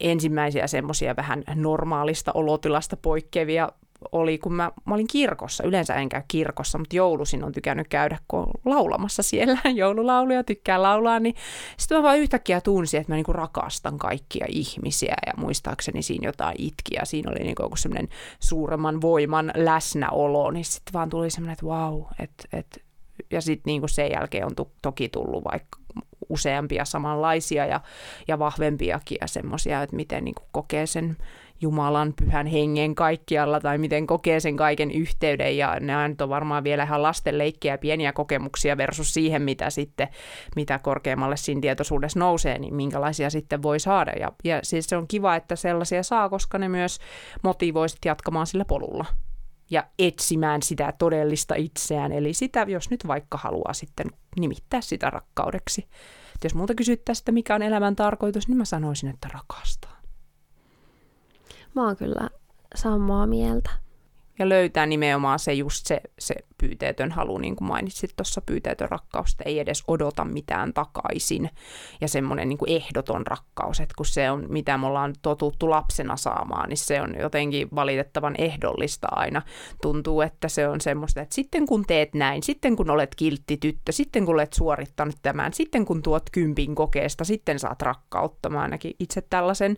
ensimmäisiä 0.00 0.66
semmoisia 0.66 1.16
vähän 1.16 1.44
normaalista 1.54 2.32
olotilasta 2.34 2.96
poikkeavia 2.96 3.68
oli, 4.12 4.38
kun 4.38 4.54
mä, 4.54 4.70
mä 4.84 4.94
olin 4.94 5.06
kirkossa, 5.06 5.64
yleensä 5.64 5.94
en 5.94 6.08
käy 6.08 6.22
kirkossa, 6.28 6.78
mutta 6.78 6.96
joulusin 6.96 7.44
on 7.44 7.52
tykännyt 7.52 7.88
käydä, 7.88 8.18
kun 8.28 8.40
on 8.40 8.52
laulamassa 8.64 9.22
siellä. 9.22 9.58
Joululauluja, 9.74 10.44
tykkää 10.44 10.82
laulaa, 10.82 11.20
niin 11.20 11.34
sitten 11.76 11.98
mä 11.98 12.02
vaan 12.02 12.18
yhtäkkiä 12.18 12.60
tunsin, 12.60 13.00
että 13.00 13.12
mä 13.12 13.16
niinku 13.16 13.32
rakastan 13.32 13.98
kaikkia 13.98 14.46
ihmisiä 14.48 15.14
ja 15.26 15.32
muistaakseni 15.36 16.02
siinä 16.02 16.28
jotain 16.28 16.54
itkiä, 16.58 17.02
siinä 17.04 17.30
oli 17.30 17.38
niinku 17.38 17.62
joku 17.62 17.76
semmoinen 17.76 18.08
suuremman 18.40 19.00
voiman 19.00 19.52
läsnäolo, 19.56 20.50
niin 20.50 20.64
sitten 20.64 20.92
vaan 20.92 21.10
tuli 21.10 21.30
semmoinen, 21.30 21.52
että 21.52 21.66
vau, 21.66 21.92
wow, 21.92 22.06
että 22.18 22.44
et, 22.52 22.84
ja 23.30 23.40
sitten 23.40 23.70
niinku 23.70 23.88
sen 23.88 24.10
jälkeen 24.12 24.46
on 24.46 24.54
to, 24.54 24.70
toki 24.82 25.08
tullut 25.08 25.44
vaikka 25.44 25.78
useampia 26.28 26.84
samanlaisia 26.84 27.66
ja, 27.66 27.80
ja 28.28 28.38
vahvempiakin 28.38 29.18
ja 29.20 29.26
semmoisia, 29.26 29.82
että 29.82 29.96
miten 29.96 30.24
niin 30.24 30.34
kuin 30.34 30.48
kokee 30.52 30.86
sen 30.86 31.16
Jumalan 31.60 32.14
pyhän 32.18 32.46
hengen 32.46 32.94
kaikkialla 32.94 33.60
tai 33.60 33.78
miten 33.78 34.06
kokee 34.06 34.40
sen 34.40 34.56
kaiken 34.56 34.90
yhteyden 34.90 35.58
ja 35.58 35.80
ne 35.80 35.96
on 35.96 36.28
varmaan 36.28 36.64
vielä 36.64 36.82
ihan 36.82 37.02
lasten 37.02 37.38
leikkejä 37.38 37.78
pieniä 37.78 38.12
kokemuksia 38.12 38.76
versus 38.76 39.14
siihen, 39.14 39.42
mitä 39.42 39.70
sitten, 39.70 40.08
mitä 40.56 40.78
korkeammalle 40.78 41.36
siinä 41.36 41.60
tietoisuudessa 41.60 42.18
nousee, 42.18 42.58
niin 42.58 42.74
minkälaisia 42.74 43.30
sitten 43.30 43.62
voi 43.62 43.80
saada. 43.80 44.12
Ja, 44.20 44.32
ja 44.44 44.60
siis 44.62 44.86
se 44.86 44.96
on 44.96 45.08
kiva, 45.08 45.36
että 45.36 45.56
sellaisia 45.56 46.02
saa, 46.02 46.28
koska 46.28 46.58
ne 46.58 46.68
myös 46.68 46.98
motivoisit 47.42 48.04
jatkamaan 48.04 48.46
sillä 48.46 48.64
polulla 48.64 49.04
ja 49.74 49.84
etsimään 49.98 50.62
sitä 50.62 50.94
todellista 50.98 51.54
itseään, 51.54 52.12
eli 52.12 52.32
sitä, 52.32 52.66
jos 52.68 52.90
nyt 52.90 53.06
vaikka 53.06 53.38
haluaa 53.38 53.72
sitten 53.72 54.06
nimittää 54.40 54.80
sitä 54.80 55.10
rakkaudeksi. 55.10 55.88
Et 56.34 56.44
jos 56.44 56.54
muuta 56.54 56.74
kysyttäisiin, 56.74 57.22
että 57.22 57.32
mikä 57.32 57.54
on 57.54 57.62
elämän 57.62 57.96
tarkoitus, 57.96 58.48
niin 58.48 58.56
mä 58.58 58.64
sanoisin, 58.64 59.10
että 59.10 59.28
rakastaa. 59.32 60.00
Mä 61.74 61.86
oon 61.86 61.96
kyllä 61.96 62.30
samaa 62.74 63.26
mieltä 63.26 63.70
ja 64.38 64.48
löytää 64.48 64.86
nimenomaan 64.86 65.38
se 65.38 65.52
just 65.52 65.86
se, 65.86 66.00
se 66.18 66.34
pyyteetön 66.58 67.12
halu, 67.12 67.38
niin 67.38 67.56
kuin 67.56 67.68
mainitsit 67.68 68.10
tuossa 68.16 68.40
pyyteetön 68.40 68.88
rakkaus, 68.90 69.30
että 69.30 69.44
ei 69.46 69.58
edes 69.58 69.84
odota 69.88 70.24
mitään 70.24 70.72
takaisin 70.72 71.50
ja 72.00 72.08
semmoinen 72.08 72.48
niin 72.48 72.58
ehdoton 72.66 73.26
rakkaus, 73.26 73.80
että 73.80 73.94
kun 73.96 74.06
se 74.06 74.30
on 74.30 74.46
mitä 74.48 74.78
me 74.78 74.86
ollaan 74.86 75.14
totuttu 75.22 75.70
lapsena 75.70 76.16
saamaan, 76.16 76.68
niin 76.68 76.76
se 76.76 77.00
on 77.00 77.14
jotenkin 77.18 77.68
valitettavan 77.74 78.34
ehdollista 78.38 79.08
aina. 79.10 79.42
Tuntuu, 79.82 80.20
että 80.20 80.48
se 80.48 80.68
on 80.68 80.80
semmoista, 80.80 81.20
että 81.20 81.34
sitten 81.34 81.66
kun 81.66 81.84
teet 81.86 82.14
näin, 82.14 82.42
sitten 82.42 82.76
kun 82.76 82.90
olet 82.90 83.14
kiltti 83.14 83.56
tyttö, 83.56 83.92
sitten 83.92 84.26
kun 84.26 84.34
olet 84.34 84.52
suorittanut 84.52 85.16
tämän, 85.22 85.52
sitten 85.52 85.84
kun 85.84 86.02
tuot 86.02 86.30
kympin 86.32 86.74
kokeesta, 86.74 87.24
sitten 87.24 87.58
saat 87.58 87.82
rakkautta. 87.82 88.50
Mä 88.50 88.60
ainakin 88.60 88.96
itse 88.98 89.20
tällaisen 89.20 89.76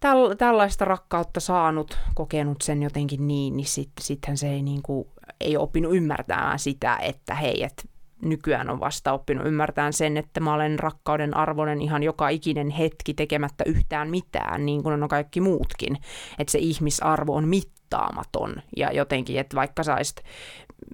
täl, 0.00 0.34
tällaista 0.34 0.84
rakkautta 0.84 1.40
saanut, 1.40 1.98
kokenut 2.14 2.62
sen 2.62 2.82
jotenkin 2.82 3.28
niin, 3.28 3.56
niin 3.56 3.66
sit 3.66 4.20
se 4.34 4.48
ei, 4.48 4.62
niin 4.62 4.82
kuin, 4.82 5.08
ei 5.40 5.56
oppinut 5.56 5.94
ymmärtämään 5.94 6.58
sitä, 6.58 6.96
että 6.96 7.34
hei, 7.34 7.62
että 7.62 7.82
nykyään 8.22 8.70
on 8.70 8.80
vasta 8.80 9.12
oppinut 9.12 9.46
ymmärtämään 9.46 9.92
sen, 9.92 10.16
että 10.16 10.40
mä 10.40 10.54
olen 10.54 10.78
rakkauden 10.78 11.36
arvoinen 11.36 11.82
ihan 11.82 12.02
joka 12.02 12.28
ikinen 12.28 12.70
hetki 12.70 13.14
tekemättä 13.14 13.64
yhtään 13.66 14.10
mitään, 14.10 14.66
niin 14.66 14.82
kuin 14.82 15.02
on 15.02 15.08
kaikki 15.08 15.40
muutkin. 15.40 15.96
Että 16.38 16.50
se 16.50 16.58
ihmisarvo 16.58 17.34
on 17.34 17.48
mittaamaton 17.48 18.54
ja 18.76 18.92
jotenkin, 18.92 19.38
että 19.38 19.56
vaikka 19.56 19.82
saisit 19.82 20.22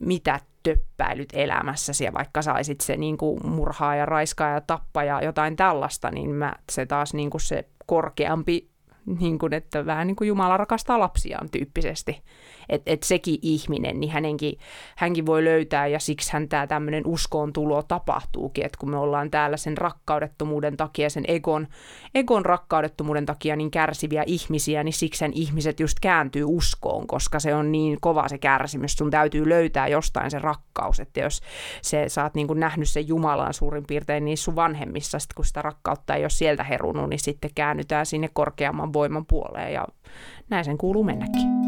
mitä 0.00 0.40
töppäilyt 0.62 1.28
elämässäsi 1.32 2.05
ja 2.05 2.12
vaikka 2.12 2.42
saisit 2.42 2.80
se 2.80 2.96
niin 2.96 3.16
kuin 3.16 3.46
murhaa 3.46 3.96
ja 3.96 4.07
raiskaa 4.07 4.48
ja 4.48 4.61
tappaa 4.61 5.05
ja 5.05 5.24
jotain 5.24 5.57
tällaista, 5.57 6.11
niin 6.11 6.30
mä, 6.30 6.52
se 6.72 6.86
taas 6.86 7.14
niin 7.14 7.30
kuin 7.30 7.40
se 7.40 7.68
korkeampi 7.86 8.74
niin 9.20 9.38
kuin, 9.38 9.55
että 9.55 9.86
vähän 9.86 10.07
niin 10.07 10.16
kuin 10.16 10.28
Jumala 10.28 10.57
rakastaa 10.57 10.98
lapsiaan 10.98 11.50
tyyppisesti. 11.50 12.22
Että 12.68 12.90
et 12.92 13.02
sekin 13.02 13.38
ihminen, 13.42 14.00
niin 14.00 14.12
hänenkin, 14.12 14.59
hänkin 14.96 15.26
voi 15.26 15.44
löytää 15.44 15.86
ja 15.86 15.98
siksi 15.98 16.32
hän 16.32 16.48
tämä 16.48 16.66
tämmöinen 16.66 17.07
uskoon 17.07 17.52
tulo 17.52 17.82
tapahtuukin, 17.82 18.66
että 18.66 18.78
kun 18.78 18.90
me 18.90 18.96
ollaan 18.96 19.30
täällä 19.30 19.57
sen 19.57 19.78
rakkaudettomuuden 19.78 20.76
takia, 20.76 21.11
sen 21.11 21.24
egon, 21.28 21.66
egon 22.14 22.44
rakkaudettomuuden 22.44 23.26
takia 23.26 23.57
niin 23.57 23.70
kärsiviä 23.70 24.24
ihmisiä, 24.26 24.84
niin 24.84 24.92
siksi 24.92 25.18
sen 25.18 25.32
ihmiset 25.34 25.80
just 25.80 26.00
kääntyy 26.00 26.44
uskoon, 26.46 27.07
koska 27.07 27.40
se 27.40 27.55
on 27.55 27.72
niin 27.72 27.98
kova 28.00 28.28
se 28.28 28.38
kärsimys, 28.38 28.94
sun 28.94 29.11
täytyy 29.11 29.48
löytää 29.48 29.88
jostain 29.88 30.30
se 30.30 30.38
rakkaus, 30.38 31.00
että 31.00 31.20
jos 31.20 31.40
se, 31.82 32.09
sä 32.09 32.22
oot 32.22 32.34
niin 32.34 32.46
kuin 32.46 32.61
nähnyt 32.61 32.88
sen 32.88 33.09
Jumalan 33.09 33.55
suurin 33.55 33.84
piirtein 33.86 34.24
niin 34.24 34.38
sun 34.38 34.57
vanhemmissa, 34.57 35.18
sit 35.18 35.32
kun 35.32 35.44
sitä 35.44 35.62
rakkautta 35.62 36.14
ei 36.14 36.22
ole 36.22 36.30
sieltä 36.30 36.64
herunut, 36.64 37.11
niin 37.11 37.20
sitten 37.20 37.50
käännytään 37.55 38.07
sinne 38.07 38.28
korkeamman 38.32 38.92
voiman 38.95 39.26
puoleen 39.26 39.72
ja 39.72 39.86
näin 40.51 40.64
sen 40.64 40.78
kuuluu 40.78 41.05
mennäkin 41.05 41.64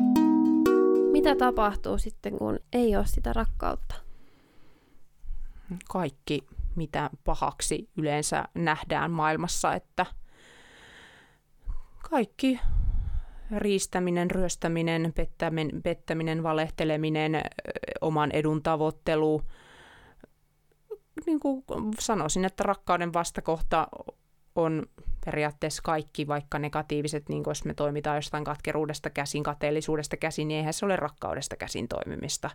mitä 1.17 1.37
tapahtuu 1.37 1.99
sitten, 1.99 2.39
kun 2.39 2.59
ei 2.73 2.97
ole 2.97 3.07
sitä 3.07 3.33
rakkautta? 3.33 3.95
Kaikki, 5.89 6.47
mitä 6.75 7.11
pahaksi 7.25 7.89
yleensä 7.97 8.45
nähdään 8.55 9.11
maailmassa, 9.11 9.75
että 9.75 10.07
kaikki 12.11 12.61
riistäminen, 13.57 14.31
ryöstäminen, 14.31 15.13
pettäminen, 15.15 15.83
pettäminen 15.83 16.43
valehteleminen, 16.43 17.41
oman 18.01 18.31
edun 18.31 18.63
tavoittelu. 18.63 19.43
Niin 21.27 21.41
kuin 21.41 21.65
sanoisin, 21.99 22.45
että 22.45 22.63
rakkauden 22.63 23.13
vastakohta 23.13 23.89
on 24.57 24.87
periaatteessa 25.25 25.83
kaikki, 25.83 26.27
vaikka 26.27 26.59
negatiiviset, 26.59 27.29
niin 27.29 27.43
jos 27.47 27.65
me 27.65 27.75
toimitaan 27.75 28.17
jostain 28.17 28.45
katkeruudesta 28.45 29.11
käsin, 29.11 29.43
kateellisuudesta 29.43 30.17
käsin, 30.17 30.49
niin 30.49 30.59
eihän 30.59 30.73
se 30.73 30.87
ole 30.87 30.97
rakkaudesta 30.97 31.57
käsin 31.57 31.89
toimimista. 31.89 32.51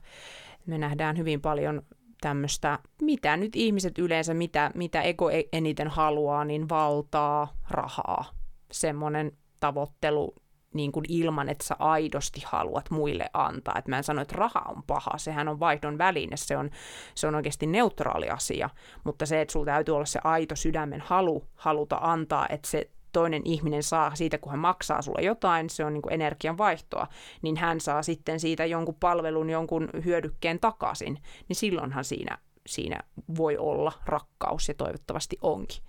Me 0.65 0.77
nähdään 0.77 1.17
hyvin 1.17 1.41
paljon 1.41 1.81
tämmöistä, 2.21 2.79
mitä 3.01 3.37
nyt 3.37 3.55
ihmiset 3.55 3.97
yleensä, 3.97 4.33
mitä, 4.33 4.71
mitä 4.75 5.01
ego 5.01 5.29
e- 5.29 5.43
eniten 5.53 5.87
haluaa, 5.87 6.45
niin 6.45 6.69
valtaa, 6.69 7.53
rahaa, 7.69 8.25
semmoinen 8.71 9.31
tavoittelu 9.59 10.35
niin 10.73 10.91
kuin 10.91 11.05
ilman, 11.09 11.49
että 11.49 11.65
sä 11.65 11.75
aidosti 11.79 12.41
haluat 12.45 12.91
muille 12.91 13.29
antaa. 13.33 13.75
Et 13.77 13.87
mä 13.87 13.97
en 13.97 14.03
sano, 14.03 14.21
että 14.21 14.35
raha 14.37 14.65
on 14.69 14.83
paha, 14.87 15.17
sehän 15.17 15.47
on 15.47 15.59
vaihdon 15.59 15.97
väline, 15.97 16.37
se 16.37 16.57
on, 16.57 16.69
se 17.15 17.27
on 17.27 17.35
oikeasti 17.35 17.67
neutraali 17.67 18.29
asia, 18.29 18.69
mutta 19.03 19.25
se, 19.25 19.41
että 19.41 19.51
sulla 19.51 19.65
täytyy 19.65 19.95
olla 19.95 20.05
se 20.05 20.19
aito 20.23 20.55
sydämen 20.55 21.01
halu 21.01 21.47
haluta 21.55 21.99
antaa, 22.01 22.47
että 22.49 22.69
se 22.69 22.89
toinen 23.11 23.41
ihminen 23.45 23.83
saa 23.83 24.15
siitä, 24.15 24.37
kun 24.37 24.51
hän 24.51 24.59
maksaa 24.59 25.01
sulle 25.01 25.21
jotain, 25.21 25.69
se 25.69 25.85
on 25.85 25.93
niin 25.93 26.01
kuin 26.01 26.13
energian 26.13 26.57
vaihtoa, 26.57 27.07
niin 27.41 27.57
hän 27.57 27.79
saa 27.79 28.03
sitten 28.03 28.39
siitä 28.39 28.65
jonkun 28.65 28.97
palvelun, 28.99 29.49
jonkun 29.49 29.89
hyödykkeen 30.05 30.59
takaisin, 30.59 31.17
niin 31.47 31.55
silloinhan 31.55 32.03
siinä, 32.03 32.37
siinä 32.67 32.99
voi 33.37 33.57
olla 33.57 33.91
rakkaus 34.05 34.67
ja 34.67 34.73
toivottavasti 34.73 35.37
onkin. 35.41 35.83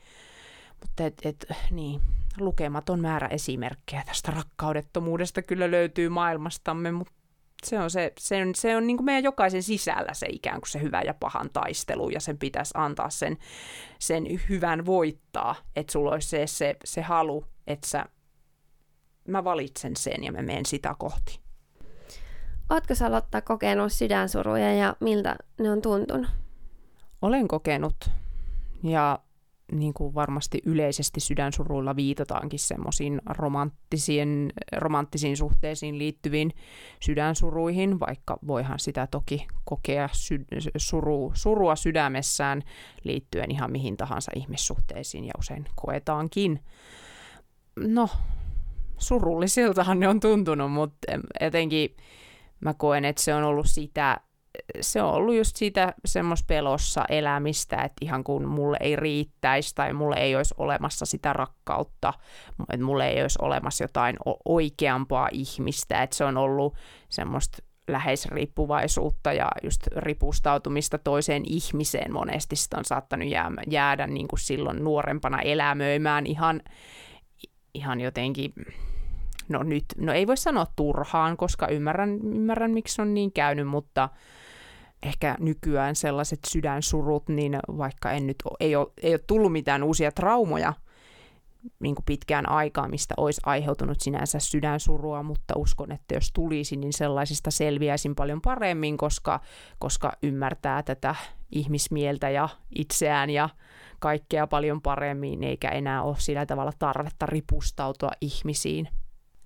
Mutta 0.82 1.04
et, 1.04 1.26
et, 1.26 1.46
niin, 1.70 2.00
lukematon 2.40 3.00
määrä 3.00 3.26
esimerkkejä 3.26 4.02
tästä 4.06 4.30
rakkaudettomuudesta 4.30 5.42
kyllä 5.42 5.70
löytyy 5.70 6.08
maailmastamme, 6.08 6.92
mutta 6.92 7.12
se 7.64 7.78
on, 7.78 7.90
se, 7.90 8.12
se 8.18 8.42
on, 8.42 8.54
se 8.54 8.76
on 8.76 8.86
niin 8.86 8.96
kuin 8.96 9.04
meidän 9.04 9.24
jokaisen 9.24 9.62
sisällä 9.62 10.14
se 10.14 10.26
ikään 10.28 10.60
kuin 10.60 10.70
se 10.70 10.80
hyvä 10.82 11.02
ja 11.02 11.14
pahan 11.14 11.50
taistelu, 11.52 12.08
ja 12.08 12.20
sen 12.20 12.38
pitäisi 12.38 12.74
antaa 12.76 13.10
sen, 13.10 13.38
sen 13.98 14.24
hyvän 14.48 14.86
voittaa, 14.86 15.54
että 15.76 15.92
sulla 15.92 16.10
olisi 16.10 16.28
se, 16.28 16.46
se, 16.46 16.76
se 16.84 17.02
halu, 17.02 17.44
että 17.66 17.88
sä, 17.88 18.04
mä 19.28 19.44
valitsen 19.44 19.96
sen 19.96 20.24
ja 20.24 20.32
mä 20.32 20.42
menen 20.42 20.66
sitä 20.66 20.94
kohti. 20.98 21.40
Oletko 22.70 22.94
sä 22.94 23.10
Lotta 23.10 23.40
kokenut 23.40 23.92
sydänsuruja 23.92 24.74
ja 24.74 24.96
miltä 25.00 25.36
ne 25.60 25.70
on 25.70 25.82
tuntunut? 25.82 26.30
Olen 27.22 27.48
kokenut 27.48 28.10
ja 28.82 29.18
niin 29.72 29.94
kuin 29.94 30.14
varmasti 30.14 30.62
yleisesti 30.66 31.20
sydänsuruilla 31.20 31.96
viitataankin 31.96 32.58
semmoisiin 32.58 33.20
romanttisiin, 33.26 34.52
romanttisiin 34.76 35.36
suhteisiin 35.36 35.98
liittyviin 35.98 36.52
sydänsuruihin, 37.00 38.00
vaikka 38.00 38.38
voihan 38.46 38.78
sitä 38.78 39.06
toki 39.06 39.46
kokea 39.64 40.08
sy- 40.12 40.46
suru, 40.76 41.32
surua 41.34 41.76
sydämessään 41.76 42.62
liittyen 43.04 43.50
ihan 43.50 43.72
mihin 43.72 43.96
tahansa 43.96 44.32
ihmissuhteisiin 44.36 45.24
ja 45.24 45.32
usein 45.38 45.64
koetaankin. 45.76 46.60
No, 47.76 48.08
surullisiltahan 48.98 50.00
ne 50.00 50.08
on 50.08 50.20
tuntunut, 50.20 50.72
mutta 50.72 50.98
etenkin 51.40 51.96
mä 52.60 52.74
koen, 52.74 53.04
että 53.04 53.22
se 53.22 53.34
on 53.34 53.44
ollut 53.44 53.66
sitä 53.68 54.20
se 54.80 55.02
on 55.02 55.14
ollut 55.14 55.34
just 55.34 55.56
siitä 55.56 55.94
semmoista 56.04 56.44
pelossa 56.48 57.04
elämistä, 57.08 57.76
että 57.76 58.04
ihan 58.04 58.24
kun 58.24 58.48
mulle 58.48 58.76
ei 58.80 58.96
riittäisi 58.96 59.74
tai 59.74 59.92
mulle 59.92 60.16
ei 60.16 60.36
olisi 60.36 60.54
olemassa 60.58 61.06
sitä 61.06 61.32
rakkautta, 61.32 62.12
että 62.72 62.86
mulle 62.86 63.08
ei 63.08 63.22
olisi 63.22 63.38
olemassa 63.42 63.84
jotain 63.84 64.16
oikeampaa 64.44 65.28
ihmistä, 65.32 66.02
että 66.02 66.16
se 66.16 66.24
on 66.24 66.36
ollut 66.36 66.74
semmoista 67.08 67.58
läheisriippuvaisuutta 67.88 69.32
ja 69.32 69.48
just 69.62 69.86
ripustautumista 69.86 70.98
toiseen 70.98 71.42
ihmiseen 71.46 72.12
monesti. 72.12 72.56
Sitä 72.56 72.78
on 72.78 72.84
saattanut 72.84 73.28
jäädä, 73.28 73.62
jäädä 73.66 74.06
niin 74.06 74.28
kuin 74.28 74.40
silloin 74.40 74.84
nuorempana 74.84 75.40
elämöimään 75.40 76.26
ihan, 76.26 76.60
ihan 77.74 78.00
jotenkin 78.00 78.52
no 79.52 79.62
nyt, 79.62 79.84
no 79.96 80.12
ei 80.12 80.26
voi 80.26 80.36
sanoa 80.36 80.66
turhaan, 80.76 81.36
koska 81.36 81.66
ymmärrän, 81.68 82.10
ymmärrän 82.14 82.70
miksi 82.70 83.02
on 83.02 83.14
niin 83.14 83.32
käynyt, 83.32 83.68
mutta 83.68 84.08
ehkä 85.02 85.36
nykyään 85.40 85.96
sellaiset 85.96 86.40
sydänsurut, 86.48 87.28
niin 87.28 87.58
vaikka 87.78 88.10
en 88.10 88.26
nyt, 88.26 88.36
ei 88.60 88.76
ole, 88.76 88.86
ei 89.02 89.14
ole 89.14 89.20
tullut 89.26 89.52
mitään 89.52 89.82
uusia 89.82 90.12
traumoja 90.12 90.72
niin 91.80 91.94
kuin 91.94 92.04
pitkään 92.04 92.48
aikaa, 92.48 92.88
mistä 92.88 93.14
olisi 93.16 93.40
aiheutunut 93.46 94.00
sinänsä 94.00 94.38
sydänsurua, 94.38 95.22
mutta 95.22 95.54
uskon, 95.56 95.92
että 95.92 96.14
jos 96.14 96.32
tulisi, 96.32 96.76
niin 96.76 96.92
sellaisista 96.92 97.50
selviäisin 97.50 98.14
paljon 98.14 98.40
paremmin, 98.40 98.96
koska, 98.96 99.40
koska 99.78 100.12
ymmärtää 100.22 100.82
tätä 100.82 101.14
ihmismieltä 101.50 102.30
ja 102.30 102.48
itseään 102.74 103.30
ja 103.30 103.48
kaikkea 103.98 104.46
paljon 104.46 104.82
paremmin, 104.82 105.42
eikä 105.42 105.68
enää 105.68 106.02
ole 106.02 106.16
sillä 106.18 106.46
tavalla 106.46 106.72
tarvetta 106.78 107.26
ripustautua 107.26 108.10
ihmisiin. 108.20 108.88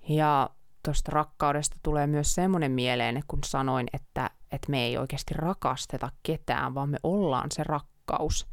Ja 0.09 0.51
tuosta 0.85 1.13
rakkaudesta 1.13 1.77
tulee 1.83 2.07
myös 2.07 2.35
semmoinen 2.35 2.73
mieleen, 2.73 3.23
kun 3.29 3.39
sanoin, 3.45 3.87
että, 3.93 4.31
että 4.53 4.71
me 4.71 4.85
ei 4.85 4.99
oikeasti 4.99 5.35
rakasteta 5.35 6.11
ketään, 6.23 6.75
vaan 6.75 6.89
me 6.89 6.99
ollaan 7.03 7.51
se 7.53 7.65
rakkaus. 7.65 8.47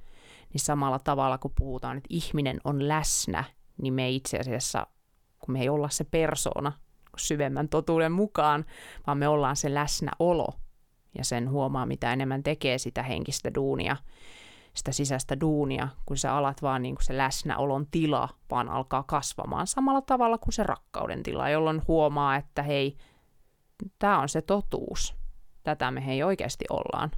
Niin 0.54 0.62
samalla 0.62 1.00
tavalla, 1.00 1.38
kun 1.38 1.54
puhutaan, 1.58 1.98
että 1.98 2.08
ihminen 2.10 2.62
on 2.64 2.88
läsnä, 2.88 3.44
niin 3.82 3.94
me 3.94 4.10
itse 4.10 4.38
asiassa, 4.38 4.88
kun 5.40 5.54
me 5.54 5.62
ei 5.62 5.70
olla 5.70 5.90
se 5.90 6.04
persona 6.04 6.72
syvemmän 7.18 7.70
totuuden 7.70 8.12
mukaan, 8.12 8.66
vaan 9.08 9.18
me 9.18 9.28
ollaan 9.28 9.56
se 9.56 9.74
läsnäolo. 9.74 10.48
Ja 11.18 11.26
sen 11.26 11.50
huomaa, 11.50 11.86
mitä 11.86 12.14
enemmän 12.14 12.44
tekee 12.44 12.78
sitä 12.78 13.04
henkistä 13.04 13.54
duunia, 13.56 13.98
sitä 14.74 14.92
sisäistä 14.92 15.40
duunia, 15.40 15.88
kun 16.06 16.18
sä 16.18 16.36
alat 16.36 16.62
vaan 16.62 16.82
niin 16.82 16.96
kuin 16.96 17.06
se 17.06 17.18
läsnäolon 17.18 17.88
tila 17.92 18.30
vaan 18.52 18.70
alkaa 18.70 19.04
kasvamaan 19.04 19.68
samalla 19.68 20.02
tavalla 20.02 20.38
kuin 20.38 20.54
se 20.54 20.64
rakkauden 20.64 21.24
tila, 21.24 21.50
jolloin 21.50 21.82
huomaa, 21.88 22.36
että 22.36 22.64
hei, 22.64 22.98
tämä 24.00 24.20
on 24.20 24.30
se 24.30 24.42
totuus. 24.42 25.16
Tätä 25.64 25.92
me 25.92 26.06
hei 26.06 26.24
oikeasti 26.24 26.66
ollaan. 26.70 27.12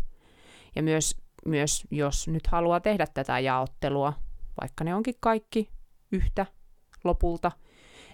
Ja 0.75 0.83
myös, 0.83 1.17
myös 1.45 1.87
jos 1.91 2.27
nyt 2.27 2.47
haluaa 2.47 2.79
tehdä 2.79 3.07
tätä 3.13 3.39
jaottelua, 3.39 4.13
vaikka 4.61 4.83
ne 4.83 4.95
onkin 4.95 5.15
kaikki 5.19 5.69
yhtä 6.11 6.45
lopulta, 7.03 7.51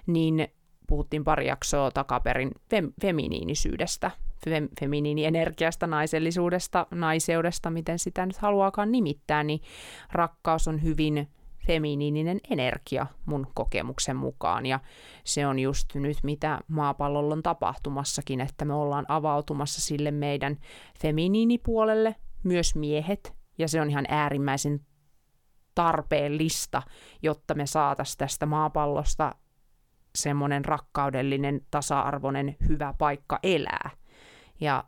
niin 0.08 0.48
puhuttiin 0.88 1.24
pari 1.24 1.48
jaksoa 1.48 1.92
takaperin 1.92 2.52
fem- 2.70 2.94
feminiinisyydestä, 3.02 4.12
fem- 4.50 4.70
feminiinienergiasta, 4.80 5.88
naisellisuudesta, 5.88 6.88
naiseudesta, 6.92 7.70
miten 7.70 8.00
sitä 8.00 8.26
nyt 8.26 8.38
haluaakaan 8.38 8.92
nimittää, 8.92 9.44
niin 9.44 9.60
rakkaus 10.12 10.68
on 10.68 10.84
hyvin 10.84 11.28
feminiininen 11.68 12.40
energia 12.50 13.08
mun 13.26 13.48
kokemuksen 13.54 14.16
mukaan. 14.16 14.66
Ja 14.66 14.80
se 15.24 15.48
on 15.48 15.60
just 15.60 15.96
nyt, 15.96 16.18
mitä 16.24 16.60
maapallolla 16.68 17.34
on 17.34 17.44
tapahtumassakin, 17.44 18.42
että 18.42 18.66
me 18.66 18.74
ollaan 18.74 19.06
avautumassa 19.08 19.82
sille 19.82 20.12
meidän 20.12 20.58
feminiinipuolelle, 21.02 22.16
myös 22.44 22.76
miehet, 22.76 23.34
ja 23.58 23.68
se 23.68 23.82
on 23.82 23.90
ihan 23.90 24.06
äärimmäisen 24.10 24.80
tarpeellista, 25.76 26.82
jotta 27.22 27.54
me 27.54 27.66
saataisiin 27.66 28.18
tästä 28.18 28.46
maapallosta 28.46 29.36
semmoinen 30.16 30.66
rakkaudellinen, 30.66 31.62
tasa-arvoinen, 31.72 32.56
hyvä 32.68 32.94
paikka 32.98 33.40
elää. 33.44 33.90
Ja 34.62 34.84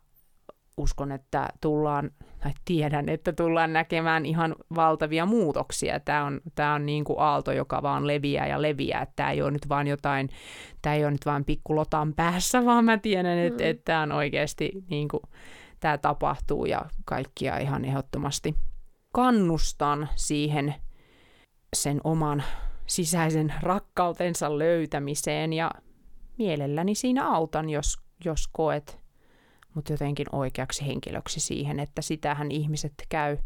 uskon, 0.78 1.12
että 1.12 1.50
tullaan, 1.62 2.12
tai 2.44 2.52
tiedän, 2.66 3.10
että 3.10 3.34
tullaan 3.34 3.74
näkemään 3.74 4.26
ihan 4.26 4.56
valtavia 4.76 5.26
muutoksia. 5.26 6.00
Tämä 6.00 6.26
on, 6.26 6.42
tämä 6.56 6.74
on 6.74 6.86
niin 6.86 7.04
kuin 7.04 7.20
aalto, 7.20 7.52
joka 7.52 7.82
vaan 7.82 8.08
leviää 8.08 8.48
ja 8.48 8.62
leviää. 8.62 9.08
Tämä 9.16 9.32
ei 9.32 9.42
ole 9.42 9.52
nyt 9.52 9.70
vaan 9.70 9.88
jotain, 9.88 10.30
tämä 10.82 10.96
ei 10.96 11.04
ole 11.04 11.12
nyt 11.12 11.26
vaan 11.26 11.46
pikkulotan 11.46 12.14
päässä, 12.14 12.66
vaan 12.66 12.86
mä 12.86 12.98
tiedän, 12.98 13.38
että, 13.38 13.64
mm. 13.64 13.70
että 13.70 13.86
tämä 13.86 14.02
on 14.02 14.12
oikeasti 14.12 14.72
niin 14.90 15.08
kuin, 15.08 15.22
tämä 15.80 15.98
tapahtuu 15.98 16.66
ja 16.66 16.86
kaikkia 17.06 17.58
ihan 17.58 17.86
ehdottomasti 17.86 18.56
kannustan 19.12 20.10
siihen 20.16 20.76
sen 21.76 22.02
oman 22.04 22.44
sisäisen 22.88 23.54
rakkautensa 23.62 24.60
löytämiseen 24.60 25.54
ja 25.54 25.72
mielelläni 26.38 26.96
siinä 26.96 27.30
autan, 27.30 27.70
jos, 27.70 27.98
jos 28.26 28.48
koet 28.52 29.03
mut 29.76 29.90
jotenkin 29.90 30.28
oikeaksi 30.32 30.88
henkilöksi 30.88 31.40
siihen, 31.40 31.80
että 31.80 32.02
sitähän 32.02 32.52
ihmiset 32.52 32.94
käy 33.10 33.38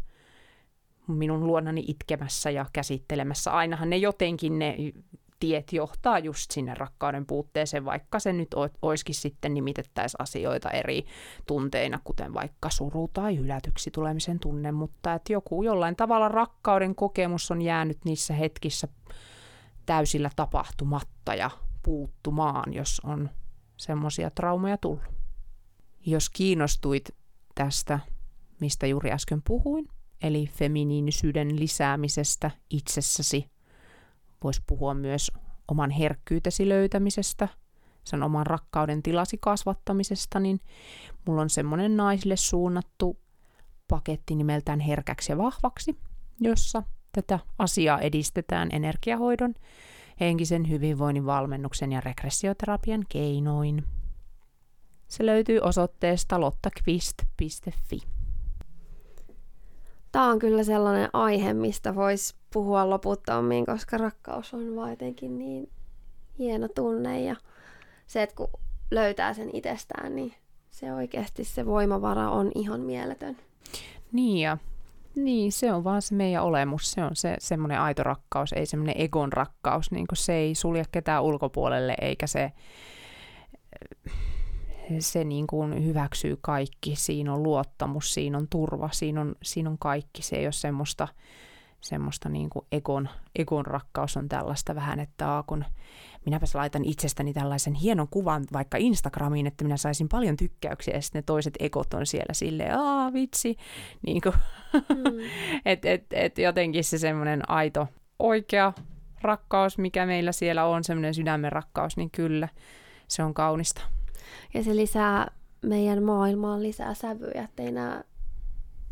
minun 1.06 1.46
luonani 1.46 1.84
itkemässä 1.88 2.50
ja 2.50 2.66
käsittelemässä. 2.72 3.50
Ainahan 3.50 3.90
ne 3.90 3.96
jotenkin 3.96 4.58
ne 4.58 4.76
tiet 5.40 5.72
johtaa 5.72 6.18
just 6.18 6.50
sinne 6.50 6.74
rakkauden 6.74 7.26
puutteeseen, 7.26 7.84
vaikka 7.84 8.18
se 8.18 8.32
nyt 8.32 8.48
olisikin 8.82 9.14
sitten 9.14 9.54
nimitettäisiin 9.54 10.22
asioita 10.22 10.70
eri 10.70 11.06
tunteina, 11.46 12.00
kuten 12.04 12.34
vaikka 12.34 12.70
suru 12.70 13.08
tai 13.12 13.38
hylätyksi 13.38 13.90
tulemisen 13.90 14.38
tunne, 14.38 14.72
mutta 14.72 15.14
että 15.14 15.32
joku 15.32 15.62
jollain 15.62 15.96
tavalla 15.96 16.28
rakkauden 16.28 16.94
kokemus 16.94 17.50
on 17.50 17.62
jäänyt 17.62 17.98
niissä 18.04 18.34
hetkissä 18.34 18.88
täysillä 19.86 20.30
tapahtumatta 20.36 21.34
ja 21.34 21.50
puuttumaan, 21.82 22.74
jos 22.74 23.00
on 23.04 23.30
semmoisia 23.76 24.30
traumoja 24.30 24.76
tullut. 24.78 25.17
Jos 26.10 26.30
kiinnostuit 26.30 27.08
tästä, 27.54 27.98
mistä 28.60 28.86
juuri 28.86 29.12
äsken 29.12 29.42
puhuin, 29.46 29.88
eli 30.22 30.46
feminiinisyyden 30.46 31.60
lisäämisestä 31.60 32.50
itsessäsi 32.70 33.50
Voisi 34.44 34.62
puhua 34.66 34.94
myös 34.94 35.32
oman 35.68 35.90
herkkyytesi 35.90 36.68
löytämisestä, 36.68 37.48
sen 38.04 38.22
oman 38.22 38.46
rakkauden 38.46 39.02
tilasi 39.02 39.38
kasvattamisesta, 39.40 40.40
niin 40.40 40.60
mulla 41.26 41.42
on 41.42 41.50
semmoinen 41.50 41.96
naisille 41.96 42.36
suunnattu 42.36 43.20
paketti 43.88 44.34
nimeltään 44.34 44.80
Herkäksi 44.80 45.32
ja 45.32 45.38
vahvaksi, 45.38 45.98
jossa 46.40 46.82
tätä 47.12 47.38
asiaa 47.58 48.00
edistetään 48.00 48.68
energiahoidon, 48.72 49.54
henkisen 50.20 50.68
hyvinvoinnin 50.68 51.26
valmennuksen 51.26 51.92
ja 51.92 52.00
regressioterapian 52.00 53.04
keinoin. 53.08 53.97
Se 55.08 55.26
löytyy 55.26 55.60
osoitteesta 55.60 56.40
lottakvist.fi. 56.40 58.00
Tämä 60.12 60.26
on 60.26 60.38
kyllä 60.38 60.64
sellainen 60.64 61.10
aihe, 61.12 61.54
mistä 61.54 61.94
voisi 61.94 62.34
puhua 62.52 62.90
loputtomiin, 62.90 63.66
koska 63.66 63.98
rakkaus 63.98 64.54
on 64.54 64.76
vaan 64.76 64.90
jotenkin 64.90 65.38
niin 65.38 65.70
hieno 66.38 66.68
tunne 66.68 67.20
ja 67.20 67.36
se, 68.06 68.22
että 68.22 68.36
kun 68.36 68.50
löytää 68.90 69.34
sen 69.34 69.50
itsestään, 69.52 70.16
niin 70.16 70.34
se 70.70 70.92
oikeasti 70.92 71.44
se 71.44 71.66
voimavara 71.66 72.30
on 72.30 72.52
ihan 72.54 72.80
mieletön. 72.80 73.36
Niin 74.12 74.38
ja 74.38 74.58
niin, 75.14 75.52
se 75.52 75.72
on 75.72 75.84
vaan 75.84 76.02
se 76.02 76.14
meidän 76.14 76.42
olemus. 76.42 76.92
Se 76.92 77.04
on 77.04 77.16
se 77.16 77.36
semmoinen 77.38 77.80
aito 77.80 78.02
rakkaus, 78.02 78.52
ei 78.52 78.66
semmoinen 78.66 78.94
egon 78.98 79.32
rakkaus. 79.32 79.90
Niin 79.90 80.06
se 80.14 80.32
ei 80.32 80.54
sulje 80.54 80.84
ketään 80.92 81.22
ulkopuolelle, 81.22 81.94
eikä 82.00 82.26
se 82.26 82.52
se 84.98 85.24
niin 85.24 85.46
kuin 85.46 85.84
hyväksyy 85.84 86.38
kaikki, 86.40 86.96
siinä 86.96 87.34
on 87.34 87.42
luottamus, 87.42 88.14
siinä 88.14 88.38
on 88.38 88.46
turva, 88.50 88.88
siinä 88.92 89.20
on, 89.20 89.34
siinä 89.42 89.70
on 89.70 89.78
kaikki, 89.78 90.22
se 90.22 90.36
ei 90.36 90.46
ole 90.46 90.52
semmoista, 90.52 91.08
semmoista 91.80 92.28
niin 92.28 92.50
kuin 92.50 92.66
egon, 92.72 93.08
egon 93.36 93.66
rakkaus 93.66 94.16
on 94.16 94.28
tällaista 94.28 94.74
vähän, 94.74 95.00
että 95.00 95.32
aa, 95.32 95.42
kun 95.42 95.64
minäpäs 96.24 96.54
laitan 96.54 96.84
itsestäni 96.84 97.32
tällaisen 97.32 97.74
hienon 97.74 98.08
kuvan 98.08 98.44
vaikka 98.52 98.78
Instagramiin, 98.78 99.46
että 99.46 99.64
minä 99.64 99.76
saisin 99.76 100.08
paljon 100.08 100.36
tykkäyksiä 100.36 100.94
ja 100.94 101.02
sitten 101.02 101.18
ne 101.18 101.22
toiset 101.22 101.54
egot 101.60 101.94
on 101.94 102.06
siellä 102.06 102.34
silleen, 102.34 102.78
aa 102.78 103.12
vitsi, 103.12 103.56
niin 104.06 104.20
kuin, 104.20 104.34
mm. 104.72 105.18
että 105.64 105.90
et, 105.92 106.06
et 106.12 106.38
jotenkin 106.38 106.84
se 106.84 106.98
semmoinen 106.98 107.50
aito, 107.50 107.88
oikea 108.18 108.72
rakkaus, 109.22 109.78
mikä 109.78 110.06
meillä 110.06 110.32
siellä 110.32 110.64
on, 110.64 110.84
semmoinen 110.84 111.14
sydämen 111.14 111.52
rakkaus, 111.52 111.96
niin 111.96 112.10
kyllä 112.10 112.48
se 113.08 113.22
on 113.22 113.34
kaunista 113.34 113.80
ja 114.54 114.64
se 114.64 114.76
lisää 114.76 115.30
meidän 115.62 116.02
maailmaan 116.02 116.62
lisää 116.62 116.94
sävyjä, 116.94 117.42
ettei 117.44 117.72
näe 117.72 118.04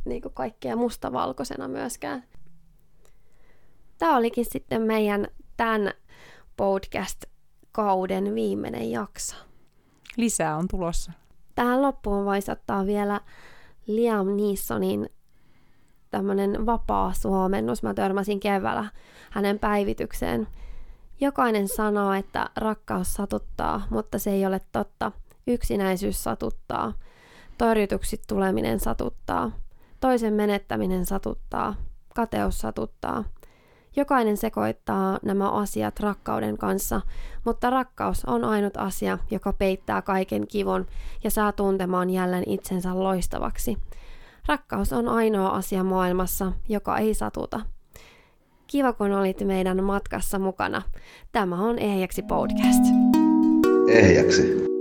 niin 0.05 0.23
kaikkea 0.35 0.77
mustavalkoisena 0.77 1.69
myöskään. 1.69 2.25
Tämä 3.99 4.17
olikin 4.17 4.45
sitten 4.51 4.83
meidän 4.83 5.29
tämän 5.57 5.93
podcast-kauden 6.57 8.35
viimeinen 8.35 8.91
jakso. 8.91 9.37
Lisää 10.17 10.57
on 10.57 10.69
tulossa. 10.69 11.13
Tähän 11.55 11.83
loppuun 11.83 12.25
voisi 12.25 12.51
ottaa 12.51 12.87
vielä 12.87 13.21
Liam 13.87 14.27
Neesonin 14.27 15.09
tämmöinen 16.11 16.67
vapaa 16.67 17.13
suomennus. 17.13 17.83
Mä 17.83 17.95
törmäsin 17.95 18.41
keväällä 18.41 18.91
hänen 19.31 19.59
päivitykseen. 19.59 20.49
Jokainen 21.21 21.69
sanoo, 21.69 22.13
että 22.13 22.51
rakkaus 22.57 23.15
satuttaa, 23.15 23.87
mutta 23.91 24.19
se 24.19 24.31
ei 24.31 24.47
ole 24.47 24.61
totta– 24.73 25.13
Yksinäisyys 25.47 26.25
satuttaa. 26.25 26.93
Torjutuksi 27.59 28.21
tuleminen 28.29 28.81
satuttaa. 28.81 29.51
Toisen 30.01 30.35
menettäminen 30.35 31.07
satuttaa. 31.07 31.75
Kateus 32.15 32.59
satuttaa. 32.59 33.25
Jokainen 33.97 34.37
sekoittaa 34.37 35.19
nämä 35.23 35.51
asiat 35.51 36.01
rakkauden 36.01 36.59
kanssa, 36.59 37.01
mutta 37.45 37.71
rakkaus 37.71 38.25
on 38.25 38.45
ainut 38.45 38.77
asia, 38.77 39.19
joka 39.31 39.53
peittää 39.53 40.03
kaiken 40.03 40.47
kivon 40.47 40.87
ja 41.25 41.31
saa 41.31 41.53
tuntemaan 41.53 42.11
jälleen 42.11 42.45
itsensä 42.47 42.99
loistavaksi. 42.99 43.79
Rakkaus 44.49 44.93
on 44.93 45.09
ainoa 45.09 45.49
asia 45.49 45.85
maailmassa, 45.85 46.53
joka 46.69 46.99
ei 46.99 47.15
satuta. 47.15 47.61
Kiva, 48.67 48.93
kun 48.93 49.13
olit 49.13 49.41
meidän 49.41 49.85
matkassa 49.85 50.39
mukana. 50.39 50.83
Tämä 51.33 51.63
on 51.63 51.79
Ehjäksi 51.79 52.23
podcast. 52.23 52.83
Ehjäksi. 53.89 54.76